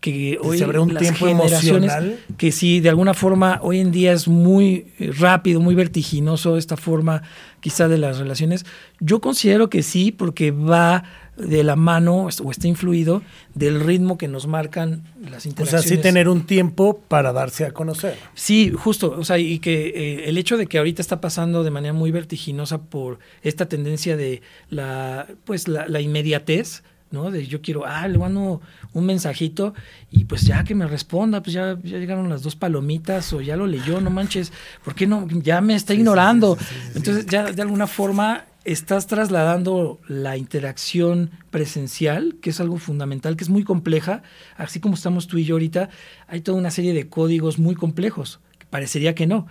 que 0.00 0.38
hoy 0.40 0.62
un 0.62 0.94
las 0.94 1.02
tiempo 1.02 1.28
emocional 1.28 2.18
que 2.38 2.50
sí 2.50 2.80
de 2.80 2.88
alguna 2.88 3.12
forma 3.12 3.58
hoy 3.62 3.80
en 3.80 3.92
día 3.92 4.12
es 4.12 4.26
muy 4.26 4.86
rápido 4.98 5.60
muy 5.60 5.74
vertiginoso 5.74 6.56
esta 6.56 6.78
forma 6.78 7.22
quizá 7.60 7.86
de 7.86 7.98
las 7.98 8.16
relaciones 8.16 8.64
yo 8.98 9.20
considero 9.20 9.68
que 9.68 9.82
sí 9.82 10.10
porque 10.10 10.52
va 10.52 11.04
de 11.40 11.64
la 11.64 11.76
mano 11.76 12.26
o 12.26 12.50
está 12.50 12.68
influido 12.68 13.22
del 13.54 13.80
ritmo 13.80 14.18
que 14.18 14.28
nos 14.28 14.46
marcan 14.46 15.04
las 15.20 15.46
interacciones. 15.46 15.84
O 15.84 15.88
sea, 15.88 15.96
sí 15.96 16.00
tener 16.00 16.28
un 16.28 16.46
tiempo 16.46 17.00
para 17.08 17.32
darse 17.32 17.64
a 17.64 17.72
conocer. 17.72 18.16
Sí, 18.34 18.72
justo. 18.76 19.14
O 19.18 19.24
sea, 19.24 19.38
y 19.38 19.58
que 19.58 19.88
eh, 19.88 20.28
el 20.28 20.38
hecho 20.38 20.56
de 20.56 20.66
que 20.66 20.78
ahorita 20.78 21.02
está 21.02 21.20
pasando 21.20 21.64
de 21.64 21.70
manera 21.70 21.92
muy 21.92 22.10
vertiginosa 22.10 22.82
por 22.82 23.18
esta 23.42 23.68
tendencia 23.68 24.16
de 24.16 24.42
la, 24.68 25.26
pues 25.44 25.68
la, 25.68 26.00
inmediatez, 26.00 26.82
¿no? 27.10 27.30
De 27.30 27.46
yo 27.46 27.60
quiero, 27.60 27.84
ah, 27.86 28.06
le 28.06 28.18
mando 28.18 28.60
un 28.92 29.06
mensajito 29.06 29.74
y 30.10 30.24
pues 30.24 30.42
ya 30.42 30.64
que 30.64 30.74
me 30.74 30.86
responda, 30.86 31.42
pues 31.42 31.54
ya, 31.54 31.76
ya 31.82 31.98
llegaron 31.98 32.28
las 32.28 32.42
dos 32.42 32.56
palomitas 32.56 33.32
o 33.32 33.40
ya 33.40 33.56
lo 33.56 33.66
leyó, 33.66 34.00
no 34.00 34.10
manches, 34.10 34.52
¿por 34.84 34.94
qué 34.94 35.06
no? 35.06 35.26
Ya 35.28 35.60
me 35.60 35.74
está 35.74 35.94
ignorando. 35.94 36.56
Entonces 36.94 37.26
ya 37.26 37.50
de 37.50 37.62
alguna 37.62 37.86
forma 37.86 38.44
estás 38.64 39.06
trasladando 39.06 40.00
la 40.06 40.36
interacción 40.36 41.30
presencial, 41.50 42.36
que 42.40 42.50
es 42.50 42.60
algo 42.60 42.78
fundamental, 42.78 43.36
que 43.36 43.44
es 43.44 43.50
muy 43.50 43.64
compleja, 43.64 44.22
así 44.56 44.80
como 44.80 44.94
estamos 44.94 45.26
tú 45.26 45.38
y 45.38 45.44
yo 45.44 45.54
ahorita, 45.54 45.90
hay 46.26 46.40
toda 46.40 46.58
una 46.58 46.70
serie 46.70 46.92
de 46.92 47.08
códigos 47.08 47.58
muy 47.58 47.74
complejos, 47.74 48.40
que 48.58 48.66
parecería 48.66 49.14
que 49.14 49.26
no, 49.26 49.46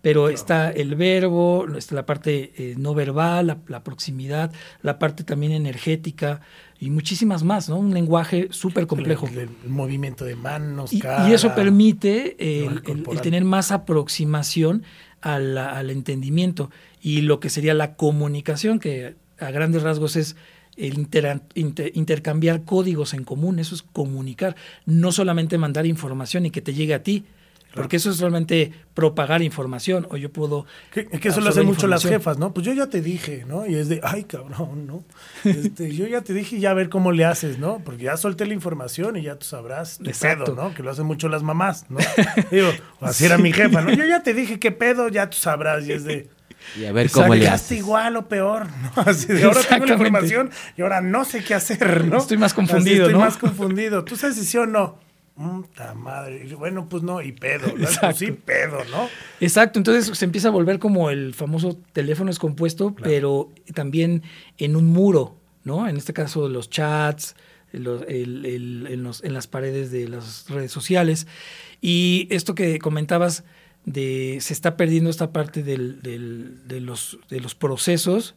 pero 0.00 0.28
está 0.28 0.70
el 0.70 0.96
verbo, 0.96 1.66
está 1.76 1.94
la 1.94 2.06
parte 2.06 2.52
eh, 2.56 2.74
no 2.76 2.92
verbal, 2.92 3.58
la, 3.68 3.84
proximidad, 3.84 4.52
la 4.82 4.98
parte 4.98 5.22
también 5.22 5.52
energética 5.52 6.40
y 6.80 6.90
muchísimas 6.90 7.44
más, 7.44 7.68
¿no? 7.68 7.76
Un 7.76 7.94
lenguaje 7.94 8.48
súper 8.50 8.88
complejo. 8.88 9.28
El, 9.28 9.48
movimiento 9.68 10.24
de 10.24 10.34
manos, 10.34 10.92
y, 10.92 11.00
y 11.28 11.32
eso 11.32 11.54
permite 11.54 12.36
el, 12.64 12.82
tener 13.22 13.44
más 13.44 13.70
aproximación 13.70 14.82
al 15.20 15.88
entendimiento 15.88 16.70
y 17.02 17.22
lo 17.22 17.40
que 17.40 17.50
sería 17.50 17.74
la 17.74 17.96
comunicación, 17.96 18.78
que 18.78 19.16
a 19.38 19.50
grandes 19.50 19.82
rasgos 19.82 20.14
es 20.16 20.36
el 20.76 21.06
intercambiar 21.94 22.64
códigos 22.64 23.12
en 23.12 23.24
común, 23.24 23.58
eso 23.58 23.74
es 23.74 23.82
comunicar, 23.82 24.56
no 24.86 25.12
solamente 25.12 25.58
mandar 25.58 25.84
información 25.84 26.46
y 26.46 26.50
que 26.50 26.62
te 26.62 26.72
llegue 26.72 26.94
a 26.94 27.02
ti, 27.02 27.26
porque 27.74 27.96
eso 27.96 28.10
es 28.10 28.20
realmente 28.20 28.72
propagar 28.94 29.42
información, 29.42 30.06
o 30.10 30.16
yo 30.16 30.30
puedo... 30.30 30.66
Que, 30.92 31.08
eso 31.22 31.40
lo 31.40 31.48
hacen 31.48 31.66
mucho 31.66 31.86
las 31.86 32.04
jefas, 32.04 32.38
¿no? 32.38 32.52
Pues 32.52 32.66
yo 32.66 32.72
ya 32.72 32.86
te 32.86 33.00
dije, 33.00 33.44
¿no? 33.48 33.66
Y 33.66 33.74
es 33.74 33.88
de, 33.88 34.00
ay, 34.02 34.24
cabrón, 34.24 34.86
¿no? 34.86 35.04
Este, 35.44 35.94
yo 35.94 36.06
ya 36.06 36.20
te 36.20 36.34
dije, 36.34 36.60
ya 36.60 36.70
a 36.70 36.74
ver 36.74 36.88
cómo 36.88 37.12
le 37.12 37.24
haces, 37.24 37.58
¿no? 37.58 37.80
Porque 37.84 38.04
ya 38.04 38.16
solté 38.16 38.46
la 38.46 38.54
información 38.54 39.16
y 39.16 39.22
ya 39.22 39.36
tú 39.36 39.46
sabrás 39.46 39.98
tu 39.98 40.10
pedo, 40.10 40.54
¿no? 40.54 40.74
Que 40.74 40.82
lo 40.82 40.90
hacen 40.90 41.06
mucho 41.06 41.28
las 41.28 41.42
mamás, 41.42 41.86
¿no? 41.88 41.98
Digo, 42.50 42.68
así 43.00 43.24
era 43.24 43.38
mi 43.38 43.52
jefa, 43.52 43.80
¿no? 43.80 43.92
Yo 43.92 44.04
ya 44.04 44.22
te 44.22 44.34
dije 44.34 44.60
qué 44.60 44.70
pedo, 44.70 45.08
ya 45.08 45.30
tú 45.30 45.38
sabrás, 45.38 45.86
y 45.86 45.92
es 45.92 46.04
de... 46.04 46.28
Y 46.78 46.84
a 46.84 46.92
ver 46.92 47.10
cómo 47.10 47.34
le 47.34 47.48
haces. 47.48 47.78
igual 47.78 48.16
o 48.16 48.28
peor, 48.28 48.66
¿no? 48.66 49.02
Así 49.06 49.26
de 49.26 49.44
ahora 49.44 49.60
tengo 49.62 49.86
la 49.86 49.92
información 49.94 50.50
y 50.76 50.82
ahora 50.82 51.00
no 51.00 51.24
sé 51.24 51.44
qué 51.44 51.54
hacer, 51.54 52.06
¿no? 52.06 52.18
Estoy 52.18 52.38
más 52.38 52.54
confundido, 52.54 53.06
estoy 53.06 53.20
más 53.20 53.36
confundido. 53.38 54.04
¿Tú 54.04 54.16
sabes 54.16 54.36
si 54.36 54.44
sí 54.44 54.58
o 54.58 54.66
no? 54.66 54.98
Puta 55.34 55.94
madre. 55.94 56.46
Bueno, 56.56 56.88
pues 56.88 57.02
no, 57.02 57.22
y 57.22 57.32
pedo, 57.32 57.68
¿no? 57.68 57.86
Pues 58.00 58.16
sí, 58.16 58.32
pedo, 58.32 58.84
¿no? 58.90 59.08
Exacto, 59.40 59.78
entonces 59.78 60.16
se 60.16 60.24
empieza 60.24 60.48
a 60.48 60.50
volver 60.50 60.78
como 60.78 61.10
el 61.10 61.32
famoso 61.34 61.78
teléfono 61.92 62.30
descompuesto, 62.30 62.94
pero 62.94 63.50
también 63.74 64.22
en 64.58 64.76
un 64.76 64.86
muro, 64.86 65.36
¿no? 65.64 65.88
En 65.88 65.96
este 65.96 66.12
caso 66.12 66.48
los 66.48 66.68
chats, 66.68 67.34
en, 67.72 69.12
en 69.22 69.34
las 69.34 69.46
paredes 69.46 69.90
de 69.90 70.08
las 70.08 70.48
redes 70.48 70.70
sociales. 70.70 71.26
Y 71.80 72.28
esto 72.30 72.54
que 72.54 72.78
comentabas 72.78 73.44
de 73.84 74.38
se 74.40 74.52
está 74.52 74.76
perdiendo 74.76 75.10
esta 75.10 75.32
parte 75.32 75.62
de, 75.62 75.76
los, 76.80 77.18
procesos 77.58 78.34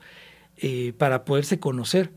eh, 0.57 0.93
para 0.97 1.25
poderse 1.25 1.59
conocer, 1.59 2.11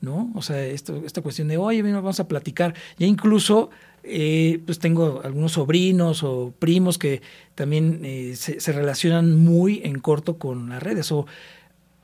¿no? 0.00 0.30
O 0.34 0.42
sea, 0.42 0.64
esta 0.64 1.22
cuestión 1.22 1.48
de, 1.48 1.56
oye, 1.56 1.82
vamos 1.82 2.20
a 2.20 2.28
platicar. 2.28 2.74
Ya 2.98 3.06
incluso, 3.06 3.70
eh, 4.02 4.60
pues 4.66 4.78
tengo 4.78 5.22
algunos 5.24 5.52
sobrinos 5.52 6.22
o 6.22 6.52
primos 6.58 6.98
que 6.98 7.22
también 7.54 8.00
eh, 8.04 8.34
se, 8.36 8.72
relacionan 8.72 9.36
muy 9.36 9.80
en 9.84 9.98
corto 10.00 10.38
con 10.38 10.68
las 10.68 10.82
redes. 10.82 11.10
O 11.12 11.26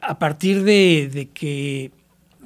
a 0.00 0.18
partir 0.18 0.64
de, 0.64 1.28
que 1.34 1.92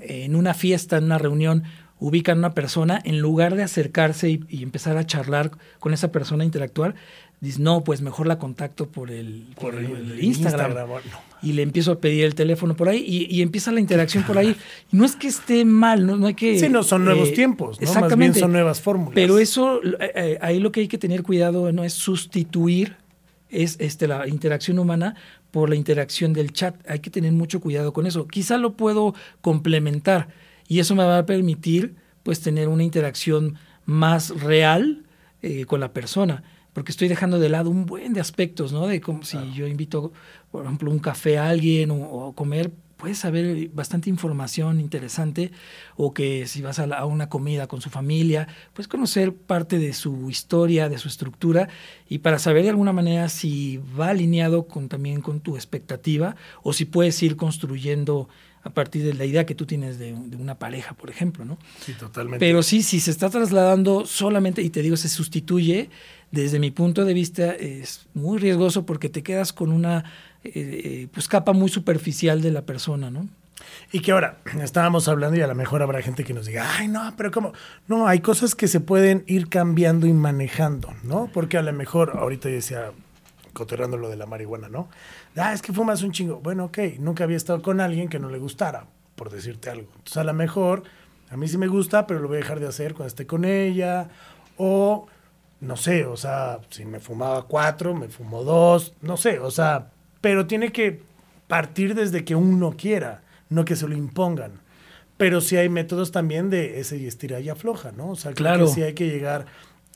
en 0.00 0.34
una 0.34 0.54
fiesta, 0.54 0.96
en 0.96 1.04
una 1.04 1.18
reunión, 1.18 1.62
ubican 2.00 2.38
a 2.38 2.40
una 2.40 2.54
persona, 2.54 3.00
en 3.04 3.20
lugar 3.20 3.54
de 3.54 3.62
acercarse 3.62 4.28
y, 4.28 4.44
y, 4.48 4.64
empezar 4.64 4.96
a 4.96 5.06
charlar 5.06 5.52
con 5.78 5.94
esa 5.94 6.10
persona, 6.10 6.44
interactuar, 6.44 6.96
dice, 7.44 7.62
no, 7.62 7.84
pues 7.84 8.00
mejor 8.00 8.26
la 8.26 8.38
contacto 8.38 8.88
por 8.88 9.10
el, 9.10 9.46
por 9.60 9.74
el, 9.74 10.22
Instagram. 10.22 10.88
Y 11.42 11.52
le 11.52 11.62
empiezo 11.62 11.92
a 11.92 12.00
pedir 12.00 12.24
el 12.24 12.34
teléfono 12.34 12.74
por 12.74 12.88
ahí 12.88 13.04
y, 13.06 13.42
empieza 13.42 13.70
la 13.70 13.80
interacción 13.80 14.24
por 14.24 14.38
ahí. 14.38 14.56
no 14.90 15.04
es 15.04 15.14
que 15.14 15.28
esté 15.28 15.64
mal, 15.64 16.06
no, 16.06 16.26
hay 16.26 16.34
que... 16.34 16.58
Sí, 16.58 16.68
no, 16.68 16.82
son 16.82 17.04
nuevos 17.04 17.28
eh, 17.28 17.32
tiempos, 17.32 17.80
¿no? 17.80 17.86
Exactamente. 17.86 18.16
Más 18.16 18.34
bien 18.34 18.34
son 18.34 18.52
nuevas 18.52 18.80
fórmulas. 18.80 19.14
Pero 19.14 19.38
eso, 19.38 19.80
eh, 19.82 20.12
eh, 20.14 20.38
ahí 20.40 20.58
lo 20.58 20.72
que 20.72 20.80
hay 20.80 20.88
que 20.88 20.98
tener 20.98 21.22
cuidado 21.22 21.70
no 21.72 21.84
es 21.84 21.92
sustituir 21.92 22.96
es 23.50 23.76
este, 23.78 24.08
la 24.08 24.26
interacción 24.26 24.78
humana 24.78 25.14
por 25.50 25.68
la 25.68 25.76
interacción 25.76 26.32
del 26.32 26.52
chat. 26.52 26.74
Hay 26.88 27.00
que 27.00 27.10
tener 27.10 27.32
mucho 27.32 27.60
cuidado 27.60 27.92
con 27.92 28.06
eso. 28.06 28.26
Quizá 28.26 28.56
lo 28.56 28.72
puedo 28.72 29.14
complementar 29.40 30.28
y 30.66 30.80
eso 30.80 30.94
me 30.96 31.04
va 31.04 31.18
a 31.18 31.26
permitir 31.26 31.94
pues 32.22 32.40
tener 32.40 32.68
una 32.68 32.82
interacción 32.82 33.56
más 33.84 34.30
real 34.40 35.04
con 35.66 35.78
la 35.78 35.92
persona 35.92 36.42
porque 36.74 36.92
estoy 36.92 37.08
dejando 37.08 37.38
de 37.38 37.48
lado 37.48 37.70
un 37.70 37.86
buen 37.86 38.12
de 38.12 38.20
aspectos, 38.20 38.72
¿no? 38.72 38.86
De 38.86 39.00
como 39.00 39.22
si 39.22 39.38
yo 39.52 39.66
invito, 39.66 40.12
por 40.50 40.64
ejemplo, 40.64 40.90
un 40.90 40.98
café 40.98 41.38
a 41.38 41.48
alguien 41.48 41.90
o, 41.90 42.32
comer, 42.34 42.72
puedes 42.96 43.18
saber 43.18 43.68
bastante 43.68 44.10
información 44.10 44.80
interesante 44.80 45.52
o 45.96 46.12
que 46.12 46.46
si 46.46 46.62
vas 46.62 46.80
a, 46.80 46.84
a, 46.84 47.06
una 47.06 47.28
comida 47.28 47.68
con 47.68 47.80
su 47.80 47.90
familia, 47.90 48.48
puedes 48.72 48.88
conocer 48.88 49.34
parte 49.34 49.78
de 49.78 49.92
su 49.92 50.30
historia, 50.30 50.88
de 50.88 50.98
su 50.98 51.08
estructura 51.08 51.68
y 52.08 52.18
para 52.18 52.40
saber 52.40 52.64
de 52.64 52.70
alguna 52.70 52.92
manera 52.92 53.28
si 53.28 53.80
va 53.98 54.08
alineado 54.08 54.66
con, 54.66 54.88
también 54.88 55.20
con 55.20 55.40
tu 55.40 55.54
expectativa 55.54 56.34
o 56.62 56.72
si 56.72 56.86
puedes 56.86 57.22
ir 57.22 57.36
construyendo 57.36 58.28
a 58.64 58.70
partir 58.70 59.04
de 59.04 59.14
la 59.14 59.24
idea 59.24 59.46
que 59.46 59.54
tú 59.54 59.66
tienes 59.66 59.98
de, 59.98 60.14
de, 60.14 60.36
una 60.36 60.58
pareja, 60.58 60.94
por 60.94 61.10
ejemplo, 61.10 61.44
¿no? 61.44 61.58
Sí, 61.80 61.92
totalmente. 61.92 62.44
Pero 62.44 62.62
sí, 62.62 62.82
si 62.82 62.98
se 62.98 63.10
está 63.10 63.30
trasladando 63.30 64.06
solamente, 64.06 64.62
y 64.62 64.70
te 64.70 64.82
digo, 64.82 64.96
se 64.96 65.08
sustituye, 65.08 65.90
desde 66.30 66.58
mi 66.58 66.70
punto 66.70 67.04
de 67.04 67.14
vista 67.14 67.52
es 67.52 68.06
muy 68.14 68.38
riesgoso 68.38 68.84
porque 68.86 69.08
te 69.08 69.22
quedas 69.22 69.52
con 69.52 69.70
una 69.70 70.04
eh, 70.42 71.08
pues 71.12 71.28
capa 71.28 71.52
muy 71.52 71.68
superficial 71.68 72.42
de 72.42 72.50
la 72.50 72.62
persona, 72.62 73.10
¿no? 73.10 73.28
Y 73.92 74.00
que 74.00 74.12
ahora 74.12 74.38
estábamos 74.60 75.08
hablando 75.08 75.38
y 75.38 75.42
a 75.42 75.46
lo 75.46 75.54
mejor 75.54 75.82
habrá 75.82 76.02
gente 76.02 76.24
que 76.24 76.34
nos 76.34 76.46
diga, 76.46 76.76
ay, 76.76 76.88
no, 76.88 77.14
pero 77.16 77.30
¿cómo? 77.30 77.52
No, 77.86 78.08
hay 78.08 78.20
cosas 78.20 78.54
que 78.54 78.66
se 78.66 78.80
pueden 78.80 79.24
ir 79.26 79.48
cambiando 79.48 80.06
y 80.06 80.12
manejando, 80.12 80.92
¿no? 81.04 81.30
Porque 81.32 81.56
a 81.56 81.62
lo 81.62 81.72
mejor, 81.72 82.16
ahorita 82.18 82.48
decía, 82.48 82.92
coterrando 83.54 83.96
lo 83.96 84.10
de 84.10 84.16
la 84.16 84.26
marihuana, 84.26 84.68
¿no? 84.68 84.88
Ah, 85.36 85.54
es 85.54 85.62
que 85.62 85.72
fumas 85.72 86.02
un 86.02 86.12
chingo. 86.12 86.40
Bueno, 86.40 86.66
ok, 86.66 86.78
nunca 86.98 87.24
había 87.24 87.38
estado 87.38 87.62
con 87.62 87.80
alguien 87.80 88.08
que 88.08 88.18
no 88.18 88.28
le 88.28 88.38
gustara, 88.38 88.86
por 89.14 89.30
decirte 89.30 89.70
algo. 89.70 89.88
Entonces, 89.96 90.18
a 90.18 90.24
lo 90.24 90.34
mejor, 90.34 90.82
a 91.30 91.36
mí 91.36 91.48
sí 91.48 91.56
me 91.56 91.68
gusta, 91.68 92.06
pero 92.06 92.20
lo 92.20 92.28
voy 92.28 92.36
a 92.36 92.40
dejar 92.40 92.60
de 92.60 92.68
hacer 92.68 92.92
cuando 92.92 93.08
esté 93.08 93.26
con 93.26 93.44
ella. 93.44 94.08
O, 94.58 95.06
no 95.60 95.76
sé, 95.76 96.04
o 96.04 96.16
sea, 96.16 96.60
si 96.68 96.84
me 96.84 97.00
fumaba 97.00 97.44
cuatro, 97.44 97.94
me 97.94 98.08
fumo 98.08 98.44
dos, 98.44 98.94
no 99.00 99.16
sé, 99.16 99.38
o 99.38 99.50
sea, 99.50 99.90
pero 100.20 100.46
tiene 100.46 100.70
que 100.70 101.00
partir 101.48 101.94
desde 101.94 102.24
que 102.24 102.34
uno 102.34 102.74
quiera, 102.76 103.22
no 103.48 103.64
que 103.64 103.76
se 103.76 103.88
lo 103.88 103.96
impongan. 103.96 104.60
Pero 105.16 105.40
sí 105.40 105.56
hay 105.56 105.68
métodos 105.68 106.10
también 106.10 106.50
de 106.50 106.80
ese 106.80 106.96
y 106.96 107.06
estira 107.06 107.38
y 107.40 107.48
afloja, 107.48 107.92
¿no? 107.92 108.10
O 108.10 108.16
sea, 108.16 108.32
claro. 108.32 108.66
que 108.66 108.72
sí 108.72 108.82
hay 108.82 108.94
que 108.94 109.08
llegar 109.08 109.46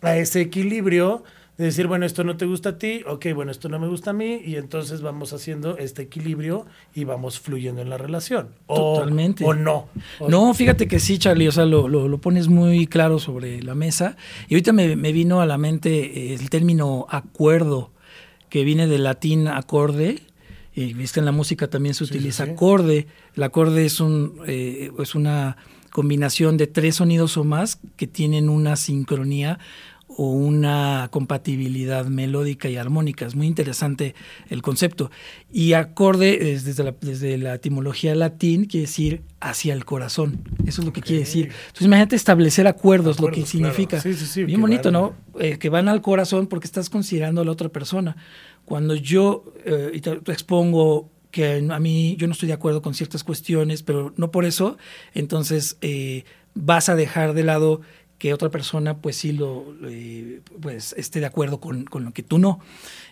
a 0.00 0.16
ese 0.16 0.40
equilibrio 0.40 1.24
de 1.58 1.64
decir, 1.64 1.88
bueno, 1.88 2.06
esto 2.06 2.22
no 2.22 2.36
te 2.36 2.46
gusta 2.46 2.70
a 2.70 2.78
ti, 2.78 3.02
ok, 3.04 3.26
bueno, 3.34 3.50
esto 3.50 3.68
no 3.68 3.80
me 3.80 3.88
gusta 3.88 4.10
a 4.10 4.12
mí, 4.12 4.40
y 4.44 4.54
entonces 4.54 5.02
vamos 5.02 5.32
haciendo 5.32 5.76
este 5.76 6.02
equilibrio 6.02 6.66
y 6.94 7.02
vamos 7.02 7.40
fluyendo 7.40 7.82
en 7.82 7.90
la 7.90 7.98
relación. 7.98 8.50
O, 8.68 9.00
Totalmente. 9.00 9.44
O 9.44 9.54
no. 9.54 9.88
O 10.20 10.30
no, 10.30 10.54
fíjate 10.54 10.86
que 10.86 11.00
sí, 11.00 11.18
Charlie, 11.18 11.48
o 11.48 11.52
sea, 11.52 11.66
lo, 11.66 11.88
lo, 11.88 12.06
lo 12.06 12.18
pones 12.18 12.46
muy 12.46 12.86
claro 12.86 13.18
sobre 13.18 13.60
la 13.60 13.74
mesa. 13.74 14.16
Y 14.48 14.54
ahorita 14.54 14.72
me, 14.72 14.94
me 14.94 15.10
vino 15.10 15.40
a 15.40 15.46
la 15.46 15.58
mente 15.58 16.32
el 16.32 16.48
término 16.48 17.06
acuerdo, 17.10 17.90
que 18.50 18.62
viene 18.62 18.86
del 18.86 19.02
latín 19.02 19.48
acorde, 19.48 20.22
y 20.76 20.94
viste 20.94 21.18
en 21.18 21.26
la 21.26 21.32
música 21.32 21.68
también 21.68 21.96
se 21.96 22.04
utiliza 22.04 22.44
sí, 22.44 22.50
sí, 22.50 22.54
sí. 22.54 22.54
acorde. 22.54 23.08
El 23.34 23.42
acorde 23.42 23.84
es, 23.84 23.98
un, 23.98 24.42
eh, 24.46 24.92
es 24.96 25.16
una 25.16 25.56
combinación 25.90 26.56
de 26.56 26.68
tres 26.68 26.96
sonidos 26.96 27.36
o 27.36 27.42
más 27.42 27.80
que 27.96 28.06
tienen 28.06 28.48
una 28.48 28.76
sincronía 28.76 29.58
o 30.08 30.30
una 30.30 31.08
compatibilidad 31.10 32.06
melódica 32.06 32.68
y 32.68 32.76
armónica. 32.76 33.26
Es 33.26 33.34
muy 33.36 33.46
interesante 33.46 34.14
el 34.48 34.62
concepto. 34.62 35.10
Y 35.52 35.74
acorde, 35.74 36.52
es 36.52 36.64
desde, 36.64 36.84
la, 36.84 36.94
desde 37.00 37.38
la 37.38 37.54
etimología 37.54 38.14
latín, 38.14 38.64
quiere 38.64 38.86
decir 38.86 39.22
hacia 39.40 39.74
el 39.74 39.84
corazón. 39.84 40.40
Eso 40.66 40.80
es 40.80 40.86
lo 40.86 40.92
que 40.92 41.00
okay. 41.00 41.10
quiere 41.10 41.24
decir. 41.24 41.44
Entonces 41.46 41.86
imagínate 41.86 42.16
establecer 42.16 42.66
acuerdos, 42.66 43.16
acuerdos 43.16 43.38
lo 43.38 43.42
que 43.42 43.48
significa. 43.48 44.00
Claro. 44.00 44.16
Sí, 44.16 44.26
sí, 44.26 44.44
Bien 44.44 44.60
bonito, 44.60 44.90
¿no? 44.90 45.14
Eh, 45.38 45.58
que 45.58 45.68
van 45.68 45.88
al 45.88 46.02
corazón 46.02 46.46
porque 46.46 46.66
estás 46.66 46.90
considerando 46.90 47.42
a 47.42 47.44
la 47.44 47.52
otra 47.52 47.68
persona. 47.68 48.16
Cuando 48.64 48.94
yo 48.94 49.44
eh, 49.64 49.92
y 49.94 50.00
te, 50.00 50.16
te 50.16 50.32
expongo 50.32 51.10
que 51.30 51.66
a 51.70 51.78
mí 51.78 52.16
yo 52.18 52.26
no 52.26 52.32
estoy 52.32 52.48
de 52.48 52.54
acuerdo 52.54 52.82
con 52.82 52.94
ciertas 52.94 53.24
cuestiones, 53.24 53.82
pero 53.82 54.12
no 54.16 54.30
por 54.30 54.44
eso, 54.44 54.78
entonces 55.14 55.76
eh, 55.82 56.24
vas 56.54 56.88
a 56.88 56.96
dejar 56.96 57.34
de 57.34 57.44
lado 57.44 57.80
que 58.18 58.34
otra 58.34 58.50
persona 58.50 58.98
pues 58.98 59.16
sí 59.16 59.32
lo 59.32 59.74
eh, 59.84 60.40
pues 60.60 60.94
esté 60.98 61.20
de 61.20 61.26
acuerdo 61.26 61.60
con, 61.60 61.84
con, 61.84 62.04
lo 62.04 62.12
que 62.12 62.22
tú 62.22 62.38
no. 62.38 62.60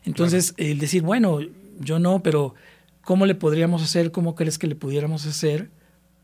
Entonces, 0.04 0.52
claro. 0.52 0.72
el 0.72 0.78
decir, 0.78 1.02
bueno, 1.02 1.38
yo 1.80 1.98
no, 1.98 2.22
pero 2.22 2.54
¿cómo 3.02 3.24
le 3.24 3.34
podríamos 3.34 3.82
hacer? 3.82 4.10
¿Cómo 4.10 4.34
crees 4.34 4.58
que 4.58 4.66
le 4.66 4.74
pudiéramos 4.74 5.26
hacer 5.26 5.70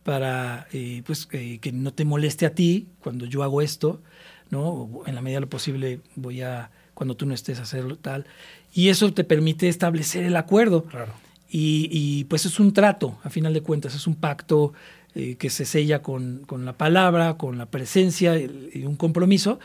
para 0.03 0.67
eh, 0.73 1.03
pues 1.07 1.29
eh, 1.31 1.59
que 1.61 1.71
no 1.73 1.93
te 1.95 2.05
moleste 2.05 2.45
a 2.45 2.55
ti 2.55 2.89
cuando 3.01 3.25
yo 3.25 3.43
hago 3.43 3.63
esto? 3.63 4.03
¿no? 4.51 5.03
En 5.07 5.15
la 5.15 5.23
medida 5.23 5.39
de 5.39 5.43
lo 5.43 5.49
posible 5.49 6.01
voy 6.15 6.43
a, 6.43 6.71
cuando 6.93 7.17
tú 7.17 7.25
no 7.25 7.35
estés, 7.35 7.59
hacerlo 7.59 7.97
tal. 7.97 8.27
Y 8.73 8.89
eso 8.89 9.13
te 9.13 9.25
permite 9.25 9.69
establecer 9.69 10.25
el 10.25 10.37
acuerdo. 10.37 10.85
Claro. 10.85 11.13
Y, 11.49 11.89
y, 11.91 12.25
pues 12.25 12.47
es 12.47 12.59
un 12.61 12.73
trato, 12.73 13.19
a 13.25 13.31
final 13.31 13.53
de 13.53 13.61
cuentas, 13.61 13.95
es 13.95 14.07
un 14.07 14.15
pacto 14.15 14.73
eh, 15.15 15.37
que 15.37 15.51
se 15.51 15.65
sella 15.65 16.03
con, 16.03 16.43
con, 16.47 16.65
la 16.65 16.77
palabra, 16.77 17.37
con 17.37 17.59
la 17.59 17.67
presencia 17.67 18.39
y 18.39 18.85
un 18.85 18.97
compromiso. 18.97 19.59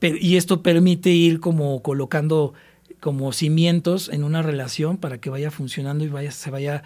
Y 0.00 0.36
esto 0.36 0.62
permite 0.62 1.10
ir 1.10 1.40
como 1.40 1.82
colocando 1.82 2.52
como 3.00 3.32
cimientos 3.32 4.08
en 4.08 4.24
una 4.24 4.40
relación 4.42 4.96
para 4.96 5.18
que 5.18 5.28
vaya 5.30 5.50
funcionando 5.50 6.04
y 6.04 6.08
vaya, 6.08 6.30
se 6.30 6.50
vaya 6.50 6.84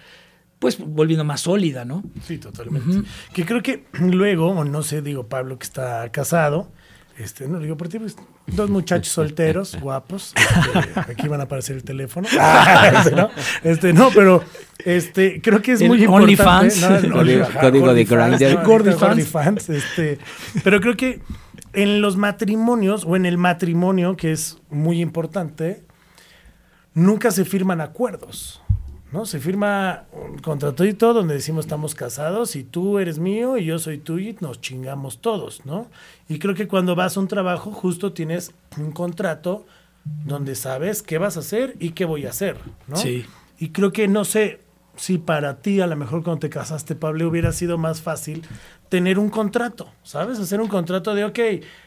pues 0.59 0.77
volviendo 0.77 1.23
más 1.23 1.41
sólida, 1.41 1.85
¿no? 1.85 2.03
Sí, 2.23 2.37
totalmente. 2.37 2.89
Uh 2.89 2.93
-huh. 3.01 3.05
Que 3.33 3.45
creo 3.45 3.63
que 3.63 3.85
luego, 3.93 4.63
no 4.65 4.83
sé, 4.83 5.01
digo 5.01 5.27
Pablo 5.27 5.57
que 5.57 5.63
está 5.63 6.09
casado, 6.11 6.71
este, 7.19 7.49
no 7.49 7.59
digo 7.59 7.75
por 7.75 7.89
ti, 7.89 7.99
pues, 7.99 8.15
dos 8.47 8.69
muchachos 8.69 9.11
solteros, 9.11 9.77
guapos. 9.81 10.33
Este, 10.35 10.99
aquí 10.99 11.27
van 11.27 11.41
a 11.41 11.43
aparecer 11.43 11.75
el 11.75 11.83
teléfono. 11.83 12.27
Este, 12.99 13.11
¿no? 13.11 13.29
este, 13.63 13.93
no, 13.93 14.09
pero 14.13 14.43
este, 14.85 15.41
creo 15.41 15.61
que 15.61 15.73
es 15.73 15.81
el 15.81 15.89
muy 15.89 16.05
Only 16.05 16.31
importante. 16.31 16.75
Fans. 16.75 17.03
¿no? 17.03 17.17
Código, 17.17 17.45
código 17.59 17.93
de 17.93 18.03
Grindr. 18.05 18.63
Gordy 18.63 18.93
fans. 18.93 19.27
fans. 19.27 19.69
Este, 19.69 20.17
pero 20.63 20.79
creo 20.79 20.95
que 20.95 21.21
en 21.73 22.01
los 22.01 22.15
matrimonios 22.15 23.03
o 23.05 23.15
en 23.15 23.25
el 23.25 23.37
matrimonio, 23.37 24.15
que 24.15 24.31
es 24.31 24.57
muy 24.69 25.01
importante, 25.01 25.83
nunca 26.93 27.31
se 27.31 27.43
firman 27.43 27.81
acuerdos. 27.81 28.61
¿No? 29.11 29.25
Se 29.25 29.39
firma 29.39 30.05
un 30.11 30.39
contratito 30.39 31.13
donde 31.13 31.35
decimos 31.35 31.65
estamos 31.65 31.95
casados 31.95 32.55
y 32.55 32.63
tú 32.63 32.99
eres 32.99 33.19
mío 33.19 33.57
y 33.57 33.65
yo 33.65 33.79
soy 33.79 33.97
tuyo 33.97 34.29
y 34.29 34.37
nos 34.39 34.61
chingamos 34.61 35.19
todos, 35.19 35.65
¿no? 35.65 35.87
Y 36.27 36.39
creo 36.39 36.55
que 36.55 36.67
cuando 36.67 36.95
vas 36.95 37.17
a 37.17 37.19
un 37.19 37.27
trabajo 37.27 37.71
justo 37.71 38.13
tienes 38.13 38.53
un 38.77 38.91
contrato 38.91 39.65
donde 40.25 40.55
sabes 40.55 41.01
qué 41.01 41.17
vas 41.17 41.37
a 41.37 41.41
hacer 41.41 41.75
y 41.79 41.91
qué 41.91 42.05
voy 42.05 42.25
a 42.25 42.29
hacer, 42.29 42.57
¿no? 42.87 42.95
Sí. 42.95 43.25
Y 43.57 43.69
creo 43.69 43.91
que 43.91 44.07
no 44.07 44.25
sé 44.25 44.59
si 44.95 45.17
para 45.17 45.61
ti 45.61 45.79
a 45.79 45.87
lo 45.87 45.95
mejor 45.95 46.23
cuando 46.23 46.41
te 46.41 46.49
casaste, 46.49 46.95
Pablo, 46.95 47.27
hubiera 47.27 47.53
sido 47.53 47.77
más 47.77 48.01
fácil 48.01 48.45
tener 48.89 49.17
un 49.17 49.29
contrato, 49.29 49.89
¿sabes? 50.03 50.39
Hacer 50.39 50.59
un 50.59 50.67
contrato 50.67 51.15
de, 51.15 51.23
ok, 51.25 51.39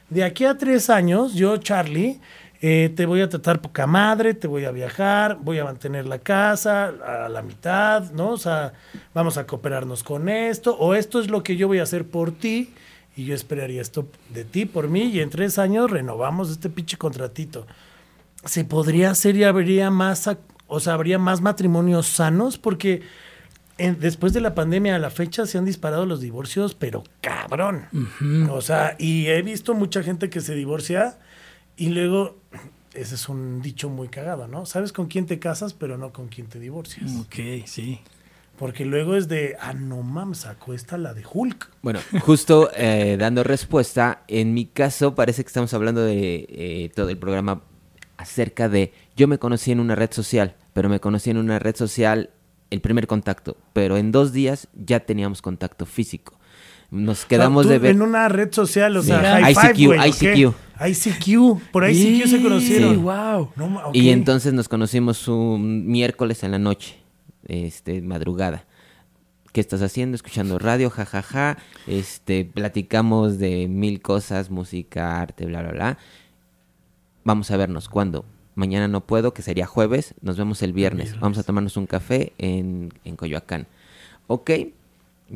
de 0.09 0.25
aquí 0.25 0.45
a 0.45 0.57
tres 0.57 0.89
años, 0.89 1.35
yo, 1.35 1.57
Charlie, 1.59 2.21
eh, 2.65 2.93
te 2.95 3.07
voy 3.07 3.21
a 3.21 3.29
tratar 3.29 3.61
poca 3.61 3.89
madre, 3.89 4.35
te 4.35 4.47
voy 4.47 4.67
a 4.67 4.71
viajar, 4.71 5.37
voy 5.43 5.59
a 5.59 5.65
mantener 5.65 6.07
la 6.07 6.21
casa 6.21 6.93
a 7.25 7.29
la 7.29 7.43
mitad, 7.43 8.13
¿no? 8.13 8.31
O 8.31 8.39
sea, 8.39 8.73
vamos 9.13 9.37
a 9.37 9.49
cooperarnos 9.49 10.05
con 10.05 10.29
esto, 10.29 10.77
o 10.79 10.95
esto 10.95 11.19
es 11.19 11.29
lo 11.29 11.43
que 11.43 11.57
yo 11.57 11.67
voy 11.67 11.81
a 11.81 11.83
hacer 11.83 12.07
por 12.07 12.31
ti, 12.31 12.73
y 13.17 13.25
yo 13.25 13.35
esperaría 13.35 13.83
esto 13.83 14.07
de 14.33 14.45
ti, 14.45 14.65
por 14.65 14.87
mí, 14.87 15.03
y 15.07 15.19
en 15.19 15.31
tres 15.31 15.59
años 15.59 15.91
renovamos 15.91 16.53
este 16.53 16.71
pinche 16.71 16.97
contratito. 16.97 17.67
Se 18.45 18.65
podría 18.65 19.11
hacer 19.11 19.35
y 19.35 19.43
habría 19.43 19.91
más, 19.91 20.31
o 20.69 20.79
sea, 20.79 20.95
habría 20.95 21.19
más 21.19 21.41
matrimonios 21.41 22.07
sanos, 22.07 22.59
porque 22.59 23.03
después 23.77 24.33
de 24.35 24.41
la 24.41 24.55
pandemia 24.55 24.95
a 24.95 25.01
la 25.01 25.11
fecha 25.11 25.47
se 25.47 25.59
han 25.59 25.65
disparado 25.65 26.07
los 26.07 26.21
divorcios, 26.21 26.77
pero 26.77 27.03
cabrón. 27.21 27.87
Uh 27.93 28.07
-huh. 28.21 28.51
O 28.53 28.61
sea, 28.61 28.95
y 29.01 29.27
he 29.27 29.43
visto 29.43 29.75
mucha 29.75 30.05
gente 30.05 30.31
que 30.31 30.41
se 30.41 30.55
divorcia 30.55 31.19
y 31.83 31.89
luego, 31.89 32.37
ese 32.95 33.17
es 33.17 33.29
un 33.29 33.61
dicho 33.61 33.89
muy 33.89 34.07
cagado, 34.07 34.47
¿no? 34.47 34.67
Sabes 34.67 34.93
con 34.93 35.09
quién 35.09 35.27
te 35.27 35.41
casas, 35.41 35.75
pero 35.75 35.99
no 35.99 36.13
con 36.13 36.29
quién 36.29 36.47
te 36.47 36.61
divorcias. 36.61 37.11
Ok, 37.17 37.67
sí. 37.67 37.99
Porque 38.57 38.85
luego 38.85 39.17
es 39.17 39.27
de, 39.27 39.57
ah, 39.61 39.73
no 39.73 40.01
mames, 40.05 40.39
sacó 40.39 40.75
esta 40.75 40.97
la 40.97 41.13
de 41.13 41.25
Hulk. 41.29 41.71
Bueno, 41.83 41.99
justo 42.21 42.71
eh, 42.77 43.17
dando 43.19 43.43
respuesta, 43.43 44.23
en 44.29 44.55
mi 44.55 44.67
caso 44.67 45.17
parece 45.17 45.43
que 45.43 45.49
estamos 45.49 45.75
hablando 45.75 46.05
de 46.05 46.47
eh, 46.51 46.93
todo 46.95 47.09
el 47.09 47.19
programa 47.19 47.63
acerca 48.17 48.69
de, 48.69 48.93
yo 49.17 49.27
me 49.27 49.39
conocí 49.39 49.73
en 49.73 49.81
una 49.81 49.97
red 49.97 50.13
social, 50.13 50.55
pero 50.75 50.89
me 50.89 51.01
conocí 51.01 51.31
en 51.31 51.39
una 51.39 51.59
red 51.59 51.75
social 51.75 52.31
el 52.71 52.81
primer 52.81 53.09
contacto, 53.09 53.57
pero 53.73 53.97
en 53.97 54.13
dos 54.13 54.33
días 54.33 54.69
ya 54.73 55.01
teníamos 55.01 55.43
contacto 55.43 55.85
físico. 55.85 56.39
Nos 56.93 57.25
quedamos 57.25 57.65
o 57.65 57.69
sea, 57.71 57.73
de 57.73 57.79
ver. 57.79 57.91
En 57.93 58.03
una 58.03 58.29
red 58.29 58.53
social, 58.53 58.95
o 58.99 59.03
sea, 59.03 59.19
high 59.19 59.53
ICQ, 59.53 59.77
five, 59.77 59.89
wey, 59.89 60.11
ICQ. 60.11 60.55
ICQ, 60.79 61.71
por 61.73 61.89
ICQ 61.89 62.29
se 62.29 62.43
conocieron. 62.43 62.91
Sí, 62.91 62.97
wow. 62.97 63.51
No, 63.57 63.89
okay. 63.89 64.01
Y 64.03 64.11
entonces 64.11 64.53
nos 64.53 64.69
conocimos 64.69 65.27
un 65.27 65.87
miércoles 65.87 66.43
en 66.43 66.51
la 66.51 66.59
noche, 66.59 66.99
este, 67.49 68.03
madrugada. 68.03 68.67
¿Qué 69.55 69.63
estás 69.63 69.81
haciendo? 69.81 70.17
Escuchando 70.17 70.59
radio, 70.59 70.91
jajaja. 70.91 71.23
Ja, 71.23 71.55
ja. 71.55 71.63
Este, 71.87 72.45
platicamos 72.45 73.39
de 73.39 73.69
mil 73.69 74.03
cosas, 74.03 74.51
música, 74.51 75.19
arte, 75.19 75.47
bla, 75.47 75.63
bla, 75.63 75.73
bla. 75.73 75.99
Vamos 77.25 77.51
a 77.51 77.57
vernos. 77.57 77.89
¿Cuándo? 77.89 78.27
Mañana 78.55 78.87
no 78.87 79.07
puedo, 79.07 79.33
que 79.33 79.41
sería 79.41 79.65
jueves. 79.65 80.15
Nos 80.21 80.37
vemos 80.37 80.61
el 80.61 80.75
viernes. 80.75 81.19
Vamos 81.19 81.39
a 81.39 81.43
tomarnos 81.43 81.79
un 81.79 81.87
café 81.87 82.35
en, 82.37 82.93
en 83.05 83.17
Coyoacán 83.17 83.67
Ok, 84.27 84.51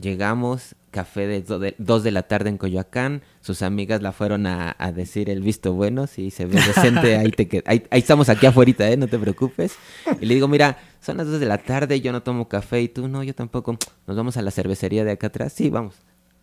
llegamos, 0.00 0.74
café 0.90 1.26
de 1.26 1.74
2 1.78 2.02
de, 2.02 2.10
la 2.10 2.22
tarde 2.22 2.50
en 2.50 2.58
Coyoacán, 2.58 3.22
sus 3.40 3.62
amigas 3.62 4.02
la 4.02 4.12
fueron 4.12 4.46
a, 4.46 4.74
decir 4.94 5.30
el 5.30 5.40
visto 5.40 5.72
bueno, 5.72 6.06
sí, 6.06 6.30
se 6.30 6.46
ve 6.46 6.60
decente, 6.60 7.16
ahí, 7.16 7.30
te 7.30 7.62
ahí, 7.66 7.84
ahí, 7.90 8.00
estamos 8.00 8.28
aquí 8.28 8.46
afuera, 8.46 8.90
¿eh? 8.90 8.96
no 8.96 9.08
te 9.08 9.18
preocupes. 9.18 9.76
Y 10.20 10.26
le 10.26 10.34
digo, 10.34 10.48
mira, 10.48 10.78
son 11.00 11.16
las 11.16 11.26
2 11.26 11.40
de 11.40 11.46
la 11.46 11.58
tarde, 11.58 12.00
yo 12.00 12.12
no 12.12 12.22
tomo 12.22 12.48
café 12.48 12.82
y 12.82 12.88
tú 12.88 13.08
no, 13.08 13.22
yo 13.22 13.34
tampoco. 13.34 13.78
Nos 14.06 14.16
vamos 14.16 14.36
a 14.36 14.42
la 14.42 14.50
cervecería 14.50 15.04
de 15.04 15.12
acá 15.12 15.28
atrás, 15.28 15.52
sí, 15.52 15.70
vamos. 15.70 15.94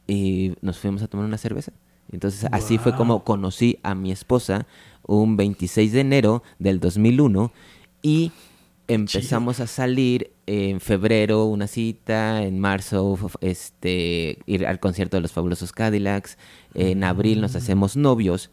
Y 0.07 0.55
nos 0.61 0.79
fuimos 0.79 1.01
a 1.03 1.07
tomar 1.07 1.25
una 1.25 1.37
cerveza. 1.37 1.71
Entonces 2.11 2.47
así 2.51 2.77
fue 2.77 2.95
como 2.95 3.23
conocí 3.23 3.79
a 3.81 3.95
mi 3.95 4.11
esposa 4.11 4.67
un 5.05 5.37
26 5.37 5.93
de 5.93 5.99
enero 6.01 6.43
del 6.59 6.79
2001 6.79 7.51
y 8.01 8.31
empezamos 8.87 9.59
a 9.59 9.67
salir 9.67 10.32
en 10.45 10.81
febrero 10.81 11.45
una 11.45 11.67
cita, 11.67 12.43
en 12.43 12.59
marzo 12.59 13.17
este 13.41 14.39
ir 14.45 14.65
al 14.65 14.79
concierto 14.79 15.17
de 15.17 15.21
los 15.21 15.31
fabulosos 15.31 15.71
Cadillacs, 15.71 16.37
en 16.73 17.03
abril 17.03 17.41
nos 17.41 17.53
mm. 17.53 17.57
hacemos 17.57 17.95
novios 17.95 18.51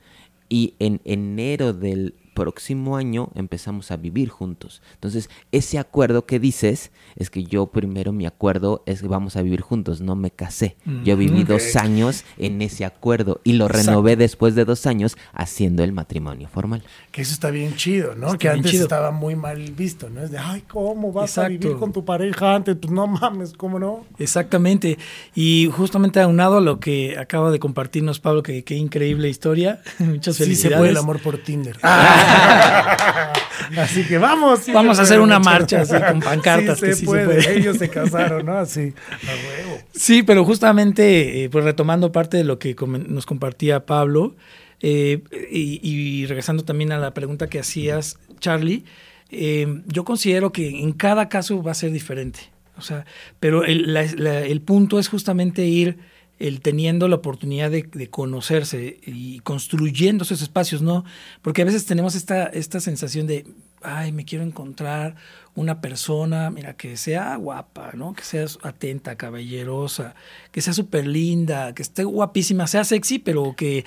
y 0.49 0.75
en 0.79 1.01
enero 1.05 1.73
del 1.73 2.15
próximo 2.35 2.97
año 2.97 3.31
empezamos 3.35 3.91
a 3.91 3.97
vivir 3.97 4.29
juntos. 4.29 4.83
Entonces, 4.95 5.31
ese 5.53 5.79
acuerdo 5.79 6.27
que 6.27 6.39
dices 6.39 6.91
es 7.17 7.31
que 7.31 7.45
yo 7.45 7.67
primero 7.67 8.13
mi 8.13 8.27
acuerdo 8.27 8.83
es 8.87 9.03
que 9.03 9.09
vamos 9.09 9.37
a 9.37 9.43
vivir 9.43 9.61
juntos, 9.61 10.01
no 10.01 10.17
me 10.17 10.31
casé. 10.31 10.77
Yo 11.05 11.17
viví 11.17 11.45
dos 11.45 11.77
años 11.77 12.25
en 12.39 12.63
ese 12.63 12.85
acuerdo 12.85 13.41
y 13.45 13.55
lo 13.55 13.69
renové 13.69 14.17
después 14.17 14.55
de 14.55 14.65
dos 14.65 14.87
años 14.87 15.17
haciendo 15.33 15.85
el 15.85 15.93
matrimonio 15.93 16.49
formal. 16.49 16.83
Que 17.13 17.23
eso 17.23 17.33
está 17.33 17.51
bien 17.51 17.77
chido, 17.77 18.15
¿no? 18.15 18.39
que 18.39 18.49
antes 18.49 18.75
estaba 18.75 19.11
muy 19.11 19.37
mal 19.37 19.71
visto, 19.73 20.09
¿no? 20.09 20.23
Es 20.23 20.31
de, 20.31 20.39
ay, 20.39 20.63
¿cómo 20.63 21.13
vas 21.13 21.39
a 21.39 21.49
vivir 21.49 21.77
con 21.77 21.93
tu 21.93 22.05
pareja 22.05 22.55
antes? 22.55 22.77
Pues 22.77 22.93
no 22.93 23.07
mames, 23.07 23.53
¿cómo 23.53 23.79
no? 23.79 24.05
Exactamente. 24.19 24.99
Y 25.35 25.71
justamente 25.73 26.21
aunado 26.21 26.59
a 26.59 26.61
lo 26.61 26.81
que 26.81 27.19
acaba 27.19 27.51
de 27.51 27.59
compartirnos 27.59 28.19
Pablo, 28.21 28.43
que 28.43 28.65
qué 28.65 28.77
increíble 28.77 29.29
historia. 29.29 29.83
Muchas 29.99 30.39
felicidades. 30.39 30.59
Sí 30.59 30.69
se 30.69 30.77
puede 30.77 30.91
el 30.91 30.97
amor 30.97 31.21
por 31.21 31.39
Tinder. 31.39 31.77
así 33.79 34.05
que 34.05 34.19
vamos. 34.19 34.67
vamos 34.73 34.99
a 34.99 35.03
hacer 35.03 35.21
una 35.21 35.39
marcha 35.39 35.83
así 35.83 35.95
con 35.99 36.21
pancartas. 36.21 36.81
Sí, 36.81 36.95
se, 36.95 37.05
puede. 37.05 37.59
Ellos 37.59 37.79
se 37.79 37.89
casaron, 37.89 38.47
¿no? 38.47 38.59
Así, 38.59 38.93
a 39.11 39.27
huevo. 39.27 39.79
Sí, 39.93 40.23
pero 40.23 40.45
justamente, 40.45 41.45
eh, 41.45 41.51
pues 41.51 41.65
retomando 41.65 42.13
parte 42.13 42.37
de 42.37 42.45
lo 42.45 42.59
que 42.59 42.77
nos 43.09 43.27
compartía 43.27 43.87
Pablo 43.87 44.35
eh, 44.81 45.23
y, 45.51 46.27
regresando 46.27 46.65
también 46.65 46.93
a 46.93 46.99
la 46.99 47.13
pregunta 47.13 47.49
que 47.49 47.59
hacías, 47.59 48.19
Charlie, 48.39 48.85
eh, 49.31 49.83
yo 49.87 50.05
considero 50.05 50.53
que 50.53 50.69
en 50.69 50.93
cada 50.93 51.29
caso 51.29 51.63
va 51.63 51.73
a 51.73 51.75
ser 51.75 51.93
diferente. 51.93 52.41
O 52.77 52.83
sea, 52.83 53.05
pero 53.41 53.65
el, 53.65 53.95
el 53.95 54.61
punto 54.63 54.99
es 54.99 55.09
justamente 55.09 55.67
ir 55.67 55.99
el 56.41 56.63
teniendo 56.63 57.07
la 57.07 57.17
oportunidad 57.17 57.71
de, 57.71 58.09
conocerse 58.11 58.99
y 59.07 59.41
construyendo 59.41 60.25
esos 60.25 60.41
espacios, 60.41 60.81
¿no? 60.81 61.05
Porque 61.43 61.63
a 61.63 61.67
veces 61.67 61.85
tenemos 61.85 62.15
esta, 62.15 62.47
esta 62.47 62.81
sensación 62.81 63.27
de, 63.27 63.47
ay, 63.83 64.11
me 64.11 64.25
quiero 64.25 64.43
encontrar 64.43 65.17
una 65.55 65.83
persona, 65.83 66.49
mira, 66.51 66.75
que 66.75 66.97
sea 66.97 67.37
guapa, 67.37 67.91
¿no? 67.95 68.15
Que 68.15 68.23
sea 68.23 68.47
atenta, 68.63 69.17
caballerosa, 69.17 70.15
que 70.51 70.63
sea 70.63 70.73
súper 70.73 71.07
linda, 71.07 71.75
que 71.75 71.83
esté 71.83 72.05
guapísima, 72.05 72.67
sea 72.67 72.85
sexy, 72.85 73.19
pero 73.19 73.55
que 73.55 73.85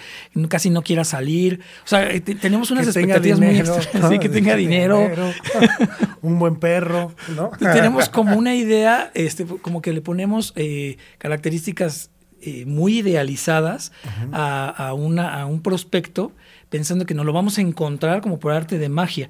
casi 0.47 0.69
no 0.69 0.83
quiera 0.83 1.03
salir. 1.03 1.61
O 1.85 1.87
sea, 1.87 2.11
eh, 2.11 2.21
tenemos 2.21 2.69
unas 2.69 2.85
expectativas 2.85 3.39
muy 3.39 3.57
extrañas, 3.57 4.09
sí, 4.11 4.19
que 4.19 4.29
tenga 4.29 4.55
dinero. 4.55 5.09
un 6.21 6.37
buen 6.37 6.57
perro, 6.57 7.15
¿no? 7.35 7.49
tenemos 7.59 8.09
como 8.09 8.37
una 8.37 8.55
idea, 8.55 9.11
este, 9.15 9.45
como 9.45 9.81
que 9.81 9.91
le 9.91 10.01
ponemos 10.01 10.53
eh, 10.55 10.97
características 11.17 12.11
eh, 12.45 12.65
muy 12.65 12.99
idealizadas 12.99 13.93
a, 14.33 14.93
una, 14.93 15.39
a 15.39 15.45
un 15.45 15.61
prospecto, 15.61 16.33
pensando 16.69 17.05
que 17.05 17.13
nos 17.13 17.25
lo 17.25 17.31
vamos 17.31 17.57
a 17.57 17.61
encontrar 17.61 18.19
como 18.21 18.37
por 18.37 18.51
arte 18.51 18.77
de 18.77 18.89
magia. 18.89 19.29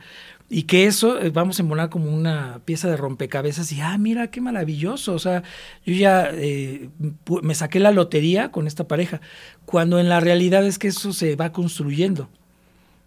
Y 0.49 0.63
que 0.63 0.85
eso 0.85 1.19
eh, 1.21 1.29
vamos 1.29 1.59
a 1.59 1.61
embonar 1.61 1.89
como 1.89 2.11
una 2.11 2.61
pieza 2.65 2.89
de 2.89 2.97
rompecabezas 2.97 3.71
y, 3.71 3.81
ah, 3.81 3.97
mira, 3.99 4.31
qué 4.31 4.41
maravilloso. 4.41 5.13
O 5.13 5.19
sea, 5.19 5.43
yo 5.85 5.93
ya 5.93 6.29
eh, 6.33 6.89
me 7.43 7.53
saqué 7.53 7.79
la 7.79 7.91
lotería 7.91 8.51
con 8.51 8.65
esta 8.65 8.87
pareja, 8.87 9.21
cuando 9.65 9.99
en 9.99 10.09
la 10.09 10.19
realidad 10.19 10.65
es 10.65 10.79
que 10.79 10.87
eso 10.87 11.13
se 11.13 11.35
va 11.35 11.51
construyendo 11.51 12.29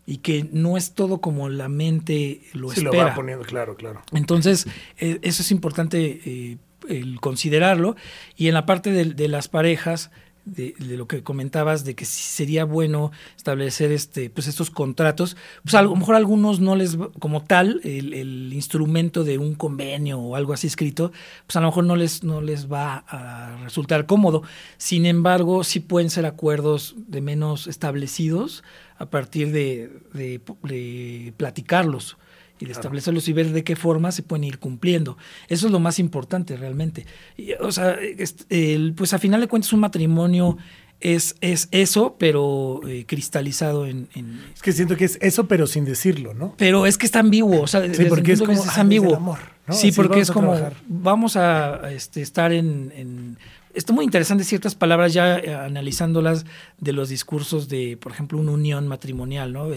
y 0.07 0.19
que 0.19 0.49
no 0.53 0.77
es 0.77 0.93
todo 0.93 1.21
como 1.21 1.49
la 1.49 1.69
mente 1.69 2.43
lo 2.53 2.71
sí, 2.71 2.79
espera. 2.85 3.03
lo 3.03 3.09
va 3.11 3.15
poniendo, 3.17 3.45
claro, 3.45 3.75
claro. 3.75 4.03
Entonces, 4.13 4.69
eso 4.99 5.43
es 5.43 5.51
importante 5.51 6.59
el 6.89 7.21
considerarlo. 7.21 7.97
Y 8.37 8.49
en 8.49 8.55
la 8.55 8.67
parte 8.67 8.91
de, 8.91 9.29
las 9.29 9.49
parejas, 9.49 10.11
de, 10.45 10.75
lo 10.79 11.07
que 11.07 11.23
comentabas, 11.23 11.85
de 11.85 11.95
que 11.95 12.05
sería 12.05 12.65
bueno 12.65 13.13
establecer 13.37 13.93
este, 13.93 14.31
pues 14.31 14.47
estos 14.47 14.71
contratos, 14.71 15.37
pues 15.63 15.75
a 15.75 15.83
lo 15.83 15.95
mejor 15.97 16.15
algunos 16.15 16.61
no 16.61 16.77
les, 16.77 16.97
como 17.19 17.43
tal, 17.43 17.81
el, 17.85 18.53
instrumento 18.53 19.25
de 19.25 19.39
un 19.39 19.55
convenio 19.55 20.19
o 20.19 20.37
algo 20.37 20.53
así 20.53 20.67
escrito, 20.67 21.13
pues 21.47 21.57
a 21.57 21.61
lo 21.61 21.69
mejor 21.69 21.85
no 21.85 21.97
les, 21.97 22.25
no 22.25 22.41
les 22.41 22.71
va 22.71 23.05
a 23.09 23.57
resultar 23.65 24.07
cómodo. 24.07 24.43
Sin 24.79 25.07
embargo, 25.07 25.65
sí 25.65 25.81
pueden 25.81 26.11
ser 26.11 26.27
acuerdos 26.27 26.95
de 26.97 27.21
menos 27.21 27.67
establecidos 27.67 28.65
a 28.99 29.07
partir 29.07 29.53
de, 29.53 29.91
de 30.13 31.33
platicarlos 31.37 32.17
y 32.59 32.67
de 32.67 32.73
establecerlos 32.73 33.29
y 33.29 33.33
ver 33.33 33.53
de 33.53 33.65
qué 33.65 33.77
forma 33.77 34.13
se 34.13 34.23
pueden 34.23 34.45
ir 34.45 34.59
cumpliendo. 34.59 35.17
Eso 35.49 35.67
es 35.67 35.73
lo 35.73 35.81
más 35.81 35.99
importante 35.99 36.57
realmente. 36.57 37.07
o 37.61 37.73
sea, 37.73 37.97
el, 38.49 38.95
pues 38.95 39.13
a 39.13 39.19
final 39.19 39.41
de 39.41 39.49
cuentas 39.49 39.73
un 39.73 39.81
matrimonio 39.81 40.57
es, 41.01 41.37
es 41.41 41.69
eso, 41.73 42.17
pero 42.19 42.81
eh, 42.89 43.05
cristalizado 43.07 43.87
en, 43.87 44.09
Es 44.55 44.63
que 44.63 44.73
siento 44.73 44.97
que 44.97 45.05
es 45.05 45.19
eso, 45.21 45.47
pero 45.47 45.67
sin 45.67 45.85
decirlo, 45.85 46.33
¿no? 46.33 46.55
Pero 46.57 46.87
es 46.87 46.97
que 46.97 47.07
está 47.07 47.21
ambiguo, 47.21 47.61
o 47.61 47.67
sea, 47.67 47.83
sí, 47.93 48.07
porque 48.07 48.33
es, 48.33 48.41
como, 48.41 48.63
ambiguo. 48.77 49.15
amor, 49.15 49.39
Sí, 49.71 49.93
porque 49.93 50.21
es 50.21 50.31
como, 50.31 50.55
vamos 50.89 51.37
a 51.37 51.91
este, 51.93 52.23
estar 52.23 52.53
en 52.53 53.37
está 53.77 53.93
muy 53.93 54.05
interesante 54.05 54.43
ciertas 54.43 54.75
palabras 54.75 55.13
ya 55.13 55.39
eh, 55.39 55.55
analizándolas 55.55 56.47
de 56.79 56.93
los 56.93 57.09
discursos 57.09 57.69
de, 57.69 57.97
por 57.97 58.13
ejemplo, 58.13 58.39
una 58.39 58.53
unión 58.53 58.89
matrimonial, 58.89 59.53
¿no? 59.53 59.69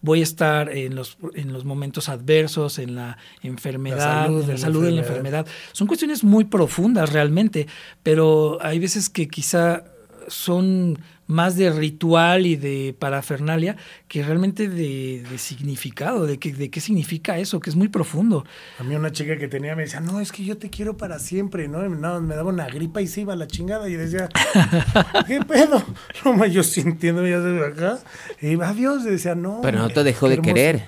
voy 0.00 0.20
a 0.20 0.22
estar 0.22 0.70
en 0.70 0.94
los, 0.94 1.18
en 1.34 1.52
los 1.52 1.64
momentos 1.64 2.08
adversos, 2.08 2.78
en 2.78 2.94
la 2.94 3.18
enfermedad, 3.42 4.30
la 4.30 4.56
salud, 4.56 4.86
en 4.86 4.96
la 4.96 5.02
enfermedad. 5.02 5.46
Son 5.72 5.86
cuestiones 5.86 6.24
muy 6.24 6.44
profundas 6.44 7.12
realmente, 7.12 7.66
pero 8.02 8.58
hay 8.62 8.78
veces 8.78 9.10
que 9.10 9.28
quizá 9.28 9.84
son 10.28 10.98
más 11.28 11.56
de 11.56 11.70
ritual 11.70 12.46
y 12.46 12.56
de 12.56 12.96
parafernalia 12.98 13.76
que 14.08 14.22
realmente 14.22 14.68
de, 14.68 15.24
significado, 15.36 16.26
de, 16.26 16.38
que, 16.38 16.52
de 16.52 16.70
qué 16.70 16.80
significa 16.80 17.38
eso, 17.38 17.60
que 17.60 17.70
es 17.70 17.76
muy 17.76 17.88
profundo. 17.88 18.44
A 18.78 18.82
mí 18.82 18.96
una 18.96 19.12
chica 19.12 19.36
que 19.36 19.46
tenía 19.46 19.76
me 19.76 19.82
decía, 19.82 20.00
no, 20.00 20.20
es 20.20 20.32
que 20.32 20.42
yo 20.42 20.56
te 20.56 20.70
quiero 20.70 20.96
para 20.96 21.18
siempre, 21.18 21.68
¿no? 21.68 21.88
me 21.88 22.34
daba 22.34 22.48
una 22.48 22.66
gripa 22.66 23.02
y 23.02 23.06
se 23.06 23.20
iba 23.20 23.34
a 23.34 23.36
la 23.36 23.46
chingada 23.46 23.88
y 23.88 23.94
decía, 23.94 24.28
¿qué 25.26 25.40
pedo? 25.42 25.84
No, 26.24 26.46
yo 26.46 26.62
sintiendo 26.62 27.26
ya 27.26 27.40
desde 27.40 27.66
acá. 27.66 27.98
Y 28.40 28.48
iba, 28.48 28.68
adiós, 28.68 29.04
y 29.04 29.10
decía, 29.10 29.34
no. 29.34 29.60
Pero 29.62 29.78
no 29.78 29.90
te 29.90 30.02
dejó 30.02 30.30
de 30.30 30.40
querer. 30.40 30.84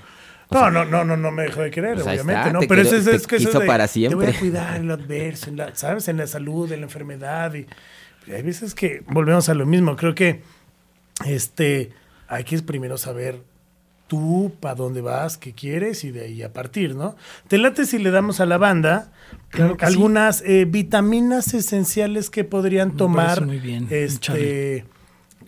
no, 0.50 0.70
no, 0.70 0.87
no, 0.87 1.05
no, 1.05 1.18
no 1.18 1.31
me 1.31 1.42
dejó 1.44 1.61
de 1.61 1.70
querer, 1.70 1.96
pues 1.96 2.07
obviamente, 2.07 2.53
¿no? 2.53 2.61
Pero 2.66 2.81
eso 2.81 2.96
es, 2.96 3.26
que 3.26 3.37
eso 3.37 3.61
para 3.66 3.87
siempre. 3.87 4.18
Te 4.18 4.33
voy 4.33 4.37
a 4.37 4.40
cuidar 4.40 4.76
en 4.76 4.88
lo 4.88 4.94
adverso, 4.94 5.50
¿sabes? 5.74 6.09
En 6.09 6.16
la 6.16 6.26
salud, 6.26 6.72
en 6.72 6.81
la 6.81 6.87
enfermedad 6.87 7.53
y 7.55 7.66
hay 8.26 8.42
veces 8.42 8.74
que 8.74 9.02
volvemos 9.06 9.48
a 9.48 9.54
lo 9.54 9.66
mismo. 9.66 9.96
Creo 9.96 10.14
que 10.14 10.42
este, 11.26 11.90
hay 12.28 12.44
que 12.44 12.59
primero 12.62 12.98
saber 12.98 13.42
tú 14.11 14.52
para 14.59 14.74
dónde 14.74 15.00
vas, 15.00 15.38
qué 15.38 15.52
quieres 15.52 16.02
y 16.02 16.11
de 16.11 16.24
ahí 16.24 16.42
a 16.42 16.52
partir, 16.52 16.96
¿no? 16.96 17.14
Te 17.46 17.59
late 17.59 17.87
si 17.87 17.98
le 17.98 18.11
damos 18.11 18.40
a 18.40 18.46
la 18.46 18.59
banda 18.59 19.12
algunas 19.80 20.42
eh, 20.42 20.64
vitaminas 20.64 21.54
esenciales 21.54 22.28
que 22.28 22.42
podrían 22.42 22.96
tomar 22.96 23.46
muy 23.46 23.61
bien, 23.61 23.87
este, 23.90 24.85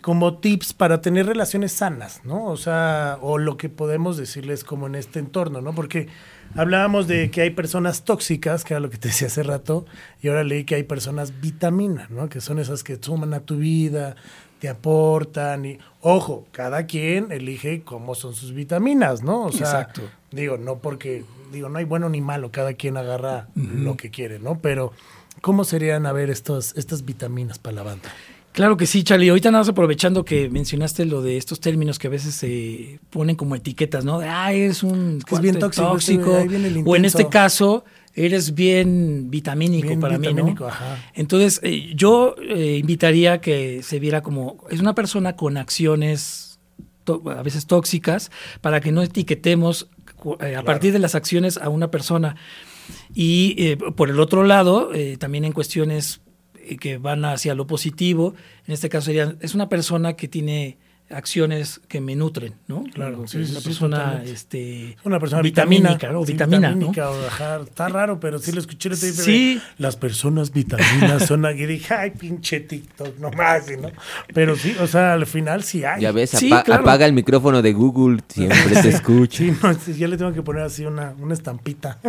como 0.03 0.37
tips 0.37 0.73
para 0.73 1.01
tener 1.01 1.25
relaciones 1.25 1.71
sanas, 1.71 2.21
¿no? 2.23 2.45
O 2.45 2.57
sea, 2.57 3.17
o 3.21 3.39
lo 3.39 3.57
que 3.57 3.69
podemos 3.69 4.17
decirles 4.17 4.63
como 4.63 4.85
en 4.85 4.93
este 4.93 5.17
entorno, 5.17 5.61
¿no? 5.61 5.73
Porque 5.73 6.09
Hablábamos 6.55 7.07
de 7.07 7.31
que 7.31 7.41
hay 7.41 7.49
personas 7.49 8.03
tóxicas, 8.03 8.63
que 8.63 8.75
era 8.75 8.79
lo 8.79 8.91
que 8.91 8.97
te 8.97 9.07
decía 9.07 9.27
hace 9.27 9.41
rato, 9.41 9.85
y 10.21 10.27
ahora 10.27 10.43
leí 10.43 10.65
que 10.65 10.75
hay 10.75 10.83
personas 10.83 11.41
vitaminas, 11.41 12.11
¿no? 12.11 12.29
Que 12.29 12.41
son 12.41 12.59
esas 12.59 12.83
que 12.83 12.99
suman 13.01 13.33
a 13.33 13.39
tu 13.39 13.57
vida, 13.57 14.15
te 14.59 14.69
aportan 14.69 15.65
y 15.65 15.79
ojo, 16.01 16.45
cada 16.51 16.85
quien 16.85 17.31
elige 17.31 17.81
cómo 17.81 18.13
son 18.13 18.35
sus 18.35 18.53
vitaminas, 18.53 19.23
¿no? 19.23 19.45
O 19.45 19.51
sea, 19.51 19.67
Exacto. 19.67 20.03
digo, 20.31 20.57
no 20.57 20.77
porque 20.77 21.25
digo, 21.51 21.69
no 21.69 21.79
hay 21.79 21.85
bueno 21.85 22.07
ni 22.07 22.21
malo, 22.21 22.51
cada 22.51 22.73
quien 22.73 22.97
agarra 22.97 23.47
lo 23.55 23.97
que 23.97 24.11
quiere, 24.11 24.37
¿no? 24.37 24.59
Pero 24.59 24.93
¿cómo 25.41 25.63
serían 25.63 26.05
a 26.05 26.11
ver 26.13 26.29
estos, 26.29 26.77
estas 26.77 27.03
vitaminas 27.03 27.57
para 27.57 27.77
la 27.77 27.83
banda? 27.83 28.09
Claro 28.53 28.77
que 28.77 28.85
sí, 28.85 29.03
Charlie. 29.03 29.29
Ahorita 29.29 29.49
nada 29.49 29.61
más 29.61 29.69
aprovechando 29.69 30.23
que 30.23 30.47
mencionaste 30.47 31.05
lo 31.05 31.23
de 31.23 31.37
estos 31.37 31.59
términos 31.59 31.97
que 31.97 32.05
a 32.05 32.11
veces 32.11 32.35
se 32.35 32.99
ponen 33.09 33.35
como 33.35 33.55
etiquetas, 33.55 34.05
¿no? 34.05 34.19
ah, 34.23 34.53
es 34.53 34.83
un 34.83 35.19
es 35.29 35.41
bien 35.41 35.57
tóxico. 35.57 36.45
o 36.85 36.95
en 36.95 37.05
este 37.05 37.27
caso, 37.29 37.83
eres 38.13 38.53
bien 38.53 39.31
vitamínico 39.31 39.87
Bien 39.87 39.99
para 39.99 40.19
vitamínico, 40.19 40.45
mí, 40.45 40.59
¿no? 40.59 40.67
ajá. 40.67 41.03
Entonces, 41.15 41.61
eh, 41.63 41.93
yo 41.95 42.35
eh, 42.37 42.77
invitaría 42.79 43.41
que 43.41 43.81
se 43.81 43.99
viera 43.99 44.21
como, 44.21 44.63
es 44.69 44.79
una 44.79 44.93
persona 44.93 45.35
con 45.35 45.57
acciones 45.57 46.59
a 47.07 47.41
veces 47.41 47.65
tóxicas, 47.65 48.29
para 48.61 48.81
que 48.81 48.91
no 48.91 49.01
etiquetemos 49.01 49.89
eh, 50.39 50.55
a 50.55 50.61
partir 50.63 50.93
de 50.93 50.99
las 50.99 51.15
acciones 51.15 51.57
a 51.57 51.69
una 51.69 51.89
persona. 51.89 52.35
Y 53.15 53.75
por 53.95 54.09
el 54.09 54.19
otro 54.19 54.43
lado, 54.43 54.91
también 55.17 55.45
en 55.45 55.53
cuestiones 55.53 56.19
que 56.79 56.97
van 56.97 57.25
hacia 57.25 57.55
lo 57.55 57.67
positivo, 57.67 58.33
en 58.67 58.73
este 58.73 58.89
caso 58.89 59.05
sería, 59.05 59.35
es 59.41 59.53
una 59.55 59.69
persona 59.69 60.13
que 60.13 60.27
tiene 60.27 60.77
acciones 61.09 61.79
que 61.89 62.01
me 62.01 62.15
nutren, 62.15 62.55
¿no? 62.67 62.85
Claro, 62.91 63.27
sí, 63.27 63.39
es 63.41 63.51
una 63.51 63.59
sí, 63.59 63.65
persona, 63.65 63.97
totalmente. 63.97 64.31
este, 64.31 64.97
Una 65.03 65.19
persona 65.19 65.41
vitamínica, 65.43 65.89
vitamina, 65.93 66.13
¿no? 66.19 66.25
vitamina, 66.25 66.69
¿no? 66.69 66.75
vitamínica, 66.75 67.09
o, 67.11 67.27
ajá, 67.27 67.59
está 67.61 67.89
raro, 67.89 68.19
pero 68.19 68.39
sí 68.39 68.51
lo 68.51 68.59
escuché 68.59 68.89
día, 68.89 68.97
Sí. 68.97 69.61
Las 69.77 69.95
personas 69.95 70.51
vitaminas 70.51 71.23
son 71.27 71.45
aquí. 71.45 71.65
Dije, 71.67 71.93
ay, 71.93 72.11
pinche 72.11 72.61
TikTok, 72.61 73.19
nomás, 73.19 73.65
¿no? 73.79 73.91
Pero 74.33 74.55
sí, 74.55 74.75
o 74.79 74.87
sea, 74.87 75.13
al 75.13 75.27
final 75.27 75.61
sí 75.63 75.83
hay. 75.83 76.01
Ya 76.01 76.11
ves, 76.11 76.31
Sí, 76.31 76.47
apa- 76.51 76.63
claro. 76.63 76.81
apaga 76.83 77.05
el 77.05 77.13
micrófono 77.13 77.61
de 77.61 77.73
Google, 77.73 78.21
siempre 78.29 78.81
te 78.81 78.89
escucha. 78.89 79.37
Sí, 79.37 79.53
no, 79.61 80.07
le 80.07 80.17
tengo 80.17 80.33
que 80.33 80.41
poner 80.41 80.63
así 80.63 80.83
una, 80.85 81.13
una 81.19 81.33
estampita. 81.35 81.99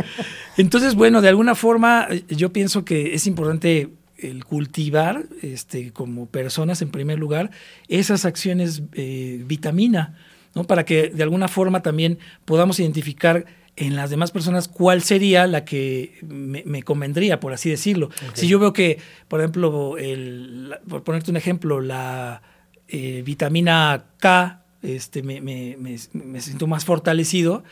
Entonces, 0.57 0.95
bueno, 0.95 1.21
de 1.21 1.29
alguna 1.29 1.55
forma 1.55 2.07
eh, 2.11 2.25
yo 2.29 2.53
pienso 2.53 2.85
que 2.87 3.15
es 3.15 3.27
importante 3.27 3.91
el 4.31 4.45
cultivar 4.45 5.25
este, 5.43 5.93
como 5.93 6.27
personas, 6.27 6.83
en 6.83 6.91
primer 6.91 7.19
lugar, 7.19 7.51
esas 7.89 8.25
acciones 8.25 8.83
eh, 8.95 9.43
vitamina, 9.47 10.17
¿no? 10.55 10.65
Para 10.65 10.85
que 10.85 11.09
de 11.11 11.23
alguna 11.23 11.49
forma 11.49 11.83
también 11.83 12.19
podamos 12.45 12.79
identificar 12.81 13.45
en 13.77 13.97
las 13.97 14.09
demás 14.11 14.31
personas 14.31 14.69
cuál 14.69 15.03
sería 15.03 15.47
la 15.49 15.65
que 15.65 16.19
me, 16.23 16.63
me 16.65 16.85
convendría, 16.85 17.41
por 17.41 17.53
así 17.53 17.69
decirlo. 17.71 18.09
Si 18.35 18.47
yo 18.47 18.59
veo 18.61 18.73
que, 18.73 18.99
por 19.27 19.41
ejemplo, 19.41 19.99
el, 19.99 20.69
la- 20.71 20.81
por 20.83 21.03
ponerte 21.03 21.31
un 21.33 21.37
ejemplo, 21.37 21.81
la 21.81 22.41
eh, 22.87 23.23
vitamina 23.27 24.05
K 24.19 24.63
este, 24.83 25.23
me, 25.25 25.41
me- 25.41 25.77
me- 25.79 26.41
siento 26.41 26.67
más 26.69 26.85
fortalecido, 26.85 27.65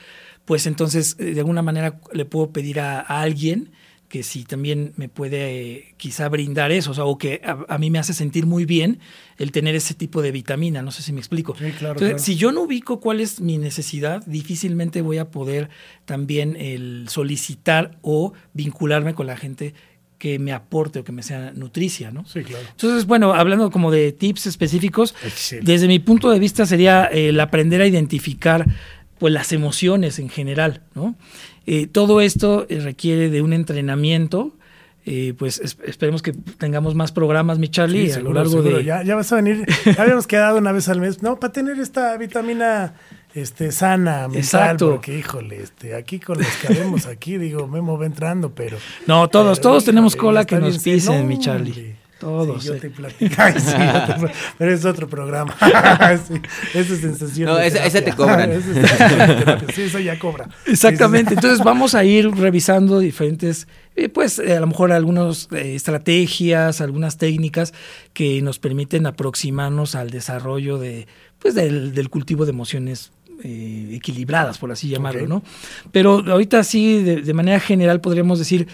pues 0.44 0.66
entonces 0.66 1.14
eh, 1.20 1.34
de 1.34 1.40
alguna 1.40 1.62
manera 1.62 2.00
le 2.12 2.24
puedo 2.24 2.50
pedir 2.50 2.80
a, 2.80 2.98
a 3.00 3.20
alguien 3.22 3.70
que 4.12 4.22
si 4.22 4.44
también 4.44 4.92
me 4.96 5.08
puede 5.08 5.70
eh, 5.70 5.94
quizá 5.96 6.28
brindar 6.28 6.70
eso, 6.70 6.90
o 6.90 6.94
sea, 6.94 7.06
o 7.06 7.16
que 7.16 7.40
a, 7.42 7.64
a 7.66 7.78
mí 7.78 7.88
me 7.88 7.98
hace 7.98 8.12
sentir 8.12 8.44
muy 8.44 8.66
bien 8.66 8.98
el 9.38 9.52
tener 9.52 9.74
ese 9.74 9.94
tipo 9.94 10.20
de 10.20 10.30
vitamina, 10.30 10.82
no 10.82 10.90
sé 10.90 11.02
si 11.02 11.14
me 11.14 11.18
explico. 11.18 11.54
Sí, 11.54 11.70
claro, 11.70 11.94
Entonces, 11.94 12.08
claro. 12.08 12.18
si 12.18 12.36
yo 12.36 12.52
no 12.52 12.60
ubico 12.64 13.00
cuál 13.00 13.20
es 13.20 13.40
mi 13.40 13.56
necesidad, 13.56 14.22
difícilmente 14.26 15.00
voy 15.00 15.16
a 15.16 15.30
poder 15.30 15.70
también 16.04 16.56
el 16.56 17.06
solicitar 17.08 17.96
o 18.02 18.34
vincularme 18.52 19.14
con 19.14 19.26
la 19.28 19.38
gente 19.38 19.72
que 20.18 20.38
me 20.38 20.52
aporte 20.52 20.98
o 20.98 21.04
que 21.04 21.12
me 21.12 21.22
sea 21.22 21.52
nutricia, 21.54 22.10
¿no? 22.10 22.26
Sí, 22.26 22.42
claro. 22.42 22.66
Entonces, 22.68 23.06
bueno, 23.06 23.32
hablando 23.32 23.70
como 23.70 23.90
de 23.90 24.12
tips 24.12 24.46
específicos, 24.46 25.14
Excelente. 25.24 25.72
desde 25.72 25.88
mi 25.88 26.00
punto 26.00 26.28
de 26.28 26.38
vista 26.38 26.66
sería 26.66 27.06
el 27.06 27.40
aprender 27.40 27.80
a 27.80 27.86
identificar 27.86 28.66
pues 29.18 29.32
las 29.32 29.52
emociones 29.52 30.18
en 30.18 30.28
general, 30.28 30.82
¿no? 30.94 31.14
Eh, 31.66 31.86
todo 31.86 32.20
esto 32.20 32.66
eh, 32.68 32.80
requiere 32.80 33.30
de 33.30 33.42
un 33.42 33.52
entrenamiento, 33.52 34.52
eh, 35.04 35.34
pues 35.36 35.58
es- 35.60 35.78
esperemos 35.84 36.22
que 36.22 36.32
tengamos 36.32 36.94
más 36.94 37.12
programas, 37.12 37.58
mi 37.58 37.68
Charlie, 37.68 38.06
Sí, 38.06 38.10
a 38.10 38.14
seguro, 38.14 38.32
lo 38.32 38.38
largo 38.40 38.50
seguro. 38.62 38.76
de... 38.78 38.84
Ya, 38.84 39.02
ya 39.02 39.14
vas 39.14 39.32
a 39.32 39.36
venir. 39.36 39.64
Ya 39.84 40.02
habíamos 40.02 40.26
quedado 40.26 40.58
una 40.58 40.72
vez 40.72 40.88
al 40.88 41.00
mes. 41.00 41.22
No, 41.22 41.38
para 41.40 41.52
tener 41.52 41.78
esta 41.80 42.16
vitamina 42.16 42.94
este, 43.34 43.72
sana, 43.72 44.22
mental, 44.28 44.36
Exacto. 44.38 44.90
porque 44.90 45.18
híjole, 45.18 45.62
este, 45.62 45.94
aquí 45.94 46.20
con 46.20 46.38
los 46.38 46.46
que 46.56 46.74
vemos 46.74 47.06
aquí, 47.06 47.38
digo, 47.38 47.66
Memo 47.66 47.98
va 47.98 48.06
entrando, 48.06 48.50
pero. 48.54 48.76
No, 49.06 49.28
todos, 49.28 49.58
pero, 49.58 49.70
todos 49.70 49.84
tenemos 49.84 50.14
cola 50.16 50.44
que 50.44 50.56
nos 50.58 50.78
pisen, 50.78 51.22
No, 51.22 51.26
mi 51.26 51.38
Charlie. 51.38 51.96
Todos. 52.22 52.62
Sí, 52.62 52.68
yo 52.68 52.74
eh. 52.74 52.78
te 52.80 52.90
platico. 52.90 53.34
Ay, 53.36 53.54
sí, 53.58 53.72
yo 53.72 54.14
te- 54.26 54.32
pero 54.58 54.72
es 54.72 54.84
otro 54.84 55.08
programa. 55.08 55.54
sí, 56.28 56.34
esa 56.72 56.94
es 56.94 57.00
sensación. 57.00 57.48
No, 57.50 57.58
esa- 57.58 57.84
esa 57.84 58.00
te. 58.00 58.10
Esa 58.12 59.36
terapia. 59.36 59.68
Sí, 59.74 59.82
eso 59.82 59.98
ya 59.98 60.18
cobra. 60.18 60.48
Exactamente. 60.66 61.34
Entonces 61.34 61.64
vamos 61.64 61.94
a 61.94 62.04
ir 62.04 62.30
revisando 62.30 63.00
diferentes, 63.00 63.66
eh, 63.96 64.08
pues 64.08 64.38
eh, 64.38 64.56
a 64.56 64.60
lo 64.60 64.68
mejor 64.68 64.92
algunas 64.92 65.48
eh, 65.52 65.74
estrategias, 65.74 66.80
algunas 66.80 67.18
técnicas 67.18 67.74
que 68.12 68.40
nos 68.42 68.58
permiten 68.58 69.06
aproximarnos 69.06 69.94
al 69.94 70.10
desarrollo 70.10 70.78
de, 70.78 71.06
pues 71.38 71.54
del, 71.54 71.92
del 71.92 72.08
cultivo 72.08 72.44
de 72.44 72.50
emociones 72.50 73.10
eh, 73.42 73.90
equilibradas, 73.94 74.58
por 74.58 74.70
así 74.70 74.88
llamarlo. 74.88 75.26
¿no? 75.26 75.42
Pero 75.90 76.22
ahorita 76.26 76.62
sí, 76.62 77.02
de, 77.02 77.22
de 77.22 77.34
manera 77.34 77.58
general 77.58 78.00
podríamos 78.00 78.38
decir 78.38 78.68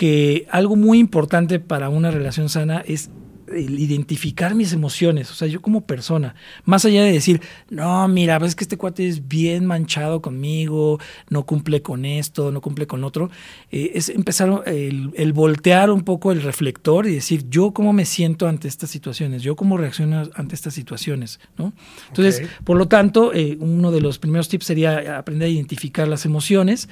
que 0.00 0.46
algo 0.50 0.76
muy 0.76 0.98
importante 0.98 1.60
para 1.60 1.90
una 1.90 2.10
relación 2.10 2.48
sana 2.48 2.82
es 2.86 3.10
el 3.50 3.78
identificar 3.78 4.54
mis 4.54 4.72
emociones, 4.72 5.30
o 5.30 5.34
sea, 5.34 5.48
yo 5.48 5.60
como 5.60 5.82
persona, 5.82 6.34
más 6.64 6.84
allá 6.84 7.02
de 7.04 7.12
decir, 7.12 7.40
no, 7.68 8.06
mira, 8.08 8.38
ves 8.38 8.54
que 8.54 8.64
este 8.64 8.76
cuate 8.76 9.08
es 9.08 9.28
bien 9.28 9.66
manchado 9.66 10.22
conmigo, 10.22 10.98
no 11.28 11.44
cumple 11.44 11.82
con 11.82 12.04
esto, 12.04 12.50
no 12.50 12.60
cumple 12.60 12.86
con 12.86 13.04
otro, 13.04 13.30
eh, 13.70 13.92
es 13.94 14.08
empezar 14.08 14.62
el, 14.66 15.12
el 15.14 15.32
voltear 15.32 15.90
un 15.90 16.02
poco 16.02 16.32
el 16.32 16.42
reflector 16.42 17.06
y 17.06 17.14
decir, 17.14 17.48
yo 17.48 17.72
cómo 17.72 17.92
me 17.92 18.04
siento 18.04 18.48
ante 18.48 18.68
estas 18.68 18.90
situaciones, 18.90 19.42
yo 19.42 19.56
cómo 19.56 19.76
reacciono 19.76 20.28
ante 20.34 20.54
estas 20.54 20.74
situaciones, 20.74 21.40
¿no? 21.56 21.72
Entonces, 22.08 22.40
Ok. 22.40 22.64
por 22.64 22.76
lo 22.76 22.88
tanto, 22.88 23.32
eh, 23.34 23.56
uno 23.60 23.90
de 23.90 24.00
los 24.00 24.18
primeros 24.18 24.48
tips 24.48 24.66
sería 24.66 25.18
aprender 25.18 25.48
a 25.48 25.50
identificar 25.50 26.08
las 26.08 26.24
emociones. 26.24 26.88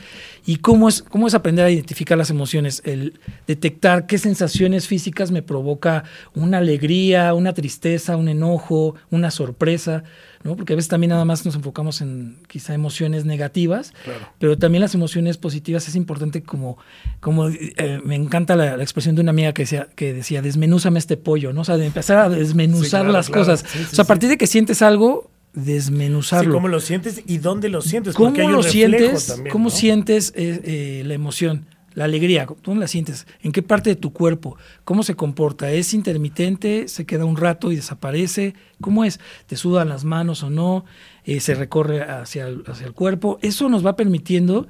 ¿Y 0.46 0.56
cómo 0.56 0.88
es, 0.88 1.02
cómo 1.02 1.26
es 1.26 1.34
aprender 1.34 1.64
a 1.64 1.70
identificar 1.70 2.16
las 2.18 2.30
emociones? 2.30 2.82
El 2.84 3.18
detectar 3.46 4.06
qué 4.06 4.18
sensaciones 4.18 4.86
físicas 4.86 5.30
me 5.30 5.42
provoca 5.42 6.04
una 6.48 6.58
alegría, 6.58 7.32
una 7.34 7.52
tristeza, 7.54 8.16
un 8.16 8.28
enojo, 8.28 8.94
una 9.10 9.30
sorpresa, 9.30 10.02
¿no? 10.42 10.56
Porque 10.56 10.72
a 10.72 10.76
veces 10.76 10.88
también 10.88 11.10
nada 11.10 11.24
más 11.24 11.44
nos 11.44 11.54
enfocamos 11.54 12.00
en 12.00 12.38
quizá 12.48 12.74
emociones 12.74 13.24
negativas, 13.24 13.92
pero 14.38 14.58
también 14.58 14.80
las 14.82 14.94
emociones 14.94 15.36
positivas 15.36 15.86
es 15.88 15.94
importante 15.94 16.42
como, 16.42 16.78
como 17.20 17.48
eh, 17.48 18.00
me 18.04 18.16
encanta 18.16 18.56
la, 18.56 18.76
la 18.76 18.82
expresión 18.82 19.14
de 19.14 19.22
una 19.22 19.30
amiga 19.30 19.52
que 19.52 19.62
decía, 19.62 19.88
que 19.94 20.12
decía, 20.14 20.42
desmenúzame 20.42 20.98
este 20.98 21.16
pollo, 21.16 21.52
¿no? 21.52 21.60
O 21.60 21.64
sea, 21.64 21.76
de 21.76 21.86
empezar 21.86 22.18
a 22.18 22.28
desmenuzar 22.28 22.84
Sí, 22.84 22.90
claro, 22.90 23.12
las 23.12 23.26
claro. 23.28 23.42
cosas. 23.42 23.60
Sí, 23.70 23.78
sí, 23.78 23.86
o 23.92 23.94
sea, 23.96 24.04
a 24.04 24.06
partir 24.06 24.28
de 24.28 24.36
que 24.38 24.46
sientes 24.46 24.82
algo, 24.82 25.30
Sí, 25.54 25.60
desmenuzarlo. 25.62 26.52
cómo 26.54 26.68
lo 26.68 26.78
sientes 26.80 27.22
y 27.26 27.38
dónde 27.38 27.68
lo 27.68 27.80
sientes. 27.82 28.14
¿Cómo 28.14 28.28
porque 28.28 28.42
hay 28.42 28.46
un 28.48 28.52
lo 28.52 28.62
sientes? 28.62 29.26
también, 29.26 29.52
¿Cómo 29.52 29.64
¿no? 29.64 29.70
sientes 29.70 30.32
eh, 30.36 30.60
eh, 30.64 31.02
la 31.04 31.14
emoción? 31.14 31.66
La 31.98 32.04
alegría, 32.04 32.46
¿cómo 32.46 32.80
la 32.80 32.86
sientes? 32.86 33.26
¿En 33.42 33.50
qué 33.50 33.60
parte 33.60 33.90
de 33.90 33.96
tu 33.96 34.12
cuerpo? 34.12 34.56
¿Cómo 34.84 35.02
se 35.02 35.16
comporta? 35.16 35.72
¿Es 35.72 35.94
intermitente? 35.94 36.86
¿Se 36.86 37.04
queda 37.06 37.24
un 37.24 37.36
rato 37.36 37.72
y 37.72 37.74
desaparece? 37.74 38.54
¿Cómo 38.80 39.04
es? 39.04 39.18
¿Te 39.48 39.56
sudan 39.56 39.88
las 39.88 40.04
manos 40.04 40.44
o 40.44 40.48
no? 40.48 40.84
Eh, 41.24 41.40
¿Se 41.40 41.56
recorre 41.56 42.02
hacia 42.02 42.46
hacia 42.68 42.86
el 42.86 42.92
cuerpo? 42.92 43.40
Eso 43.42 43.68
nos 43.68 43.84
va 43.84 43.96
permitiendo 43.96 44.68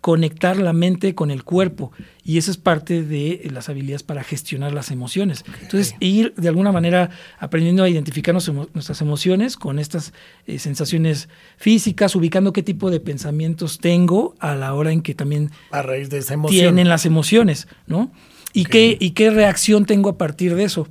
conectar 0.00 0.56
la 0.56 0.72
mente 0.72 1.14
con 1.14 1.30
el 1.30 1.44
cuerpo 1.44 1.92
y 2.24 2.38
esa 2.38 2.50
es 2.50 2.56
parte 2.56 3.02
de 3.02 3.48
las 3.52 3.68
habilidades 3.68 4.02
para 4.02 4.24
gestionar 4.24 4.72
las 4.72 4.90
emociones. 4.90 5.44
Entonces, 5.62 5.94
ir 6.00 6.32
de 6.36 6.48
alguna 6.48 6.72
manera 6.72 7.10
aprendiendo 7.38 7.82
a 7.82 7.88
identificar 7.88 8.34
nuestras 8.34 9.00
emociones 9.00 9.56
con 9.56 9.78
estas 9.78 10.12
eh, 10.46 10.58
sensaciones 10.58 11.28
físicas, 11.56 12.16
ubicando 12.16 12.52
qué 12.52 12.62
tipo 12.62 12.90
de 12.90 13.00
pensamientos 13.00 13.78
tengo 13.78 14.34
a 14.38 14.54
la 14.54 14.74
hora 14.74 14.92
en 14.92 15.02
que 15.02 15.14
también 15.14 15.50
A 15.70 15.82
raíz 15.82 16.08
de 16.08 16.18
esa 16.18 16.34
emoción. 16.34 16.60
tienen 16.60 16.88
las 16.88 17.04
emociones, 17.04 17.68
¿no? 17.86 18.10
Y, 18.52 18.64
qué, 18.64 18.96
y 18.98 19.10
qué 19.10 19.30
reacción 19.30 19.84
tengo 19.84 20.08
a 20.10 20.18
partir 20.18 20.54
de 20.54 20.64
eso, 20.64 20.88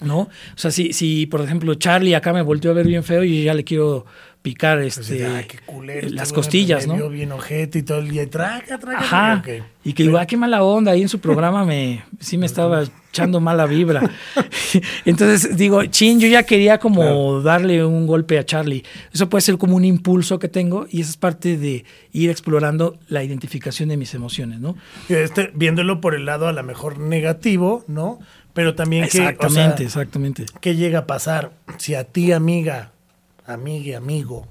¿no? 0.00 0.20
O 0.20 0.28
sea, 0.54 0.70
si, 0.70 0.92
si 0.92 1.26
por 1.26 1.40
ejemplo, 1.40 1.74
Charlie 1.74 2.14
acá 2.14 2.32
me 2.32 2.42
volteó 2.42 2.70
a 2.70 2.74
ver 2.74 2.86
bien 2.86 3.02
feo 3.04 3.24
y 3.24 3.44
ya 3.44 3.54
le 3.54 3.64
quiero 3.64 4.06
picar 4.42 4.78
Pues, 4.80 4.98
este, 4.98 5.26
ay, 5.26 5.44
qué 5.46 5.58
culero, 5.66 6.06
este 6.06 6.14
las 6.16 6.32
costillas, 6.32 6.86
me 6.86 6.92
¿no? 6.94 6.96
vio 6.96 7.08
bien 7.10 7.32
ojete 7.32 7.80
y 7.80 7.82
todo 7.82 7.98
el 7.98 8.08
día. 8.10 8.22
y 8.22 8.26
Traga, 8.26 8.78
traga. 8.78 8.98
Ajá. 9.00 9.42
Y 9.84 9.92
que 9.92 10.02
digo, 10.04 10.18
ah, 10.18 10.26
qué 10.26 10.36
mala 10.36 10.62
onda, 10.62 10.92
ahí 10.92 11.02
en 11.02 11.08
su 11.08 11.18
programa 11.20 11.64
me, 11.64 12.04
sí 12.20 12.38
me 12.38 12.46
estaba 12.46 12.84
echando 13.10 13.40
mala 13.40 13.66
vibra. 13.66 14.08
Entonces 15.04 15.56
digo, 15.56 15.84
chin, 15.86 16.20
yo 16.20 16.28
ya 16.28 16.42
quería 16.44 16.78
como 16.78 17.00
Claro. 17.02 17.42
darle 17.42 17.84
un 17.84 18.06
golpe 18.06 18.38
a 18.38 18.44
Charlie. 18.44 18.84
Eso 19.12 19.28
puede 19.28 19.42
ser 19.42 19.58
como 19.58 19.76
un 19.76 19.84
impulso 19.84 20.38
que 20.38 20.48
tengo 20.48 20.86
y 20.90 21.00
eso 21.00 21.10
es 21.10 21.16
parte 21.16 21.56
de 21.56 21.84
ir 22.12 22.30
explorando 22.30 22.98
la 23.08 23.22
identificación 23.24 23.88
de 23.88 23.96
mis 23.96 24.14
emociones, 24.14 24.60
¿no? 24.60 24.76
Este, 25.08 25.50
viéndolo 25.54 26.00
por 26.00 26.14
el 26.14 26.24
lado 26.26 26.48
a 26.48 26.52
lo 26.52 26.62
mejor 26.62 26.98
negativo, 26.98 27.84
¿no? 27.88 28.18
Pero 28.54 28.74
también 28.74 29.04
que, 29.04 29.08
o 29.08 29.10
sea, 29.22 29.30
Exactamente, 29.30 29.84
exactamente. 29.84 30.46
¿qué 30.60 30.74
llega 30.74 31.00
a 31.00 31.06
pasar 31.06 31.52
si 31.78 31.94
a 31.94 32.04
ti, 32.04 32.32
amiga, 32.32 32.92
amigue, 33.48 33.96
amigo, 33.96 34.46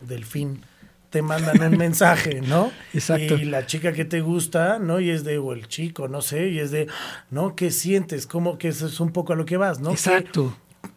delfín, 0.00 0.62
te 1.10 1.20
mandan 1.22 1.60
un 1.62 1.76
mensaje, 1.76 2.40
¿no? 2.40 2.72
Exacto. 2.94 3.34
Y 3.36 3.44
la 3.44 3.66
chica 3.66 3.92
que 3.92 4.04
te 4.06 4.20
gusta, 4.22 4.78
¿no? 4.78 4.98
Y 5.00 5.10
es 5.10 5.24
de, 5.24 5.36
o 5.38 5.52
el 5.52 5.68
chico, 5.68 6.08
no 6.08 6.22
sé, 6.22 6.48
y 6.48 6.58
es 6.58 6.70
de, 6.70 6.86
¿no? 7.30 7.54
¿Qué 7.54 7.70
sientes? 7.70 8.26
¿Cómo 8.26 8.56
que 8.56 8.68
eso 8.68 8.86
es 8.86 8.98
un 9.00 9.10
poco 9.12 9.34
a 9.34 9.36
lo 9.36 9.44
que 9.44 9.56
vas, 9.58 9.80
¿no? 9.80 9.90
¿Qué- 9.90 9.94
Exacto. 9.96 10.56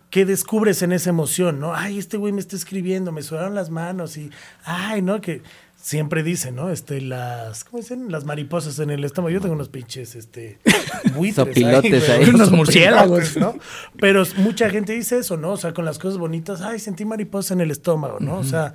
¿Qué 0.10 0.24
descubres 0.24 0.82
en 0.82 0.94
esa 0.94 1.10
emoción, 1.10 1.60
no? 1.60 1.76
Ay, 1.76 1.98
este 2.00 2.16
güey 2.16 2.32
me 2.32 2.40
está 2.40 2.56
escribiendo, 2.56 3.12
me 3.12 3.22
sudaron 3.22 3.54
las 3.54 3.70
manos 3.70 4.16
y, 4.16 4.30
ay, 4.64 5.02
¿no? 5.02 5.20
Que 5.20 5.42
siempre 5.86 6.24
dicen, 6.24 6.56
¿no? 6.56 6.72
Este, 6.72 7.00
las, 7.00 7.64
¿cómo 7.64 7.78
dicen? 7.78 8.12
Las 8.12 8.26
mariposas 8.26 8.80
en 8.80 8.90
el 8.90 9.04
estómago. 9.04 9.32
Yo 9.32 9.40
tengo 9.40 9.54
unos 9.54 9.70
pinches, 9.70 10.16
este, 10.16 10.58
buitres 11.14 11.36
Sopilotes 11.36 12.08
güey, 12.08 12.24
ahí. 12.24 12.30
Unos 12.30 12.52
murciélagos. 12.52 13.38
¿no? 13.38 13.54
Pero 14.00 14.24
mucha 14.38 14.72
gente 14.72 14.94
dice 14.94 15.20
eso, 15.20 15.38
¿no? 15.38 15.52
O 15.52 15.58
sea, 15.58 15.76
con 15.76 15.86
las 15.86 16.00
cosas 16.00 16.18
bonitas, 16.18 16.62
ay, 16.62 16.80
sentí 16.80 17.06
mariposas 17.06 17.52
en 17.52 17.62
el 17.62 17.70
estómago, 17.70 18.18
¿no? 18.20 18.40
O 18.40 18.44
sea, 18.44 18.74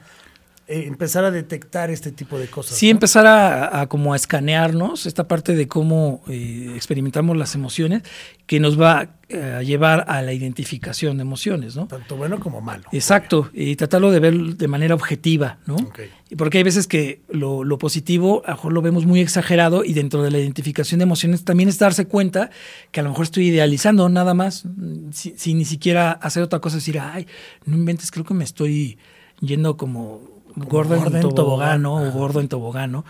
eh, 0.70 0.84
empezar 0.86 1.24
a 1.24 1.30
detectar 1.30 1.90
este 1.90 2.12
tipo 2.12 2.38
de 2.38 2.46
cosas. 2.46 2.76
Sí, 2.78 2.86
¿no? 2.86 2.92
empezar 2.92 3.26
a, 3.26 3.80
a 3.80 3.88
como 3.88 4.12
a 4.12 4.16
escanearnos 4.16 5.04
esta 5.06 5.26
parte 5.28 5.54
de 5.54 5.66
cómo 5.68 6.22
eh, 6.28 6.72
experimentamos 6.76 7.36
las 7.36 7.54
emociones 7.54 8.02
que 8.46 8.60
nos 8.60 8.80
va 8.80 9.16
eh, 9.28 9.54
a 9.58 9.62
llevar 9.62 10.04
a 10.08 10.22
la 10.22 10.32
identificación 10.32 11.16
de 11.18 11.22
emociones, 11.22 11.76
¿no? 11.76 11.86
Tanto 11.86 12.16
bueno 12.16 12.40
como 12.40 12.60
malo. 12.60 12.84
Exacto, 12.92 13.48
y 13.52 13.76
tratarlo 13.76 14.10
de 14.10 14.20
ver 14.20 14.34
de 14.56 14.68
manera 14.68 14.94
objetiva, 14.94 15.58
¿no? 15.66 15.76
Ok. 15.76 16.00
Y 16.30 16.36
Porque 16.36 16.58
hay 16.58 16.64
veces 16.64 16.86
que 16.86 17.22
lo, 17.30 17.62
lo 17.64 17.78
positivo 17.78 18.42
a 18.46 18.50
lo 18.50 18.56
mejor 18.56 18.72
lo 18.72 18.82
vemos 18.82 19.06
muy 19.06 19.20
exagerado 19.20 19.84
y 19.84 19.92
dentro 19.92 20.22
de 20.22 20.30
la 20.30 20.38
identificación 20.38 20.98
de 20.98 21.04
emociones 21.04 21.44
también 21.44 21.68
es 21.68 21.78
darse 21.78 22.06
cuenta 22.06 22.50
que 22.92 23.00
a 23.00 23.02
lo 23.02 23.10
mejor 23.10 23.24
estoy 23.24 23.48
idealizando 23.48 24.08
nada 24.08 24.34
más, 24.34 24.64
mm, 24.64 25.10
si- 25.12 25.34
sin 25.36 25.58
ni 25.58 25.64
siquiera 25.64 26.12
hacer 26.12 26.42
otra 26.42 26.58
cosa, 26.60 26.76
decir, 26.76 26.98
ay, 27.00 27.26
no 27.66 27.76
inventes, 27.76 28.10
creo 28.10 28.24
que 28.24 28.34
me 28.34 28.44
estoy 28.44 28.98
yendo 29.40 29.76
como, 29.76 30.20
gordo, 30.56 30.96
gordo 30.96 31.16
en 31.16 31.16
en 31.16 31.20
tobogán, 31.22 31.34
tobogán. 31.34 31.82
¿no? 31.82 31.94
O 31.96 32.10
gordo 32.12 32.40
en 32.40 32.48
tobogán, 32.48 32.92
¿no? 32.92 33.04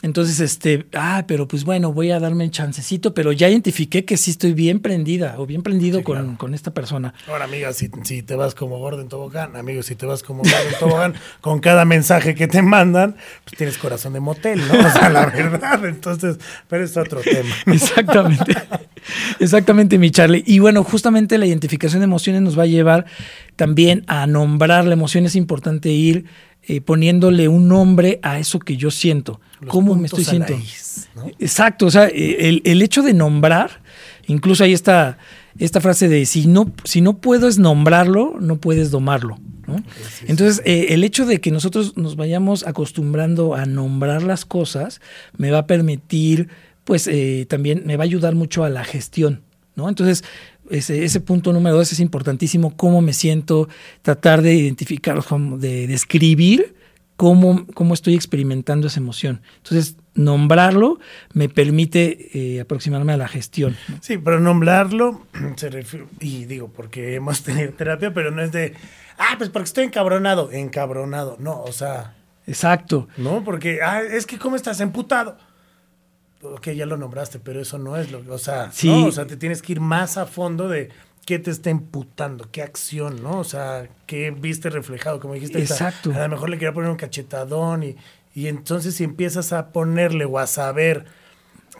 Entonces, 0.00 0.38
este, 0.38 0.86
ah, 0.94 1.24
pero 1.26 1.48
pues 1.48 1.64
bueno, 1.64 1.92
voy 1.92 2.12
a 2.12 2.20
darme 2.20 2.44
el 2.44 2.52
chancecito, 2.52 3.14
pero 3.14 3.32
ya 3.32 3.48
identifiqué 3.48 4.04
que 4.04 4.16
sí 4.16 4.30
estoy 4.30 4.52
bien 4.52 4.78
prendida 4.78 5.34
o 5.38 5.46
bien 5.46 5.62
prendido 5.64 5.98
Sí, 5.98 6.04
con, 6.04 6.16
claro. 6.16 6.38
con 6.38 6.54
esta 6.54 6.72
persona. 6.72 7.14
Ahora, 7.26 7.46
amiga, 7.46 7.72
si, 7.72 7.90
si 8.04 8.22
te 8.22 8.36
vas 8.36 8.54
como 8.54 8.78
gordo 8.78 9.00
en 9.00 9.08
tobogán, 9.08 9.56
amigo, 9.56 9.82
si 9.82 9.96
te 9.96 10.06
vas 10.06 10.22
como 10.22 10.44
gordo 10.44 10.68
en 10.72 10.78
tobogán, 10.78 11.14
con 11.40 11.58
cada 11.58 11.84
mensaje 11.84 12.36
que 12.36 12.46
te 12.46 12.62
mandan, 12.62 13.16
pues 13.44 13.56
tienes 13.56 13.76
corazón 13.76 14.12
de 14.12 14.20
motel, 14.20 14.60
¿no? 14.68 14.74
O 14.88 14.90
sea, 14.92 15.10
la 15.10 15.26
verdad, 15.26 15.84
entonces, 15.84 16.38
pero 16.68 16.84
es 16.84 16.96
otro 16.96 17.20
tema. 17.20 17.52
Exactamente. 17.66 18.54
Exactamente, 19.40 19.98
mi 19.98 20.12
Charlie. 20.12 20.44
Y 20.46 20.60
bueno, 20.60 20.84
justamente 20.84 21.38
la 21.38 21.46
identificación 21.46 22.00
de 22.00 22.04
emociones 22.04 22.42
nos 22.42 22.56
va 22.56 22.62
a 22.62 22.66
llevar 22.66 23.06
también 23.56 24.04
a 24.06 24.28
nombrar 24.28 24.84
la 24.84 24.92
emoción. 24.92 25.26
Es 25.26 25.34
importante 25.34 25.88
ir 25.90 26.26
eh, 26.62 26.80
poniéndole 26.80 27.48
un 27.48 27.68
nombre 27.68 28.20
a 28.22 28.38
eso 28.38 28.58
que 28.58 28.76
yo 28.76 28.90
siento. 28.90 29.40
Los 29.60 29.70
¿Cómo 29.70 29.94
me 29.94 30.06
estoy 30.06 30.24
sintiendo? 30.24 30.64
Exacto, 31.38 31.86
o 31.86 31.90
sea, 31.90 32.06
eh, 32.08 32.48
el, 32.48 32.62
el 32.64 32.82
hecho 32.82 33.02
de 33.02 33.12
nombrar, 33.12 33.82
incluso 34.26 34.64
hay 34.64 34.72
esta, 34.72 35.18
esta 35.58 35.80
frase 35.80 36.08
de 36.08 36.24
si 36.26 36.46
no, 36.46 36.72
si 36.84 37.00
no 37.00 37.18
puedes 37.18 37.58
nombrarlo, 37.58 38.36
no 38.40 38.56
puedes 38.56 38.90
domarlo. 38.90 39.38
¿no? 39.66 39.82
Entonces, 40.26 40.62
eh, 40.64 40.86
el 40.90 41.04
hecho 41.04 41.26
de 41.26 41.40
que 41.40 41.50
nosotros 41.50 41.96
nos 41.96 42.16
vayamos 42.16 42.66
acostumbrando 42.66 43.54
a 43.54 43.66
nombrar 43.66 44.22
las 44.22 44.44
cosas 44.44 45.00
me 45.36 45.50
va 45.50 45.58
a 45.58 45.66
permitir, 45.66 46.48
pues 46.84 47.06
eh, 47.06 47.46
también 47.48 47.82
me 47.84 47.96
va 47.96 48.04
a 48.04 48.06
ayudar 48.06 48.34
mucho 48.34 48.64
a 48.64 48.70
la 48.70 48.84
gestión. 48.84 49.42
¿no? 49.74 49.88
Entonces, 49.88 50.24
ese, 50.70 51.04
ese 51.04 51.20
punto 51.20 51.52
número 51.52 51.76
dos 51.76 51.92
es 51.92 52.00
importantísimo, 52.00 52.76
cómo 52.76 53.00
me 53.00 53.12
siento, 53.12 53.68
tratar 54.02 54.42
de 54.42 54.54
identificar, 54.54 55.22
de 55.22 55.86
describir 55.86 56.74
cómo, 57.16 57.66
cómo 57.74 57.94
estoy 57.94 58.14
experimentando 58.14 58.86
esa 58.86 59.00
emoción. 59.00 59.42
Entonces, 59.56 59.96
nombrarlo 60.14 60.98
me 61.32 61.48
permite 61.48 62.28
eh, 62.32 62.60
aproximarme 62.60 63.12
a 63.12 63.16
la 63.16 63.28
gestión. 63.28 63.76
¿no? 63.88 63.96
Sí, 64.00 64.18
pero 64.18 64.40
nombrarlo, 64.40 65.26
se 65.56 65.68
refiere, 65.68 66.06
y 66.20 66.44
digo, 66.44 66.68
porque 66.68 67.16
hemos 67.16 67.42
tenido 67.42 67.72
terapia, 67.72 68.14
pero 68.14 68.30
no 68.30 68.42
es 68.42 68.52
de, 68.52 68.74
ah, 69.18 69.34
pues 69.36 69.50
porque 69.50 69.66
estoy 69.66 69.84
encabronado, 69.84 70.52
encabronado, 70.52 71.36
no, 71.40 71.60
o 71.62 71.72
sea, 71.72 72.14
Exacto. 72.46 73.08
no, 73.16 73.44
porque, 73.44 73.80
ah, 73.82 74.00
es 74.02 74.24
que 74.24 74.38
cómo 74.38 74.56
estás 74.56 74.80
emputado. 74.80 75.36
Ok, 76.42 76.68
ya 76.70 76.86
lo 76.86 76.96
nombraste, 76.96 77.38
pero 77.40 77.60
eso 77.60 77.78
no 77.78 77.96
es 77.96 78.12
lo 78.12 78.22
que, 78.22 78.30
o 78.30 78.38
sea, 78.38 78.70
Sí. 78.70 78.88
no, 78.88 79.06
o 79.06 79.12
sea, 79.12 79.26
te 79.26 79.36
tienes 79.36 79.60
que 79.60 79.72
ir 79.72 79.80
más 79.80 80.16
a 80.18 80.26
fondo 80.26 80.68
de 80.68 80.90
qué 81.26 81.38
te 81.38 81.50
está 81.50 81.68
emputando, 81.70 82.48
qué 82.52 82.62
acción, 82.62 83.22
¿no? 83.22 83.38
O 83.40 83.44
sea, 83.44 83.88
qué 84.06 84.30
viste 84.30 84.70
reflejado, 84.70 85.20
como 85.20 85.34
dijiste. 85.34 85.58
Exacto. 85.58 86.12
A 86.14 86.20
lo 86.20 86.28
mejor 86.28 86.48
le 86.50 86.56
quería 86.58 86.72
poner 86.72 86.90
un 86.90 86.96
cachetadón 86.96 87.82
y, 87.82 87.96
y 88.34 88.46
entonces 88.46 88.94
si 88.94 89.04
empiezas 89.04 89.52
a 89.52 89.72
ponerle 89.72 90.24
o 90.24 90.38
a 90.38 90.46
saber, 90.46 91.06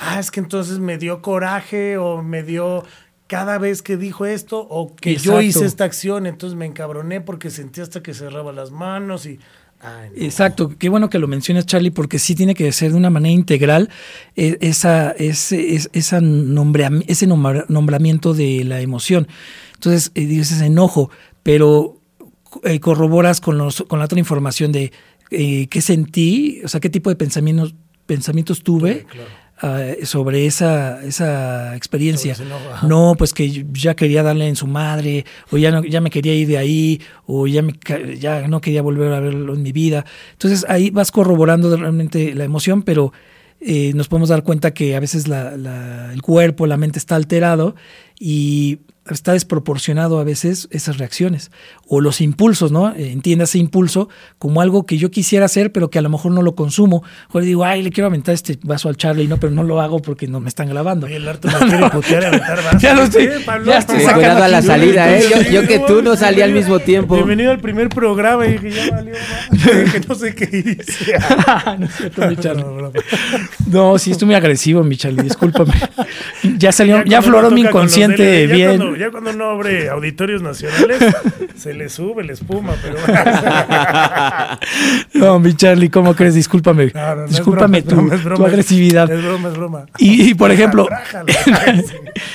ah, 0.00 0.18
es 0.18 0.30
que 0.30 0.40
entonces 0.40 0.80
me 0.80 0.98
dio 0.98 1.22
coraje 1.22 1.96
o 1.96 2.22
me 2.22 2.42
dio 2.42 2.84
cada 3.28 3.58
vez 3.58 3.80
que 3.82 3.96
dijo 3.96 4.26
esto 4.26 4.66
o 4.68 4.96
que 4.96 5.16
yo 5.16 5.40
hice 5.40 5.64
esta 5.66 5.84
acción, 5.84 6.26
entonces 6.26 6.58
me 6.58 6.66
encabroné 6.66 7.20
porque 7.20 7.50
sentí 7.50 7.80
hasta 7.80 8.02
que 8.02 8.14
cerraba 8.14 8.52
las 8.52 8.70
manos 8.70 9.24
y... 9.26 9.38
ay, 9.80 10.10
no. 10.16 10.22
Exacto, 10.22 10.74
qué 10.78 10.88
bueno 10.88 11.08
que 11.10 11.18
lo 11.18 11.28
mencionas, 11.28 11.66
Charlie, 11.66 11.90
porque 11.90 12.18
sí 12.18 12.34
tiene 12.34 12.54
que 12.54 12.70
ser 12.72 12.92
de 12.92 12.96
una 12.96 13.10
manera 13.10 13.32
integral 13.32 13.88
eh, 14.36 14.58
esa, 14.60 15.10
ese, 15.12 15.74
esa 15.74 15.88
ese 15.92 16.20
nombra- 16.20 17.64
nombramiento 17.68 18.34
de 18.34 18.64
la 18.64 18.80
emoción. 18.80 19.28
Entonces, 19.74 20.10
eh, 20.14 20.26
dices 20.26 20.60
enojo, 20.60 21.10
pero 21.42 22.00
eh, 22.64 22.80
corroboras 22.80 23.40
con, 23.40 23.58
los, 23.58 23.84
con 23.88 23.98
la 23.98 24.06
otra 24.06 24.18
información 24.18 24.72
de 24.72 24.92
eh, 25.30 25.66
qué 25.68 25.80
sentí, 25.80 26.60
o 26.64 26.68
sea, 26.68 26.80
qué 26.80 26.88
tipo 26.90 27.10
de 27.10 27.16
pensamientos, 27.16 27.74
pensamientos 28.06 28.62
tuve. 28.62 29.04
claro. 29.04 29.28
Ah, 29.60 29.82
sobre 30.04 30.46
esa, 30.46 31.02
esa 31.04 31.76
experiencia. 31.76 32.34
Sobre. 32.34 32.50
No, 32.88 33.14
pues 33.18 33.32
que 33.32 33.64
ya 33.72 33.94
quería 33.94 34.22
darle 34.22 34.48
en 34.48 34.56
su 34.56 34.66
madre, 34.66 35.24
o 35.50 35.56
ya, 35.58 35.70
no, 35.70 35.84
ya 35.84 36.00
me 36.00 36.10
quería 36.10 36.34
ir 36.34 36.48
de 36.48 36.58
ahí, 36.58 37.00
o 37.26 37.46
ya, 37.46 37.62
me, 37.62 37.72
ya 38.18 38.46
no 38.48 38.60
quería 38.60 38.82
volver 38.82 39.12
a 39.12 39.20
verlo 39.20 39.54
en 39.54 39.62
mi 39.62 39.72
vida. 39.72 40.04
Entonces 40.32 40.64
ahí 40.68 40.90
vas 40.90 41.10
corroborando 41.10 41.76
realmente 41.76 42.34
la 42.34 42.44
emoción, 42.44 42.82
pero 42.82 43.12
eh, 43.60 43.92
nos 43.94 44.06
podemos 44.08 44.28
dar 44.28 44.44
cuenta 44.44 44.72
que 44.72 44.94
a 44.94 45.00
veces 45.00 45.26
la- 45.26 45.56
la- 45.56 46.12
el 46.12 46.22
cuerpo, 46.22 46.66
la 46.66 46.76
mente 46.76 46.98
está 46.98 47.16
alterado 47.16 47.74
y 48.20 48.78
está 49.14 49.32
desproporcionado 49.32 50.18
a 50.20 50.24
veces 50.24 50.68
esas 50.70 50.98
reacciones 50.98 51.50
o 51.86 52.00
los 52.00 52.20
impulsos, 52.20 52.70
¿no? 52.72 52.90
Eh, 52.94 53.12
Entienda 53.12 53.44
ese 53.44 53.58
impulso 53.58 54.08
como 54.38 54.60
algo 54.60 54.86
que 54.86 54.98
yo 54.98 55.10
quisiera 55.10 55.46
hacer, 55.46 55.72
pero 55.72 55.90
que 55.90 55.98
a 55.98 56.02
lo 56.02 56.08
mejor 56.10 56.32
no 56.32 56.42
lo 56.42 56.54
consumo. 56.54 57.02
O 57.32 57.40
le 57.40 57.46
digo, 57.46 57.64
ay, 57.64 57.82
le 57.82 57.90
quiero 57.90 58.06
aventar 58.08 58.34
este 58.34 58.58
vaso 58.62 58.88
al 58.88 58.96
Charlie, 58.96 59.26
no, 59.26 59.38
pero 59.38 59.52
no 59.52 59.62
lo 59.62 59.80
hago 59.80 60.00
porque 60.00 60.26
no 60.28 60.40
me 60.40 60.48
están 60.48 60.68
grabando. 60.68 61.06
Oye, 61.06 61.16
el 61.16 61.28
Arto 61.28 61.48
me 61.48 61.68
quiere 61.68 61.90
putear 61.90 62.22
y 62.22 62.26
aventar 62.26 62.56
vasos. 62.64 62.82
Ya 62.82 62.94
lo 62.94 63.02
estoy- 63.04 63.28
Pablo. 63.44 63.66
ya 63.72 63.78
estoy 63.78 63.96
Sí, 63.98 64.02
sacando 64.04 64.20
cuidado 64.24 64.44
a 64.44 64.48
la 64.48 64.62
salida, 64.62 65.16
¿eh? 65.16 65.22
Yo, 65.30 65.50
yo 65.62 65.66
que 65.68 65.78
tú 65.80 66.02
no 66.02 66.16
salí 66.16 66.42
al 66.42 66.52
mismo 66.52 66.78
tiempo. 66.78 67.14
Bienvenido 67.14 67.50
al 67.52 67.60
primer 67.60 67.88
programa 67.88 68.46
y 68.46 68.58
dije, 68.58 68.70
ya 68.70 68.90
valió, 68.90 69.14
que 69.92 70.00
no 70.08 70.14
sé 70.14 70.34
qué 70.34 70.44
hice. 70.44 71.14
no 71.78 71.86
es 71.86 71.94
cierto, 71.94 72.26
mi 72.28 72.36
Charlie. 72.36 72.62
No, 72.62 72.70
no, 72.72 72.80
no. 72.82 72.92
No, 73.66 73.98
sí, 73.98 74.10
estoy 74.12 74.26
muy 74.26 74.34
agresivo, 74.34 74.82
mi 74.82 74.96
Charlie, 74.96 75.22
discúlpame. 75.22 75.72
Ya 76.58 76.72
salió, 76.72 77.04
ya, 77.04 77.18
afloró 77.18 77.50
mi 77.50 77.62
inconsciente 77.62 78.46
bien. 78.46 78.80
Ya 78.98 79.10
cuando 79.10 79.32
no 79.32 79.50
abre 79.50 79.88
auditorios 79.88 80.42
nacionales, 80.42 80.98
se 81.56 81.74
le 81.74 81.88
sube 81.88 82.24
la 82.24 82.32
espuma, 82.32 82.74
pero 82.82 82.96
No, 85.14 85.38
mi 85.38 85.54
Charlie, 85.54 85.90
¿cómo 85.90 86.14
crees? 86.14 86.34
Discúlpame. 86.34 86.92
No, 86.94 87.14
no, 87.14 87.22
no 87.22 87.26
Discúlpame 87.28 87.80
broma, 87.82 88.08
tu, 88.10 88.14
es 88.14 88.24
broma. 88.24 88.36
tu 88.36 88.46
agresividad. 88.46 89.10
Es 89.10 89.22
broma, 89.24 89.48
es 89.48 89.56
broma. 89.56 89.86
Y, 89.98 90.30
y, 90.30 90.34
por 90.34 90.50
ejemplo, 90.50 90.86
Trájala. 90.86 91.32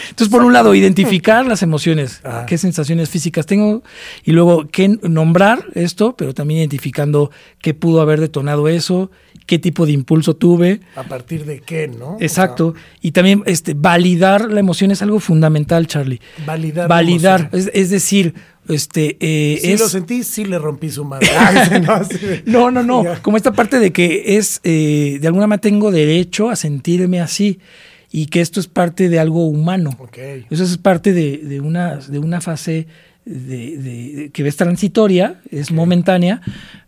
entonces 0.10 0.30
por 0.30 0.44
un 0.44 0.54
lado, 0.54 0.76
identificar 0.76 1.46
las 1.46 1.64
emociones, 1.64 2.22
Ah. 2.24 2.46
qué 2.48 2.58
sensaciones 2.58 3.10
físicas 3.10 3.46
tengo, 3.46 3.84
y 4.24 4.32
luego 4.32 4.68
qué 4.72 4.98
nombrar 5.02 5.66
esto, 5.74 6.16
pero 6.16 6.34
también 6.34 6.60
identificando 6.60 7.32
qué 7.62 7.74
pudo 7.74 8.02
haber 8.02 8.20
detonado 8.20 8.68
eso, 8.68 9.12
qué 9.46 9.60
tipo 9.60 9.86
de 9.86 9.92
impulso 9.92 10.36
tuve. 10.36 10.80
¿A 10.96 11.04
partir 11.04 11.46
de 11.46 11.60
qué, 11.60 11.88
no? 11.88 12.12
O 12.16 12.18
Exacto. 12.20 12.74
y 13.02 13.12
también 13.12 13.44
este, 13.46 13.74
validar 13.74 14.52
la 14.52 14.60
emoción 14.60 14.92
es 14.92 15.02
algo 15.02 15.20
fundamental, 15.20 15.88
Charlie. 15.88 16.20
validar. 16.46 16.88
Validar, 16.88 17.50
es, 17.52 17.70
es 17.74 17.90
decir, 17.90 18.34
este, 18.70 19.18
eh, 19.20 19.60
es... 19.74 19.80
lo 19.82 19.90
sentí, 19.90 20.24
sí 20.24 20.46
le 20.46 20.58
rompí 20.58 20.90
su 20.90 21.04
madre. 21.04 21.28
No. 22.46 22.72
No, 22.72 22.84
no. 22.84 23.04
Como 23.22 23.38
esta 23.38 23.52
parte 23.54 23.80
de 23.80 23.92
que 23.92 24.38
es, 24.38 24.60
eh, 24.64 25.18
de 25.22 25.28
alguna 25.28 25.48
manera 25.48 25.62
tengo 25.62 25.92
derecho 25.92 26.50
a 26.50 26.56
sentirme 26.56 27.20
así 27.22 27.60
y 28.12 28.28
que 28.28 28.42
esto 28.42 28.60
es 28.60 28.68
parte 28.68 29.10
de 29.10 29.20
algo 29.20 29.48
humano. 29.48 29.90
Ok. 30.00 30.18
Eso 30.50 30.64
es 30.64 30.78
parte 30.78 31.14
de, 31.14 31.38
de 31.40 31.60
una, 31.60 31.98
de 31.98 32.20
una 32.20 32.42
fase 32.42 32.88
de, 33.26 33.78
de- 33.78 34.30
que 34.34 34.48
es 34.48 34.56
transitoria, 34.56 35.42
es 35.50 35.72
momentánea, 35.72 36.42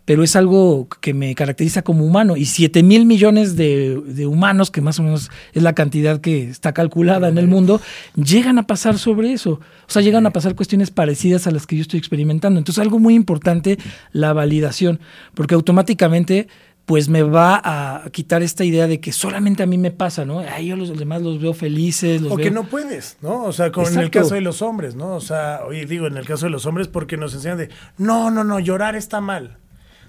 pero 0.06 0.24
es 0.24 0.36
algo 0.36 0.88
que 1.02 1.14
me 1.14 1.34
caracteriza 1.36 1.82
como 1.82 2.06
humano. 2.06 2.38
Y 2.38 2.46
7 2.46 2.84
mil 2.84 3.06
millones 3.06 3.56
de, 3.56 4.02
de 4.06 4.28
humanos, 4.28 4.72
que 4.72 4.82
más 4.82 5.00
o 5.00 5.04
menos 5.04 5.32
es 5.54 5.64
la 5.64 5.74
cantidad 5.74 6.22
que 6.22 6.48
está 6.50 6.74
calculada 6.74 7.28
en 7.28 7.38
el 7.38 7.48
mundo, 7.48 7.82
llegan 8.16 8.60
a 8.60 8.68
pasar 8.68 9.00
sobre 9.00 9.34
eso. 9.34 9.60
O 9.88 9.92
sea, 9.92 10.02
llegan 10.02 10.26
a 10.28 10.32
pasar 10.32 10.56
cuestiones 10.56 10.92
parecidas 10.92 11.48
a 11.48 11.52
las 11.52 11.66
que 11.66 11.76
yo 11.76 11.82
estoy 11.82 12.00
experimentando. 12.00 12.60
Entonces, 12.60 12.82
algo 12.82 13.00
muy 13.00 13.16
importante, 13.16 13.78
la 14.12 14.34
validación, 14.34 15.00
porque 15.34 15.56
automáticamente 15.56 16.48
pues 16.86 17.10
me 17.10 17.24
va 17.24 17.60
a 17.64 18.10
quitar 18.12 18.44
esta 18.44 18.64
idea 18.64 18.88
de 18.88 19.00
que 19.00 19.12
solamente 19.12 19.64
a 19.64 19.66
mí 19.66 19.78
me 19.78 19.90
pasa, 19.90 20.24
¿no? 20.24 20.40
Ay, 20.40 20.68
yo 20.68 20.76
los 20.76 20.96
demás 20.98 21.22
los 21.24 21.42
veo 21.42 21.54
felices, 21.54 22.22
los 22.22 22.32
O 22.32 22.38
que 22.38 22.52
no 22.52 22.66
puedes, 22.66 23.18
¿no? 23.22 23.44
O 23.44 23.54
sea, 23.54 23.72
como 23.72 23.88
en 23.88 23.98
el 23.98 24.12
caso 24.12 24.36
de 24.36 24.42
los 24.42 24.62
hombres, 24.62 24.96
¿no? 24.96 25.16
O 25.16 25.20
sea, 25.20 25.62
oye, 25.68 25.86
digo, 25.86 26.06
en 26.06 26.16
el 26.16 26.28
caso 26.28 26.46
de 26.46 26.52
los 26.52 26.68
hombres 26.68 26.88
porque 26.88 27.18
nos 27.18 27.34
enseñan 27.34 27.58
de, 27.58 27.70
no, 27.98 28.30
no, 28.30 28.44
no, 28.44 28.60
llorar 28.60 28.96
está 28.96 29.20
mal. 29.20 29.58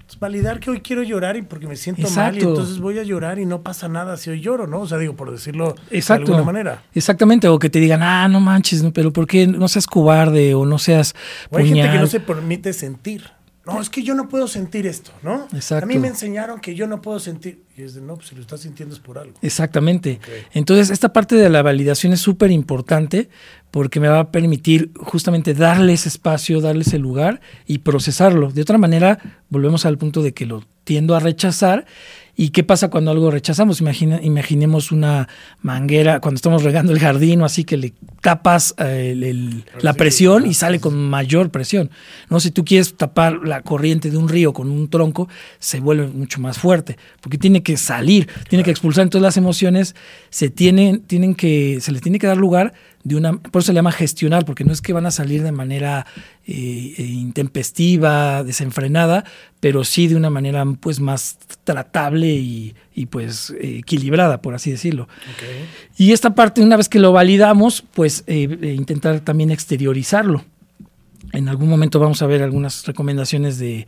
Pues, 0.06 0.18
validar 0.18 0.60
que 0.60 0.70
hoy 0.70 0.80
quiero 0.80 1.02
llorar 1.02 1.36
y 1.36 1.42
porque 1.42 1.66
me 1.66 1.76
siento 1.76 2.02
mal 2.10 2.34
y 2.34 2.38
Exacto. 2.38 2.48
entonces 2.48 2.78
voy 2.78 2.98
a 2.98 3.02
llorar 3.02 3.38
y 3.38 3.46
no 3.46 3.62
pasa 3.62 3.88
nada 3.88 4.16
si 4.16 4.30
hoy 4.30 4.40
lloro, 4.40 4.66
¿no? 4.66 4.80
O 4.80 4.86
sea, 4.86 4.98
digo, 4.98 5.14
por 5.14 5.30
decirlo 5.30 5.74
Exacto. 5.90 6.26
de 6.26 6.32
alguna 6.32 6.52
manera. 6.52 6.82
Exactamente, 6.94 7.48
o 7.48 7.58
que 7.58 7.70
te 7.70 7.80
digan, 7.80 8.02
ah, 8.02 8.28
no 8.28 8.40
manches, 8.40 8.84
pero 8.94 9.12
¿por 9.12 9.26
qué 9.26 9.46
no 9.46 9.66
seas 9.68 9.86
cobarde 9.86 10.54
o 10.54 10.64
no 10.64 10.78
seas 10.78 11.14
O 11.50 11.58
hay 11.58 11.68
gente 11.68 11.90
que 11.90 11.98
no 11.98 12.06
se 12.06 12.20
permite 12.20 12.72
sentir. 12.72 13.35
No, 13.66 13.80
es 13.80 13.90
que 13.90 14.04
yo 14.04 14.14
no 14.14 14.28
puedo 14.28 14.46
sentir 14.46 14.86
esto, 14.86 15.10
¿no? 15.22 15.48
Exacto. 15.52 15.84
A 15.84 15.88
mí 15.88 15.98
me 15.98 16.06
enseñaron 16.06 16.60
que 16.60 16.76
yo 16.76 16.86
no 16.86 17.02
puedo 17.02 17.18
sentir. 17.18 17.64
Y 17.76 17.82
es 17.82 17.94
de, 17.94 18.00
no, 18.00 18.14
pues 18.14 18.28
si 18.28 18.36
lo 18.36 18.40
estás 18.40 18.60
sintiendo 18.60 18.94
es 18.94 19.00
por 19.00 19.18
algo. 19.18 19.34
Exactamente. 19.42 20.20
Entonces, 20.54 20.90
esta 20.90 21.12
parte 21.12 21.34
de 21.34 21.50
la 21.50 21.62
validación 21.62 22.12
es 22.12 22.20
súper 22.20 22.52
importante 22.52 23.28
porque 23.72 23.98
me 23.98 24.08
va 24.08 24.20
a 24.20 24.30
permitir 24.30 24.92
justamente 24.94 25.52
darles 25.52 26.06
espacio, 26.06 26.60
darles 26.60 26.94
el 26.94 27.02
lugar 27.02 27.40
y 27.66 27.78
procesarlo. 27.78 28.52
De 28.52 28.62
otra 28.62 28.78
manera, 28.78 29.40
volvemos 29.48 29.84
al 29.84 29.98
punto 29.98 30.22
de 30.22 30.32
que 30.32 30.46
lo 30.46 30.64
tiendo 30.84 31.16
a 31.16 31.20
rechazar. 31.20 31.86
¿Y 32.38 32.50
qué 32.50 32.62
pasa 32.62 32.88
cuando 32.90 33.10
algo 33.10 33.30
rechazamos? 33.30 33.80
Imagina, 33.80 34.20
imaginemos 34.22 34.92
una 34.92 35.26
manguera 35.62 36.20
cuando 36.20 36.36
estamos 36.36 36.62
regando 36.64 36.92
el 36.92 36.98
jardín 36.98 37.40
o 37.40 37.46
así 37.46 37.64
que 37.64 37.78
le 37.78 37.94
tapas 38.20 38.74
eh, 38.78 39.10
el- 39.12 39.24
el- 39.24 39.64
la 39.80 39.94
presión 39.94 40.46
y 40.46 40.52
sale 40.52 40.78
con 40.78 40.94
mayor 41.08 41.50
presión. 41.50 41.90
¿no? 42.28 42.38
Si 42.38 42.50
tú 42.50 42.64
quieres 42.64 42.94
tapar 42.96 43.40
la 43.44 43.62
corriente 43.62 44.10
de 44.10 44.18
un 44.18 44.28
río 44.28 44.52
con 44.52 44.70
un 44.70 44.88
tronco, 44.88 45.28
se 45.58 45.80
vuelve 45.80 46.08
mucho 46.08 46.38
más 46.40 46.58
fuerte, 46.58 46.98
porque 47.22 47.38
tiene 47.38 47.62
que 47.62 47.76
salir, 47.78 48.28
tiene 48.48 48.62
que 48.64 48.70
expulsar. 48.70 49.04
Entonces 49.04 49.22
las 49.22 49.36
emociones 49.38 49.94
se 50.28 50.50
tienen, 50.50 51.00
tienen 51.00 51.34
que, 51.34 51.78
se 51.80 51.90
les 51.90 52.02
tiene 52.02 52.18
que 52.18 52.26
dar 52.26 52.36
lugar 52.36 52.74
de 53.06 53.14
una, 53.14 53.34
por 53.34 53.60
eso 53.60 53.66
se 53.66 53.72
le 53.72 53.78
llama 53.78 53.92
gestionar, 53.92 54.44
porque 54.44 54.64
no 54.64 54.72
es 54.72 54.82
que 54.82 54.92
van 54.92 55.06
a 55.06 55.12
salir 55.12 55.44
de 55.44 55.52
manera 55.52 56.06
eh, 56.44 56.94
eh, 56.98 57.02
intempestiva, 57.04 58.42
desenfrenada, 58.42 59.24
pero 59.60 59.84
sí 59.84 60.08
de 60.08 60.16
una 60.16 60.28
manera 60.28 60.64
pues 60.80 60.98
más 60.98 61.38
tratable 61.62 62.26
y, 62.26 62.74
y, 62.96 63.06
pues 63.06 63.50
eh, 63.60 63.78
equilibrada, 63.78 64.42
por 64.42 64.54
así 64.54 64.72
decirlo. 64.72 65.08
Y 65.96 66.10
esta 66.12 66.34
parte, 66.34 66.62
una 66.62 66.76
vez 66.76 66.88
que 66.88 66.98
lo 66.98 67.12
validamos, 67.12 67.84
pues 67.94 68.24
eh, 68.26 68.74
intentar 68.76 69.20
también 69.20 69.52
exteriorizarlo. 69.52 70.44
En 71.36 71.48
algún 71.48 71.68
momento 71.68 72.00
vamos 72.00 72.22
a 72.22 72.26
ver 72.26 72.42
algunas 72.42 72.86
recomendaciones 72.86 73.58
de 73.58 73.86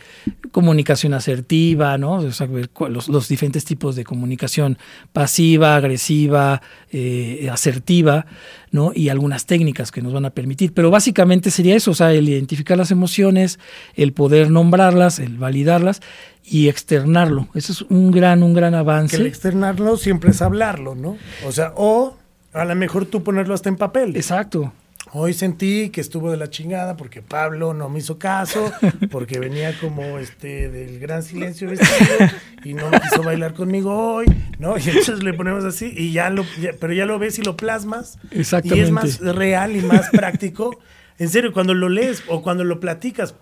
comunicación 0.53 1.15
asertiva, 1.15 1.97
¿no? 1.97 2.15
O 2.15 2.33
sea, 2.33 2.47
los, 2.89 3.09
los 3.09 3.29
diferentes 3.29 3.65
tipos 3.65 3.97
de 3.97 4.05
comunicación 4.05 4.79
pasiva, 5.13 5.77
agresiva, 5.77 6.61
eh, 6.93 7.49
asertiva, 7.51 8.27
¿no? 8.71 8.93
Y 8.95 9.09
algunas 9.09 9.47
técnicas 9.47 9.91
que 9.91 10.03
nos 10.03 10.13
van 10.13 10.27
a 10.27 10.31
permitir. 10.31 10.73
Pero 10.75 10.91
básicamente 10.91 11.51
sería 11.51 11.75
eso, 11.75 11.93
o 11.93 11.95
sea, 11.95 12.13
el 12.13 12.29
identificar 12.29 12.77
las 12.77 12.91
emociones, 12.91 13.59
el 13.95 14.13
poder 14.13 14.51
nombrarlas, 14.51 15.19
el 15.19 15.39
validarlas 15.39 16.01
y 16.45 16.69
externarlo. 16.69 17.49
Eso 17.55 17.73
es 17.73 17.83
un 17.83 18.11
gran, 18.11 18.43
un 18.43 18.55
gran 18.55 18.73
Que 18.73 18.77
el 18.77 18.81
avance. 18.81 19.27
externarlo 19.27 19.97
siempre 19.97 20.31
es 20.31 20.43
hablarlo, 20.43 20.95
¿no? 20.95 21.17
O 21.47 21.53
sea, 21.53 21.73
o 21.77 22.17
a 22.53 22.65
lo 22.65 22.75
mejor 22.75 23.07
tú 23.07 23.23
ponerlo 23.23 23.55
hasta 23.55 23.69
en 23.69 23.77
papel. 23.77 24.17
Exacto. 24.17 24.73
Hoy 25.13 25.33
sentí 25.33 25.89
que 25.89 26.03
estuvo 26.03 26.31
de 26.31 26.37
la 26.37 26.51
chingada 26.51 26.97
porque 26.99 27.23
Pablo 27.23 27.73
no 27.73 27.89
me 27.89 27.99
hizo 28.01 28.19
caso, 28.19 28.71
porque 29.11 29.39
venía 29.39 29.79
como 29.81 30.19
este 30.19 30.69
del 30.69 30.99
gran 30.99 31.23
silencio 31.23 31.71
vestido 31.71 32.29
y 32.63 32.75
no 32.75 32.91
quiso 32.91 33.23
bailar 33.23 33.55
conmigo 33.55 33.97
hoy, 34.17 34.27
¿no? 34.59 34.77
Y 34.77 34.83
entonces 34.83 35.23
le 35.23 35.33
ponemos 35.33 35.65
así 35.65 35.95
y 35.97 36.13
ya 36.13 36.29
lo, 36.29 36.45
ya- 36.61 36.73
pero 36.79 36.93
ya 36.93 37.07
lo 37.07 37.19
ves 37.19 37.39
y 37.39 37.43
lo 37.43 37.57
plasmas. 37.57 38.19
Y 38.31 38.41
Exactamente. 38.41 38.85
es 38.85 38.91
más 38.91 39.21
real 39.21 39.77
y 39.77 39.81
más 39.81 40.09
práctico. 40.13 40.79
En 41.19 41.31
serio, 41.31 41.53
cuando 41.55 41.73
lo 41.73 41.89
lees 41.89 42.23
o 42.29 42.43
cuando 42.43 42.63
lo 42.65 42.79
platicas, 42.79 43.35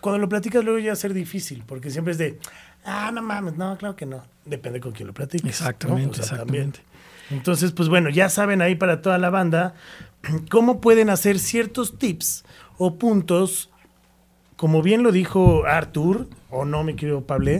cuando 0.00 0.18
lo 0.18 0.28
platicas 0.28 0.64
luego 0.64 0.80
ya 0.80 0.88
va 0.88 0.92
a 0.94 0.96
ser 0.96 1.14
difícil, 1.14 1.62
porque 1.66 1.90
siempre 1.90 2.12
es 2.12 2.18
de, 2.18 2.38
ah, 2.84 3.12
no 3.14 3.22
mames, 3.22 3.56
no, 3.56 3.78
claro 3.78 3.94
que 3.94 4.06
no. 4.06 4.24
Depende 4.44 4.80
con 4.80 4.90
quién 4.90 5.06
lo 5.06 5.14
platiques. 5.14 5.44
¿no? 5.44 5.50
Exactamente, 5.50 6.20
exactamente. 6.20 6.80
Entonces, 7.30 7.70
pues 7.72 7.88
bueno, 7.88 8.10
ya 8.10 8.28
saben 8.28 8.60
ahí 8.60 8.74
para 8.74 9.00
toda 9.00 9.16
la 9.18 9.30
banda 9.30 9.74
cómo 10.50 10.80
pueden 10.80 11.10
hacer 11.10 11.38
ciertos 11.38 11.98
tips 11.98 12.44
o 12.78 12.94
puntos, 12.96 13.70
como 14.56 14.82
bien 14.82 15.02
lo 15.02 15.12
dijo 15.12 15.64
Artur, 15.66 16.28
o 16.50 16.64
no, 16.64 16.84
mi 16.84 16.94
querido 16.94 17.22
Pablo, 17.22 17.50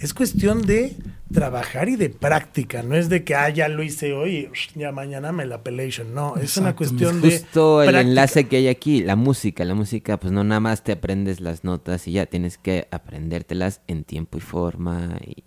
es 0.00 0.14
cuestión 0.14 0.62
de 0.62 0.96
trabajar 1.32 1.88
y 1.88 1.96
de 1.96 2.08
práctica, 2.08 2.82
no 2.82 2.94
es 2.94 3.08
de 3.08 3.24
que, 3.24 3.34
ah, 3.34 3.48
ya 3.48 3.68
lo 3.68 3.82
hice 3.82 4.12
hoy, 4.12 4.48
ya 4.74 4.92
mañana 4.92 5.32
me 5.32 5.44
la 5.44 5.62
pelation, 5.62 6.14
no, 6.14 6.36
es 6.36 6.56
una 6.56 6.76
cuestión 6.76 7.20
de 7.20 7.38
Justo 7.40 7.82
el 7.82 7.90
práctica. 7.90 8.08
enlace 8.08 8.48
que 8.48 8.56
hay 8.56 8.68
aquí, 8.68 9.02
la 9.02 9.16
música. 9.16 9.64
La 9.64 9.74
música, 9.74 10.18
pues 10.18 10.32
no 10.32 10.44
nada 10.44 10.60
más 10.60 10.84
te 10.84 10.92
aprendes 10.92 11.40
las 11.40 11.64
notas 11.64 12.06
y 12.06 12.12
ya 12.12 12.26
tienes 12.26 12.56
que 12.56 12.86
aprendértelas 12.90 13.80
en 13.88 14.04
tiempo 14.04 14.38
y 14.38 14.40
forma. 14.40 15.18
Y... 15.26 15.42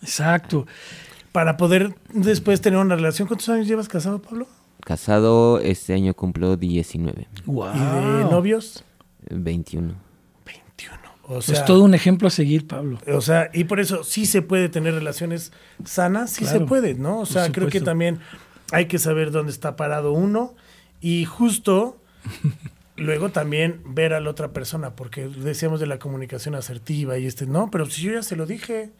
Exacto. 0.00 0.66
Para 1.32 1.56
poder 1.56 1.94
después 2.12 2.60
tener 2.60 2.78
una 2.78 2.94
relación. 2.94 3.26
¿Cuántos 3.26 3.48
años 3.48 3.66
llevas 3.66 3.88
casado, 3.88 4.22
Pablo? 4.22 4.46
Casado, 4.84 5.60
este 5.60 5.94
año 5.94 6.14
cumplo 6.14 6.56
19, 6.56 7.26
Wow. 7.46 7.68
¿Y 7.74 8.18
de 8.18 8.24
novios? 8.30 8.84
21. 9.30 9.94
21. 10.44 11.00
O 11.26 11.40
sea, 11.40 11.54
es 11.54 11.64
todo 11.64 11.82
un 11.84 11.94
ejemplo 11.94 12.28
a 12.28 12.30
seguir, 12.30 12.66
Pablo. 12.66 12.98
O 13.06 13.22
sea, 13.22 13.50
y 13.54 13.64
por 13.64 13.80
eso 13.80 14.04
sí 14.04 14.26
se 14.26 14.42
puede 14.42 14.68
tener 14.68 14.92
relaciones 14.94 15.52
sanas, 15.84 16.30
sí 16.30 16.44
Claro, 16.44 16.58
se 16.58 16.66
puede, 16.66 16.94
¿no? 16.94 17.20
O 17.20 17.26
sea, 17.26 17.50
creo 17.50 17.68
que 17.68 17.80
también 17.80 18.20
hay 18.72 18.86
que 18.86 18.98
saber 18.98 19.30
dónde 19.30 19.52
está 19.52 19.76
parado 19.76 20.12
uno 20.12 20.54
y 21.00 21.24
justo 21.24 21.96
luego 22.96 23.30
también 23.30 23.80
ver 23.86 24.12
a 24.12 24.20
la 24.20 24.28
otra 24.28 24.52
persona, 24.52 24.94
porque 24.94 25.28
decíamos 25.28 25.80
de 25.80 25.86
la 25.86 25.98
comunicación 25.98 26.54
asertiva 26.54 27.16
y 27.16 27.26
este, 27.26 27.46
no, 27.46 27.70
pero 27.70 27.86
si 27.86 28.02
yo 28.02 28.12
ya 28.12 28.22
se 28.22 28.36
lo 28.36 28.44
dije, 28.44 28.90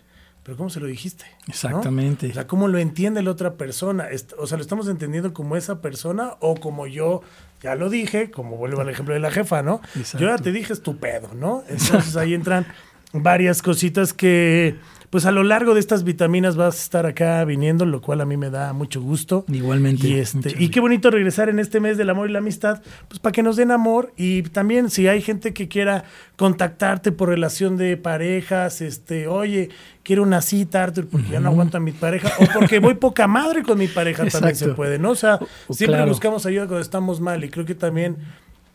pero 0.45 0.59
¿cómo 0.59 0.71
se 0.71 0.79
lo 0.79 0.87
dijiste? 0.87 1.25
¿No? 1.47 1.55
Exactamente. 1.55 2.29
O 2.29 2.35
sea, 2.35 2.47
¿cómo 2.47 2.69
lo 2.69 2.79
entiende 2.79 3.23
la 3.23 3.31
otra 3.31 3.55
persona? 3.55 4.09
O 4.39 4.47
sea, 4.47 4.59
¿lo 4.59 4.63
estamos 4.63 4.87
entendiendo 4.89 5.33
como 5.33 5.57
esa 5.57 5.81
persona 5.81 6.35
o 6.41 6.55
como 6.55 6.87
yo 6.87 7.23
ya 7.63 7.75
lo 7.75 7.89
dije, 7.89 8.31
como 8.31 8.59
vuelvo 8.59 8.83
al 8.83 8.91
ejemplo 8.91 9.15
de 9.15 9.21
la 9.21 9.31
jefa, 9.31 9.63
¿no? 9.63 9.81
Exacto. 9.97 10.19
Yo 10.19 10.29
ya 10.29 10.37
te 10.37 10.53
dije 10.53 10.75
es 10.75 10.83
tu 10.83 10.99
pedo, 10.99 11.33
¿no? 11.35 11.65
Entonces 11.69 12.15
ahí 12.17 12.35
entran 12.35 12.67
varias 13.15 13.63
cositas 13.63 14.13
que, 14.13 14.77
pues 15.15 15.27
a 15.27 15.31
lo 15.31 15.45
largo 15.45 15.75
de 15.75 15.79
estas 15.81 16.03
vitaminas 16.03 16.57
vas 16.57 16.75
a 16.75 16.83
estar 16.83 17.07
acá 17.07 17.45
viniendo, 17.45 17.87
lo 17.87 18.01
cual 18.01 18.21
a 18.21 18.25
mí 18.25 18.37
me 18.37 18.51
da 18.51 18.73
mucho 18.73 19.01
gusto. 19.01 19.45
Igualmente. 19.47 20.09
Y, 20.09 20.15
este, 20.15 20.57
y 20.59 20.71
qué 20.71 20.81
bonito 20.81 21.09
regresar 21.09 21.49
en 21.49 21.61
este 21.61 21.79
mes 21.79 21.97
del 21.97 22.11
amor 22.11 22.29
y 22.29 22.33
la 22.33 22.41
amistad, 22.41 22.83
pues 23.07 23.21
para 23.21 23.31
que 23.33 23.45
nos 23.45 23.55
den 23.55 23.71
amor 23.71 24.13
y 24.17 24.43
también 24.43 24.91
si 24.91 25.07
hay 25.07 25.23
gente 25.23 25.55
que 25.55 25.69
quiera 25.69 26.03
contactarte 26.35 27.13
por 27.13 27.29
relación 27.29 27.77
de 27.77 27.97
parejas, 27.97 28.81
este, 28.81 29.29
oye, 29.29 29.69
quiero 30.03 30.25
una 30.25 30.43
cita, 30.43 30.83
Arthur, 30.83 31.07
porque 31.07 31.29
ya 31.29 31.39
no 31.39 31.51
aguanto 31.51 31.77
a 31.77 31.81
mi 31.81 31.93
pareja, 31.93 32.33
o 32.41 32.47
porque 32.53 32.81
voy 32.81 32.95
poca 32.95 33.29
madre 33.29 33.63
con 33.63 33.79
mi 33.79 33.87
pareja, 33.87 34.27
también 34.27 34.57
se 34.57 34.71
puede, 34.71 34.99
¿no? 34.99 35.11
O 35.13 35.15
sea, 35.15 35.39
O- 35.69 35.75
siempre 35.75 35.97
claro. 35.99 36.11
buscamos 36.11 36.45
ayuda 36.45 36.67
cuando 36.67 36.81
estamos 36.83 37.21
mal 37.21 37.45
y 37.45 37.51
creo 37.51 37.65
que 37.65 37.77
también 37.77 38.17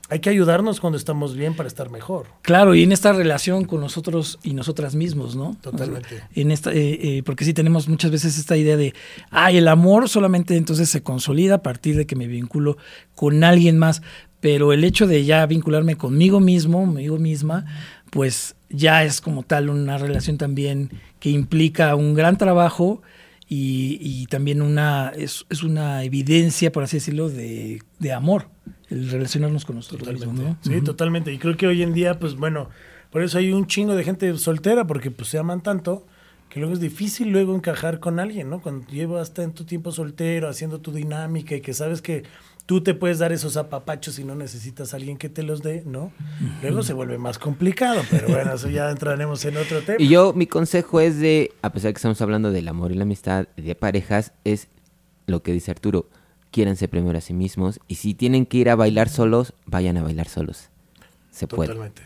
hay 0.10 0.20
que 0.20 0.30
ayudarnos 0.30 0.80
cuando 0.80 0.98
estamos 0.98 1.36
bien 1.36 1.56
para 1.56 1.68
estar 1.68 1.92
mejor. 1.92 2.26
Claro, 2.42 2.74
y 2.74 2.84
en 2.84 2.92
esta 2.92 3.14
relación 3.14 3.66
con 3.66 3.80
nosotros 3.80 4.40
y 4.42 4.54
nosotras 4.54 4.96
mismos, 4.96 5.36
¿no? 5.36 5.56
Totalmente. 5.62 6.16
O 6.16 6.18
sea, 6.18 6.30
En 6.34 6.52
esta, 6.52 6.74
eh, 6.74 7.00
eh, 7.02 7.24
porque 7.24 7.46
sí 7.46 7.54
tenemos 7.54 7.88
muchas 7.88 8.10
veces 8.10 8.38
esta 8.40 8.58
idea 8.58 8.76
de, 8.76 8.94
ay, 9.30 9.58
el 9.58 9.68
amor 9.68 10.10
solamente 10.10 10.58
entonces 10.58 10.90
se 10.90 11.04
consolida 11.04 11.56
a 11.56 11.64
partir 11.64 11.96
de 11.96 12.08
que 12.08 12.16
me 12.16 12.28
vinculo 12.28 12.78
con 13.14 13.44
alguien 13.44 13.78
más, 13.78 14.02
pero 14.40 14.74
el 14.74 14.84
hecho 14.84 15.06
de 15.06 15.26
ya 15.26 15.46
vincularme 15.46 15.96
conmigo 15.96 16.40
mismo, 16.40 16.80
conmigo 16.86 17.20
misma, 17.20 17.66
pues 18.10 18.56
ya 18.70 19.04
es 19.04 19.22
como 19.22 19.44
tal 19.44 19.70
una 19.70 19.98
relación 19.98 20.38
también 20.38 20.90
que 21.20 21.30
implica 21.30 21.94
un 21.96 22.16
gran 22.16 22.38
trabajo 22.38 23.02
y, 23.52 23.98
y 24.00 24.28
también 24.28 24.62
una 24.62 25.12
es, 25.16 25.48
es 25.50 25.64
una 25.64 26.04
evidencia, 26.04 26.72
por 26.72 26.84
así 26.84 26.98
decirlo, 26.98 27.30
de, 27.30 27.82
de 27.98 28.14
amor, 28.14 28.48
el 28.90 29.10
relacionarnos 29.10 29.66
con 29.66 29.78
nosotros 29.78 30.08
mismos, 30.08 30.36
¿no? 30.36 30.58
Sí, 30.62 30.80
totalmente. 30.82 31.34
Y 31.34 31.40
creo 31.40 31.58
que 31.58 31.66
hoy 31.66 31.82
en 31.82 31.92
día, 31.94 32.20
pues 32.20 32.36
bueno, 32.36 32.70
por 33.10 33.24
eso 33.24 33.40
hay 33.40 33.52
un 33.52 33.66
chingo 33.66 33.96
de 33.96 34.04
gente 34.04 34.38
soltera, 34.38 34.86
porque 34.86 35.10
pues 35.10 35.30
se 35.30 35.40
aman 35.40 35.64
tanto, 35.64 36.06
que 36.48 36.60
luego 36.60 36.76
es 36.76 36.80
difícil 36.80 37.30
luego 37.30 37.56
encajar 37.56 38.00
con 38.00 38.20
alguien, 38.20 38.52
¿no? 38.52 38.62
Cuando 38.62 38.88
llevas 38.88 39.34
tanto 39.34 39.66
tiempo 39.66 39.92
soltero, 39.92 40.48
haciendo 40.48 40.80
tu 40.80 40.92
dinámica 40.92 41.56
y 41.56 41.62
que 41.62 41.74
sabes 41.74 42.04
que 42.04 42.24
tú 42.70 42.82
te 42.82 42.94
puedes 42.94 43.18
dar 43.18 43.32
esos 43.32 43.58
apapachos 43.58 44.20
y 44.20 44.24
no 44.24 44.36
necesitas 44.36 44.94
a 44.94 44.98
alguien 44.98 45.18
que 45.18 45.28
te 45.28 45.42
los 45.42 45.64
dé, 45.64 45.82
¿no? 45.88 46.12
Luego 46.62 46.84
se 46.84 46.94
vuelve 46.94 47.18
más 47.18 47.40
complicado, 47.40 48.04
pero 48.12 48.28
bueno, 48.30 48.54
eso 48.54 48.70
ya 48.70 48.92
entraremos 48.92 49.44
en 49.46 49.58
otro 49.58 49.82
tema. 49.82 49.98
Y 50.00 50.08
yo, 50.08 50.34
mi 50.34 50.46
consejo 50.46 51.00
es 51.00 51.18
de, 51.20 51.52
a 51.64 51.72
pesar 51.72 51.90
de 51.90 51.94
que 51.94 51.98
estamos 51.98 52.22
hablando 52.22 52.52
del 52.52 52.68
amor 52.68 52.92
y 52.92 52.96
la 52.96 53.04
amistad, 53.06 53.48
de 53.58 53.74
parejas, 53.74 54.34
es 54.44 54.68
lo 55.26 55.42
que 55.42 55.52
dice 55.52 55.72
Arturo. 55.72 56.12
Quiéranse 56.52 56.88
primero 56.88 57.18
a 57.18 57.22
sí 57.22 57.34
mismos 57.34 57.80
y 57.88 57.96
si 57.96 58.14
tienen 58.14 58.46
que 58.46 58.58
ir 58.60 58.70
a 58.70 58.76
bailar 58.76 59.10
solos, 59.10 59.54
vayan 59.66 59.98
a 59.98 60.04
bailar 60.04 60.28
solos. 60.28 60.70
Se 61.32 61.48
puede. 61.48 61.70
Totalmente. 61.74 62.04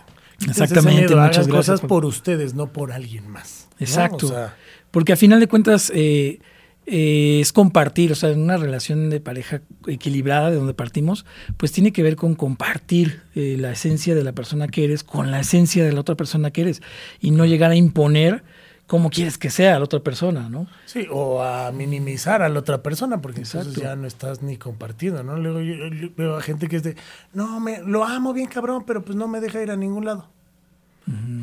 Exactamente, 0.47 1.01
miedo, 1.01 1.17
muchas 1.17 1.39
hagan 1.39 1.47
gracias 1.47 1.47
cosas 1.47 1.81
por- 1.81 1.89
por 1.89 2.05
ustedes, 2.05 2.53
no 2.53 2.71
por 2.71 2.93
alguien 2.93 3.27
más. 3.29 3.67
¿no? 3.71 3.85
Exacto. 3.85 4.27
O 4.27 4.29
sea, 4.29 4.55
Porque 4.91 5.11
a 5.11 5.17
final 5.17 5.41
de 5.41 5.47
cuentas, 5.47 5.91
eh, 5.93 6.39
eh, 6.85 7.39
es 7.41 7.53
compartir, 7.53 8.11
o 8.11 8.15
sea, 8.15 8.29
en 8.29 8.41
una 8.41 8.57
relación 8.57 9.09
de 9.09 9.19
pareja 9.19 9.61
equilibrada 9.87 10.49
de 10.49 10.57
donde 10.57 10.73
partimos, 10.73 11.25
pues 11.57 11.71
tiene 11.71 11.93
que 11.93 12.03
ver 12.03 12.15
con 12.15 12.35
compartir 12.35 13.21
eh, 13.35 13.55
la 13.57 13.71
esencia 13.71 14.15
de 14.15 14.23
la 14.23 14.33
persona 14.33 14.67
que 14.67 14.83
eres 14.83 15.03
con 15.03 15.31
la 15.31 15.39
esencia 15.39 15.85
de 15.85 15.93
la 15.93 16.01
otra 16.01 16.15
persona 16.15 16.51
que 16.51 16.61
eres 16.61 16.81
y 17.21 17.31
no 17.31 17.45
llegar 17.45 17.71
a 17.71 17.75
imponer 17.75 18.43
cómo 18.87 19.09
quieres 19.09 19.37
que 19.37 19.49
sea 19.49 19.79
la 19.79 19.85
otra 19.85 20.01
persona, 20.01 20.49
¿no? 20.49 20.67
Sí, 20.85 21.07
o 21.09 21.41
a 21.41 21.71
minimizar 21.71 22.41
a 22.41 22.49
la 22.49 22.59
otra 22.59 22.83
persona, 22.83 23.21
porque 23.21 23.41
entonces 23.41 23.75
ya 23.75 23.95
no 23.95 24.05
estás 24.05 24.41
ni 24.41 24.57
compartido, 24.57 25.23
¿no? 25.23 25.37
Luego 25.37 25.61
yo, 25.61 25.87
yo 25.87 26.09
veo 26.17 26.35
a 26.35 26.41
gente 26.41 26.67
que 26.67 26.75
es 26.75 26.83
de, 26.83 26.95
no, 27.33 27.59
me, 27.59 27.81
lo 27.81 28.03
amo 28.03 28.33
bien 28.33 28.47
cabrón, 28.47 28.83
pero 28.85 29.03
pues 29.03 29.15
no 29.15 29.27
me 29.27 29.39
deja 29.39 29.61
ir 29.63 29.71
a 29.71 29.77
ningún 29.77 30.05
lado. 30.05 30.29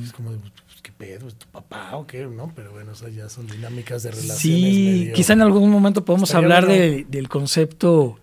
Es 0.02 0.12
como, 0.12 0.30
pues, 0.80 0.82
¿qué 0.82 0.92
pedo? 0.92 1.28
¿Es 1.28 1.34
tu 1.34 1.46
papá 1.48 1.96
o 1.96 2.06
qué? 2.06 2.26
¿No? 2.26 2.52
Pero 2.54 2.72
bueno, 2.72 2.92
o 2.92 2.94
sea, 2.94 3.08
ya 3.08 3.28
son 3.28 3.46
dinámicas 3.46 4.02
de 4.02 4.10
relaciones. 4.10 4.38
Sí, 4.40 4.84
medio- 5.00 5.12
quizá 5.14 5.32
en 5.34 5.42
algún 5.42 5.70
momento 5.70 6.04
podemos 6.04 6.34
hablar 6.34 6.66
bueno. 6.66 6.80
de- 6.80 7.06
del 7.08 7.28
concepto 7.28 8.18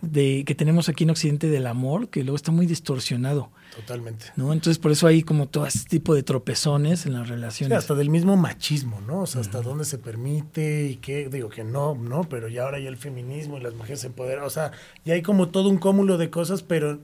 de 0.00 0.42
que 0.44 0.54
tenemos 0.56 0.88
aquí 0.88 1.04
en 1.04 1.10
Occidente 1.10 1.48
del 1.48 1.66
amor, 1.66 2.08
que 2.08 2.24
luego 2.24 2.34
está 2.36 2.50
muy 2.50 2.66
distorsionado, 2.66 3.50
Totalmente. 3.76 4.26
¿no? 4.36 4.52
Entonces 4.52 4.78
por 4.80 4.90
eso 4.90 5.06
hay 5.06 5.22
como 5.22 5.46
todo 5.46 5.64
este 5.64 5.88
tipo 5.88 6.12
de 6.16 6.24
tropezones 6.24 7.06
en 7.06 7.12
las 7.12 7.28
Sí, 7.28 7.32
relaciones. 7.34 7.78
hasta 7.78 7.94
del 7.94 8.10
mismo 8.10 8.36
machismo, 8.36 9.00
¿no? 9.06 9.20
O 9.20 9.26
sea, 9.26 9.40
hasta 9.42 9.62
dónde 9.62 9.84
se 9.84 9.98
permite 9.98 10.88
y 10.90 10.96
qué, 10.96 11.28
digo 11.28 11.48
que 11.50 11.62
no, 11.62 11.94
¿no? 11.94 12.24
Pero 12.24 12.48
ya 12.48 12.64
ahora 12.64 12.80
ya 12.80 12.88
el 12.88 12.96
feminismo 12.96 13.58
y 13.58 13.60
las 13.62 13.74
mujeres 13.74 14.00
se 14.00 14.08
empoderan, 14.08 14.44
o 14.44 14.50
sea, 14.50 14.72
ya 15.04 15.14
hay 15.14 15.22
como 15.22 15.50
todo 15.50 15.68
un 15.68 15.78
cúmulo 15.78 16.18
de 16.18 16.30
cosas, 16.30 16.62
pero 16.64 16.98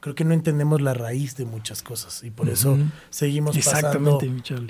creo 0.00 0.14
que 0.14 0.24
no 0.24 0.32
entendemos 0.32 0.80
la 0.80 0.94
raíz 0.94 1.36
de 1.36 1.44
muchas 1.44 1.82
cosas 1.82 2.22
y 2.22 2.30
por 2.30 2.48
eso 2.48 2.78
seguimos 3.10 3.58
pasando 3.58 4.20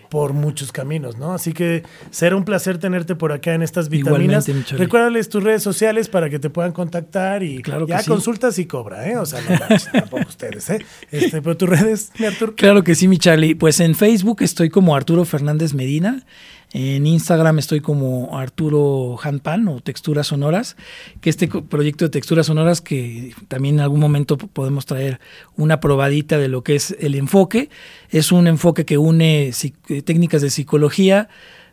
por 0.09 0.33
muchos 0.33 0.73
caminos, 0.73 1.19
¿no? 1.19 1.35
Así 1.35 1.53
que 1.53 1.83
será 2.11 2.37
un 2.37 2.45
placer 2.45 2.79
tenerte 2.79 3.15
por 3.15 3.33
acá 3.33 3.55
en 3.55 3.63
estas 3.63 3.89
vitaminas. 3.89 4.49
Recuérdales 4.71 5.29
tus 5.29 5.43
redes 5.43 5.63
sociales 5.63 6.09
para 6.09 6.31
que 6.31 6.39
te 6.39 6.51
puedan 6.51 6.73
contactar 6.73 7.43
y 7.43 7.63
Claro 7.63 7.87
ya 7.87 8.01
sí. 8.01 8.09
consultas 8.11 8.59
y 8.59 8.67
cobra, 8.67 9.09
¿eh? 9.09 9.17
O 9.19 9.27
sea, 9.27 9.41
no 9.43 9.51
manches, 9.51 9.91
tampoco 9.93 10.29
ustedes, 10.29 10.71
¿eh? 10.71 10.85
Este, 11.11 11.43
pero 11.43 11.57
tus 11.57 11.69
redes, 11.69 12.11
mi 12.19 12.27
Artur. 12.27 12.55
Claro 12.55 12.83
que 12.83 12.95
sí, 12.95 13.09
mi 13.09 13.19
Charlie. 13.19 13.55
Pues 13.55 13.81
en 13.81 13.95
Facebook 13.95 14.43
estoy 14.43 14.71
como 14.71 14.97
Arturo 14.97 15.25
Fernández 15.25 15.75
Medina. 15.75 16.25
En 16.73 17.07
Instagram 17.07 17.59
estoy 17.59 17.81
como 17.81 18.39
Arturo 18.39 19.17
Handpan 19.23 19.69
o 19.69 19.81
Texturas 19.81 20.27
Sonoras, 20.27 20.77
que 21.23 21.31
este 21.31 21.49
proyecto 21.49 22.05
de 22.05 22.11
Texturas 22.11 22.47
Sonoras 22.47 22.83
que 22.83 23.35
también 23.49 23.77
en 23.77 23.81
algún 23.81 24.01
momento 24.01 24.37
podemos 24.37 24.85
traer 24.85 25.19
una 25.57 25.81
probadita 25.81 26.37
de 26.37 26.49
lo 26.49 26.63
que 26.63 26.77
es 26.77 26.95
el 27.01 27.15
enfoque. 27.15 27.71
Es 28.11 28.33
un 28.33 28.47
enfoque 28.47 28.85
que 28.85 28.99
une 28.99 29.49
eh, 29.49 30.03
técnicas 30.03 30.43
de 30.43 30.51
psicología, 30.51 31.31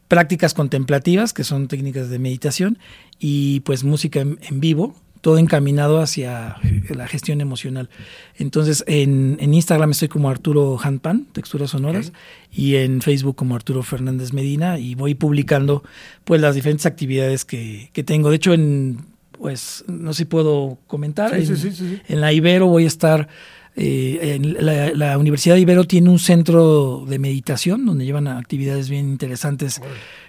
prácticas 0.07 0.53
contemplativas, 0.53 1.33
que 1.33 1.43
son 1.43 1.67
técnicas 1.67 2.09
de 2.09 2.19
meditación, 2.19 2.77
y 3.19 3.59
pues 3.61 3.83
música 3.83 4.21
en 4.21 4.59
vivo, 4.61 4.95
todo 5.25 5.39
encaminado 5.39 6.01
hacia 6.01 6.57
la 6.95 7.07
gestión 7.07 7.41
emocional. 7.41 7.89
Entonces, 8.37 8.83
en, 8.85 9.37
en 9.39 9.55
Instagram 9.55 9.89
estoy 9.89 10.07
como 10.07 10.29
Arturo 10.29 10.77
Handpan, 10.79 11.25
texturas 11.31 11.71
sonoras, 11.71 12.13
y 12.51 12.75
en 12.75 13.01
Facebook 13.01 13.35
como 13.35 13.55
Arturo 13.55 13.81
Fernández 13.81 14.33
Medina, 14.33 14.77
y 14.77 14.93
voy 14.93 15.15
publicando 15.15 15.81
pues 16.25 16.41
las 16.41 16.53
diferentes 16.53 16.85
actividades 16.85 17.43
que, 17.43 17.89
que 17.91 18.03
tengo. 18.03 18.29
De 18.29 18.35
hecho, 18.35 18.53
en 18.53 18.99
pues 19.31 19.83
no 19.87 20.13
sé 20.13 20.19
si 20.19 20.25
puedo 20.25 20.77
comentar. 20.85 21.31
Sí, 21.39 21.45
sí, 21.47 21.51
en, 21.53 21.57
sí, 21.57 21.71
sí, 21.71 21.99
en 22.07 22.21
la 22.21 22.31
Ibero 22.31 22.67
voy 22.67 22.83
a 22.83 22.87
estar. 22.87 23.27
eh, 23.75 24.35
en 24.35 24.63
la, 24.63 24.91
la 24.93 25.17
Universidad 25.17 25.55
de 25.55 25.61
Ibero 25.61 25.85
tiene 25.85 26.09
un 26.11 26.19
centro 26.19 27.03
de 27.09 27.17
meditación 27.17 27.83
donde 27.87 28.05
llevan 28.05 28.27
actividades 28.27 28.89
bien 28.89 29.09
interesantes 29.09 29.81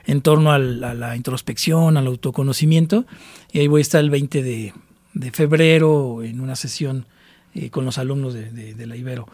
en 0.06 0.22
torno 0.22 0.52
al- 0.52 0.82
a 0.82 0.94
la 0.94 1.14
introspección, 1.16 1.98
al 1.98 2.06
autoconocimiento. 2.06 3.04
Y 3.52 3.58
ahí 3.60 3.66
voy 3.68 3.80
a 3.80 3.82
estar 3.82 4.00
el 4.02 4.08
20 4.10 4.42
de, 4.42 4.72
de 5.18 5.30
febrero 5.32 6.22
en 6.22 6.40
una 6.40 6.56
sesión 6.56 7.06
eh, 7.54 7.70
con 7.70 7.84
los 7.84 7.96
alumnos 7.98 8.34
de, 8.34 8.50
de- 8.50 8.74
de 8.74 8.86
la 8.86 8.96
Ibero. 8.96 9.26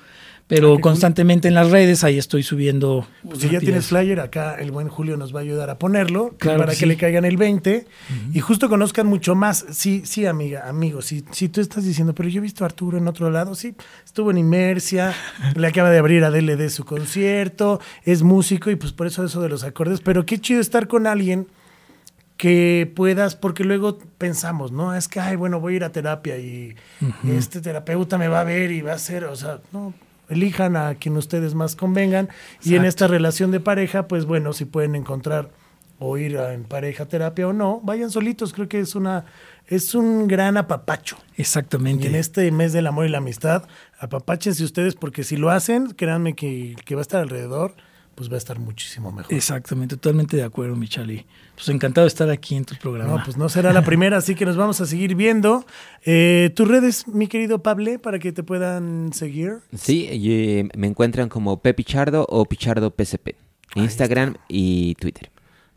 Pero 0.49 0.75
Ah, 0.77 0.81
constantemente 0.81 1.49
en 1.49 1.55
las 1.55 1.71
redes 1.71 2.05
ahí 2.05 2.19
estoy 2.19 2.43
subiendo. 2.43 3.07
Pues 3.23 3.39
si 3.41 3.49
ya 3.49 3.59
tienes 3.61 3.87
flyer, 3.87 4.21
acá 4.21 4.57
el 4.57 4.71
buen 4.71 4.89
Julio 4.89 5.17
nos 5.17 5.35
va 5.35 5.39
a 5.39 5.43
ayudar 5.43 5.71
a 5.71 5.79
ponerlo 5.79 6.35
Claro 6.39 6.59
para 6.59 6.75
que 6.75 6.85
le 6.85 6.97
caigan 6.97 7.25
el 7.25 7.37
20 7.37 7.87
y 8.35 8.41
justo 8.41 8.69
conozcan 8.69 9.07
mucho 9.07 9.35
más. 9.35 9.65
Sí, 9.71 10.03
sí, 10.05 10.27
amiga, 10.27 10.69
amigo, 10.69 11.01
si, 11.01 11.25
si 11.31 11.49
tú 11.49 11.61
estás 11.61 11.85
diciendo, 11.85 12.15
pero 12.15 12.29
yo 12.29 12.39
he 12.41 12.43
visto 12.43 12.65
a 12.65 12.67
Arturo 12.67 12.99
en 12.99 13.09
otro 13.09 13.31
lado, 13.31 13.55
sí, 13.55 13.75
estuvo 14.05 14.31
en 14.31 14.39
Inmersia, 14.39 15.15
le 15.57 15.67
acaba 15.67 15.91
de 15.91 15.99
abrir 15.99 16.23
a 16.25 16.31
DLD 16.31 16.69
su 16.69 16.85
concierto, 16.85 17.81
es 18.05 18.23
músico 18.23 18.71
y 18.71 18.77
pues 18.77 18.93
por 18.93 19.07
eso 19.07 19.25
eso 19.25 19.41
de 19.41 19.49
los 19.49 19.65
acordes, 19.65 20.01
pero 20.01 20.27
qué 20.27 20.39
chido 20.39 20.61
estar 20.61 20.87
con 20.87 21.07
alguien 21.07 21.47
que 22.43 22.91
puedas, 22.97 23.37
porque 23.37 23.63
luego 23.63 23.99
pensamos, 24.19 24.73
¿no? 24.73 24.97
Es 24.97 25.07
que, 25.07 25.21
ay, 25.21 25.37
bueno, 25.37 25.61
voy 25.61 25.75
a 25.75 25.77
ir 25.77 25.85
a 25.85 25.93
terapia 25.93 26.39
y 26.39 26.75
este 27.25 27.61
terapeuta 27.61 28.19
me 28.19 28.27
va 28.27 28.41
a 28.41 28.45
ver 28.45 28.73
y 28.73 28.81
va 28.83 28.91
a 28.91 28.95
hacer, 28.97 29.27
o 29.27 29.37
sea, 29.37 29.61
no, 29.73 29.95
elijan 30.29 30.75
a 30.75 30.97
quien 30.97 31.17
ustedes 31.17 31.55
más 31.55 31.77
convengan. 31.77 32.29
Y 32.65 32.75
en 32.75 32.85
esta 32.85 33.07
relación 33.07 33.53
de 33.53 33.61
pareja, 33.61 34.09
pues 34.09 34.25
bueno, 34.25 34.53
si 34.55 34.65
pueden 34.65 34.97
encontrar 34.97 35.51
o 36.01 36.19
ir 36.19 36.37
a- 36.37 36.53
en 36.53 36.65
pareja 36.65 37.07
terapia 37.07 37.47
o 37.47 37.53
no, 37.53 37.81
vayan 37.85 38.11
solitos, 38.11 38.53
creo 38.53 38.69
que 38.69 38.81
es 38.81 38.97
una, 38.97 39.25
es 39.69 39.95
un 39.95 40.27
gran 40.27 40.57
apapacho. 40.57 41.19
Y 41.37 41.43
Exactamente. 41.43 42.09
en 42.09 42.17
este 42.17 42.51
mes 42.51 42.73
del 42.73 42.89
amor 42.89 43.07
y 43.07 43.11
la 43.11 43.19
amistad, 43.19 43.69
apapáchense 44.01 44.65
ustedes, 44.65 44.97
porque 44.97 45.23
si 45.23 45.37
lo 45.37 45.51
hacen, 45.51 45.93
créanme 45.93 46.35
que, 46.35 46.75
que 46.85 46.97
va 46.97 47.03
a 47.03 47.07
estar 47.07 47.21
alrededor, 47.21 47.77
pues 48.15 48.31
va 48.31 48.35
a 48.35 48.39
estar 48.39 48.59
muchísimo 48.59 49.11
mejor. 49.11 49.33
Exactamente, 49.33 49.97
totalmente 49.97 50.37
de 50.37 50.45
acuerdo, 50.45 50.77
mi 50.77 50.89
Charlie. 50.89 51.27
Pues 51.55 51.69
encantado 51.69 52.05
de 52.05 52.09
estar 52.09 52.31
aquí 52.31 52.55
en 52.55 52.65
tu 52.65 52.77
programa. 52.77 53.19
No, 53.19 53.25
pues 53.25 53.37
no 53.37 53.49
será 53.49 53.73
la 53.73 53.83
primera, 53.85 54.19
así 54.19 54.35
que 54.35 54.45
nos 54.45 54.57
vamos 54.57 54.81
a 54.81 54.87
seguir 54.87 55.15
viendo. 55.15 55.65
Eh, 56.05 56.51
Tus 56.55 56.69
redes, 56.69 57.09
mi 57.09 57.27
querido 57.27 57.63
Pable, 57.63 57.99
para 57.99 58.19
que 58.19 58.33
te 58.33 58.43
puedan 58.43 59.13
seguir. 59.13 59.59
Sí, 59.75 60.09
y, 60.13 60.33
eh, 60.33 60.69
me 60.77 60.87
encuentran 60.87 61.29
como 61.29 61.61
Pepichardo 61.61 62.27
o 62.29 62.45
Pichardo 62.45 62.91
PCP. 62.91 63.35
Instagram 63.75 64.37
y 64.49 64.95
Twitter. 64.97 65.32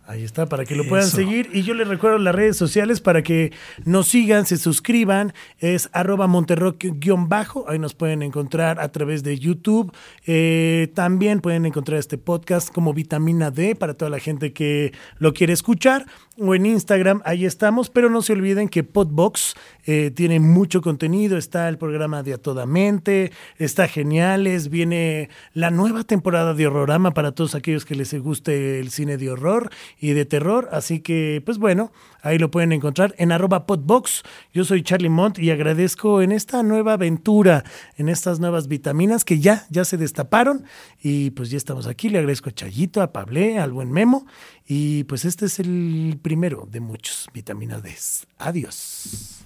Ahí 0.08 0.24
está, 0.24 0.46
para 0.46 0.66
que 0.66 0.76
lo 0.76 0.88
puedan 0.88 1.08
Eso. 1.08 1.18
seguir. 1.18 1.50
Y 1.52 1.64
yo 1.64 1.74
les 1.74 1.88
recuerdo 1.88 2.20
las 2.20 2.36
redes 2.36 2.58
sociales 2.58 3.02
para 3.02 3.24
que 3.24 3.52
nos 3.86 4.08
sigan, 4.08 4.46
se 4.46 4.58
suscriban. 4.58 5.34
Es 5.58 5.90
arroba 5.94 6.28
monterrock-bajo. 6.28 7.66
Ahí 7.68 7.80
nos 7.80 7.96
pueden 7.96 8.22
encontrar 8.22 8.80
a 8.80 8.92
través 8.92 9.24
de 9.24 9.40
YouTube. 9.40 9.92
Eh, 10.28 10.92
también 10.94 11.40
pueden 11.40 11.66
encontrar 11.66 11.98
este 11.98 12.20
podcast 12.20 12.72
como 12.72 12.94
Vitamina 12.94 13.50
D 13.50 13.76
para 13.76 13.96
toda 13.96 14.12
la 14.12 14.20
gente 14.20 14.54
que 14.54 14.94
lo 15.18 15.34
quiere 15.34 15.54
escuchar. 15.54 16.06
O 16.38 16.54
en 16.54 16.66
Instagram, 16.68 17.22
ahí 17.26 17.46
estamos. 17.46 17.90
Pero 17.90 18.10
no 18.10 18.22
se 18.22 18.34
olviden 18.34 18.70
que 18.70 18.84
Podbox 18.84 19.56
eh, 19.86 20.12
tiene 20.14 20.40
mucho 20.40 20.82
contenido. 20.82 21.36
Está 21.38 21.68
el 21.68 21.80
programa 21.80 22.22
de 22.22 22.34
A 22.34 22.38
Toda 22.38 22.68
Mente. 22.68 23.32
Está 23.58 23.88
Geniales. 23.88 24.70
Viene 24.70 25.30
la 25.54 25.72
nueva 25.72 26.04
temporada 26.04 26.54
de 26.54 26.68
Horrorama 26.68 27.16
para 27.16 27.32
todos 27.32 27.56
aquellos 27.56 27.86
que 27.86 27.96
les 27.96 28.14
guste 28.22 28.80
el 28.80 28.92
cine 28.92 29.18
de 29.18 29.32
horror 29.32 29.72
y 30.00 30.14
de 30.14 30.26
terror. 30.26 30.70
Así 30.72 31.00
que, 31.00 31.42
pues 31.46 31.58
bueno, 31.58 31.92
ahí 32.22 32.38
lo 32.38 32.52
pueden 32.52 32.72
encontrar 32.72 33.16
en 33.18 33.32
arroba 33.32 33.66
podbox. 33.66 34.24
Yo 34.54 34.66
soy 34.66 34.84
Charlie 34.84 35.10
Mont 35.10 35.40
y 35.40 35.52
agradezco 35.52 36.22
en 36.22 36.32
esta 36.32 36.64
nueva 36.64 36.94
aventura, 36.94 37.64
en 37.98 38.10
estas 38.10 38.40
nuevas 38.40 38.68
vitaminas 38.68 39.26
que 39.26 39.40
ya, 39.40 39.66
ya 39.70 39.86
se 39.86 39.98
destaparon. 39.98 40.66
Y 41.02 41.32
pues 41.32 41.50
ya 41.50 41.58
estamos 41.58 41.88
aquí. 41.88 42.10
Le 42.10 42.20
agradezco 42.20 42.50
a 42.50 42.54
Chayito, 42.54 43.02
a 43.02 43.14
Pablé, 43.14 43.60
al 43.60 43.72
buen 43.72 43.92
Memo. 43.92 44.26
Y 44.68 45.04
pues 45.06 45.26
este 45.26 45.46
es 45.46 45.60
el 45.60 46.20
primero 46.22 46.68
de 46.70 46.80
muchos 46.80 47.28
vitaminas 47.34 47.84
D. 47.84 47.96
Adiós. 48.38 49.46